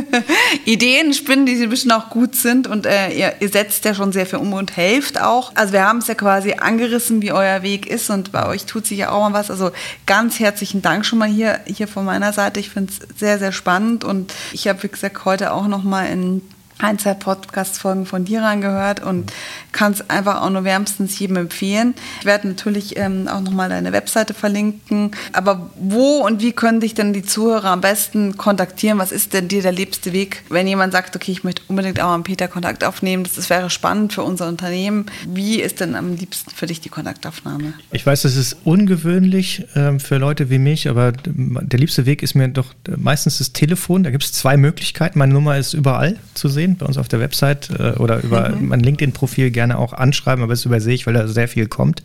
Ideen 0.64 1.12
spinnen, 1.12 1.46
die 1.46 1.62
ein 1.62 1.68
bisschen 1.68 1.92
auch 1.92 2.10
gut 2.10 2.34
sind. 2.34 2.66
Und 2.66 2.86
äh, 2.86 3.10
ihr, 3.10 3.34
ihr, 3.40 3.48
setzt 3.48 3.84
ja 3.84 3.94
schon 3.94 4.12
sehr 4.12 4.26
viel 4.26 4.38
um 4.38 4.52
und 4.52 4.76
helft 4.76 5.20
auch. 5.20 5.52
Also 5.54 5.72
wir 5.72 5.86
haben 5.86 5.98
es 5.98 6.06
ja 6.06 6.14
quasi 6.14 6.54
angerissen, 6.54 7.22
wie 7.22 7.32
euer 7.32 7.62
Weg 7.62 7.86
ist. 7.86 8.10
Und 8.10 8.32
bei 8.32 8.46
euch 8.46 8.66
tut 8.66 8.86
sich 8.86 8.98
ja 8.98 9.10
auch 9.10 9.28
mal 9.28 9.38
was. 9.38 9.50
Also 9.50 9.70
ganz 10.06 10.40
herzlichen 10.40 10.82
Dank 10.82 11.04
schon 11.04 11.18
mal 11.18 11.28
hier, 11.28 11.60
hier 11.66 11.88
von 11.88 12.04
meiner 12.04 12.32
Seite. 12.32 12.60
Ich 12.60 12.70
finde 12.70 12.92
es 12.92 13.18
sehr, 13.18 13.38
sehr 13.38 13.52
spannend. 13.52 14.04
Und 14.04 14.32
ich 14.52 14.68
habe, 14.68 14.82
wie 14.82 14.88
gesagt, 14.88 15.24
heute 15.24 15.52
auch 15.52 15.66
noch 15.66 15.82
mal 15.82 16.04
in 16.04 16.42
ein, 16.82 16.98
zwei 16.98 17.14
Podcast-Folgen 17.14 18.06
von 18.06 18.24
dir 18.24 18.44
angehört 18.44 19.02
und 19.02 19.32
kann 19.70 19.92
es 19.92 20.10
einfach 20.10 20.42
auch 20.42 20.50
nur 20.50 20.64
wärmstens 20.64 21.18
jedem 21.18 21.36
empfehlen. 21.36 21.94
Ich 22.20 22.26
werde 22.26 22.48
natürlich 22.48 22.96
ähm, 22.96 23.28
auch 23.28 23.40
nochmal 23.40 23.68
deine 23.68 23.92
Webseite 23.92 24.34
verlinken. 24.34 25.12
Aber 25.32 25.70
wo 25.78 26.18
und 26.26 26.42
wie 26.42 26.52
können 26.52 26.80
dich 26.80 26.94
denn 26.94 27.12
die 27.12 27.22
Zuhörer 27.22 27.70
am 27.70 27.80
besten 27.80 28.36
kontaktieren? 28.36 28.98
Was 28.98 29.12
ist 29.12 29.32
denn 29.32 29.48
dir 29.48 29.62
der 29.62 29.72
liebste 29.72 30.12
Weg, 30.12 30.42
wenn 30.48 30.66
jemand 30.66 30.92
sagt, 30.92 31.14
okay, 31.14 31.30
ich 31.30 31.44
möchte 31.44 31.62
unbedingt 31.68 32.00
auch 32.00 32.16
mit 32.16 32.26
Peter 32.26 32.48
Kontakt 32.48 32.84
aufnehmen, 32.84 33.22
das, 33.22 33.34
das 33.34 33.48
wäre 33.48 33.70
spannend 33.70 34.12
für 34.12 34.22
unser 34.22 34.48
Unternehmen. 34.48 35.06
Wie 35.26 35.60
ist 35.60 35.80
denn 35.80 35.94
am 35.94 36.16
liebsten 36.16 36.50
für 36.50 36.66
dich 36.66 36.80
die 36.80 36.88
Kontaktaufnahme? 36.88 37.74
Ich 37.92 38.04
weiß, 38.04 38.22
das 38.22 38.36
ist 38.36 38.56
ungewöhnlich 38.64 39.64
äh, 39.74 39.98
für 40.00 40.18
Leute 40.18 40.50
wie 40.50 40.58
mich, 40.58 40.88
aber 40.88 41.12
der 41.12 41.78
liebste 41.78 42.06
Weg 42.06 42.22
ist 42.22 42.34
mir 42.34 42.48
doch 42.48 42.74
meistens 42.96 43.38
das 43.38 43.52
Telefon. 43.52 44.02
Da 44.02 44.10
gibt 44.10 44.24
es 44.24 44.32
zwei 44.32 44.56
Möglichkeiten. 44.56 45.18
Meine 45.18 45.32
Nummer 45.32 45.56
ist 45.56 45.74
überall 45.74 46.18
zu 46.34 46.48
sehen 46.48 46.71
bei 46.76 46.86
uns 46.86 46.98
auf 46.98 47.08
der 47.08 47.20
Website 47.20 47.70
äh, 47.70 47.92
oder 47.98 48.22
über 48.22 48.50
mhm. 48.50 48.68
mein 48.68 48.80
LinkedIn-Profil 48.80 49.50
gerne 49.50 49.78
auch 49.78 49.92
anschreiben, 49.92 50.42
aber 50.42 50.52
das 50.52 50.64
übersehe 50.64 50.94
ich, 50.94 51.06
weil 51.06 51.14
da 51.14 51.28
sehr 51.28 51.48
viel 51.48 51.66
kommt. 51.66 52.02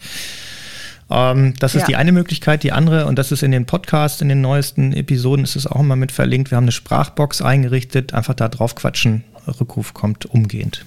Ähm, 1.10 1.54
das 1.60 1.76
ist 1.76 1.82
ja. 1.82 1.88
die 1.88 1.96
eine 1.96 2.12
Möglichkeit. 2.12 2.64
Die 2.64 2.72
andere, 2.72 3.06
und 3.06 3.18
das 3.18 3.32
ist 3.32 3.44
in 3.44 3.52
den 3.52 3.66
Podcast, 3.66 4.22
in 4.22 4.30
den 4.30 4.42
neuesten 4.42 4.94
Episoden, 4.94 5.44
ist 5.44 5.56
es 5.56 5.68
auch 5.68 5.80
immer 5.80 5.96
mit 5.96 6.12
verlinkt. 6.12 6.52
Wir 6.52 6.58
haben 6.58 6.66
eine 6.66 6.72
Sprachbox 6.72 7.42
eingerichtet. 7.42 8.14
Einfach 8.14 8.34
da 8.34 8.50
drauf 8.50 8.76
quatschen. 8.76 9.24
Rückruf 9.60 9.94
kommt 9.94 10.26
umgehend. 10.26 10.86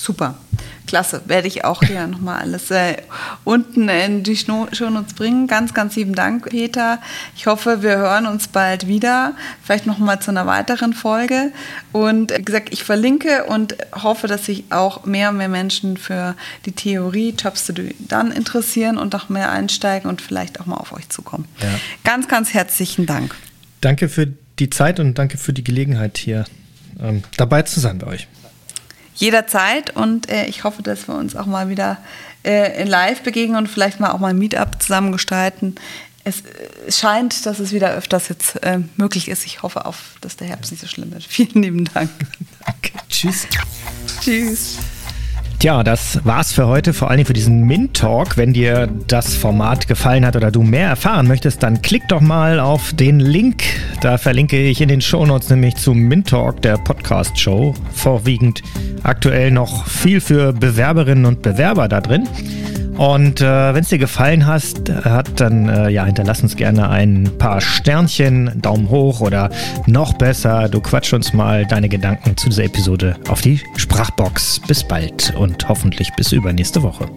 Super. 0.00 0.34
Klasse. 0.86 1.20
Werde 1.26 1.46
ich 1.46 1.64
auch 1.64 1.82
hier 1.82 2.06
nochmal 2.06 2.40
alles 2.40 2.70
äh, 2.70 2.96
unten 3.44 3.90
in 3.90 4.22
die 4.22 4.34
Shownotes 4.34 5.12
bringen. 5.12 5.46
Ganz, 5.46 5.74
ganz 5.74 5.94
lieben 5.94 6.14
Dank, 6.14 6.48
Peter. 6.48 7.00
Ich 7.36 7.46
hoffe, 7.46 7.82
wir 7.82 7.98
hören 7.98 8.26
uns 8.26 8.48
bald 8.48 8.86
wieder. 8.86 9.34
Vielleicht 9.62 9.86
nochmal 9.86 10.20
zu 10.22 10.30
einer 10.30 10.46
weiteren 10.46 10.94
Folge. 10.94 11.52
Und 11.92 12.32
wie 12.34 12.42
gesagt, 12.42 12.72
ich 12.72 12.82
verlinke 12.82 13.44
und 13.44 13.76
hoffe, 13.92 14.26
dass 14.26 14.46
sich 14.46 14.64
auch 14.70 15.04
mehr 15.04 15.28
und 15.28 15.36
mehr 15.36 15.50
Menschen 15.50 15.98
für 15.98 16.34
die 16.64 16.72
Theorie 16.72 17.34
Jobs 17.38 17.66
to 17.66 17.74
do 17.74 17.82
dann 17.98 18.32
interessieren 18.32 18.96
und 18.96 19.14
auch 19.14 19.28
mehr 19.28 19.52
einsteigen 19.52 20.08
und 20.08 20.22
vielleicht 20.22 20.60
auch 20.60 20.66
mal 20.66 20.78
auf 20.78 20.92
euch 20.92 21.10
zukommen. 21.10 21.44
Ja. 21.60 21.68
Ganz, 22.04 22.26
ganz 22.26 22.54
herzlichen 22.54 23.04
Dank. 23.04 23.34
Danke 23.82 24.08
für 24.08 24.28
die 24.58 24.70
Zeit 24.70 24.98
und 24.98 25.18
danke 25.18 25.36
für 25.36 25.52
die 25.52 25.62
Gelegenheit 25.62 26.16
hier 26.16 26.46
ähm, 26.98 27.22
dabei 27.36 27.62
zu 27.62 27.80
sein 27.80 27.98
bei 27.98 28.06
euch 28.06 28.28
jederzeit 29.20 29.94
und 29.94 30.30
äh, 30.30 30.46
ich 30.46 30.64
hoffe, 30.64 30.82
dass 30.82 31.06
wir 31.08 31.14
uns 31.14 31.36
auch 31.36 31.46
mal 31.46 31.68
wieder 31.68 31.98
äh, 32.44 32.80
in 32.80 32.88
live 32.88 33.22
begegnen 33.22 33.56
und 33.56 33.68
vielleicht 33.68 34.00
mal 34.00 34.10
auch 34.10 34.18
mal 34.18 34.28
ein 34.28 34.38
Meetup 34.38 34.82
zusammen 34.82 35.12
gestalten. 35.12 35.74
Es, 36.24 36.42
es 36.86 36.98
scheint, 36.98 37.46
dass 37.46 37.58
es 37.60 37.72
wieder 37.72 37.92
öfters 37.92 38.28
jetzt 38.28 38.62
äh, 38.62 38.80
möglich 38.96 39.28
ist. 39.28 39.46
Ich 39.46 39.62
hoffe 39.62 39.86
auf, 39.86 40.16
dass 40.20 40.36
der 40.36 40.48
Herbst 40.48 40.70
nicht 40.70 40.80
so 40.80 40.86
schlimm 40.86 41.12
wird. 41.12 41.24
Vielen 41.28 41.62
lieben 41.62 41.84
Dank. 41.84 42.10
Danke. 42.64 42.92
Tschüss. 43.08 43.46
Tschüss. 44.20 44.78
Tja, 45.60 45.84
das 45.84 46.24
war's 46.24 46.54
für 46.54 46.68
heute, 46.68 46.94
vor 46.94 47.10
Dingen 47.10 47.26
für 47.26 47.34
diesen 47.34 47.66
Mint 47.66 47.94
Talk. 47.94 48.38
Wenn 48.38 48.54
dir 48.54 48.88
das 49.08 49.34
Format 49.34 49.88
gefallen 49.88 50.24
hat 50.24 50.34
oder 50.34 50.50
du 50.50 50.62
mehr 50.62 50.88
erfahren 50.88 51.28
möchtest, 51.28 51.62
dann 51.62 51.82
klick 51.82 52.08
doch 52.08 52.22
mal 52.22 52.58
auf 52.58 52.94
den 52.94 53.20
Link. 53.20 53.62
Da 54.00 54.16
verlinke 54.16 54.58
ich 54.58 54.80
in 54.80 54.88
den 54.88 55.02
Shownotes 55.02 55.50
nämlich 55.50 55.74
zu 55.74 55.92
Mint 55.92 56.30
Talk, 56.30 56.62
der 56.62 56.78
Podcast 56.78 57.38
Show. 57.38 57.74
Vorwiegend 57.92 58.62
aktuell 59.02 59.50
noch 59.50 59.86
viel 59.86 60.22
für 60.22 60.54
Bewerberinnen 60.54 61.26
und 61.26 61.42
Bewerber 61.42 61.88
da 61.88 62.00
drin. 62.00 62.26
Und 63.00 63.40
äh, 63.40 63.74
wenn 63.74 63.80
es 63.80 63.88
dir 63.88 63.96
gefallen 63.96 64.46
hast, 64.46 64.90
hat, 64.90 65.40
dann 65.40 65.70
äh, 65.70 65.88
ja, 65.88 66.04
hinterlass 66.04 66.42
uns 66.42 66.54
gerne 66.54 66.90
ein 66.90 67.30
paar 67.38 67.62
Sternchen, 67.62 68.60
Daumen 68.60 68.90
hoch 68.90 69.22
oder 69.22 69.48
noch 69.86 70.12
besser, 70.12 70.68
du 70.68 70.82
quatsch 70.82 71.14
uns 71.14 71.32
mal 71.32 71.64
deine 71.64 71.88
Gedanken 71.88 72.36
zu 72.36 72.50
dieser 72.50 72.64
Episode 72.64 73.16
auf 73.30 73.40
die 73.40 73.58
Sprachbox. 73.78 74.60
Bis 74.68 74.84
bald 74.84 75.32
und 75.50 75.68
hoffentlich 75.68 76.12
bis 76.14 76.32
übernächste 76.32 76.82
Woche. 76.82 77.08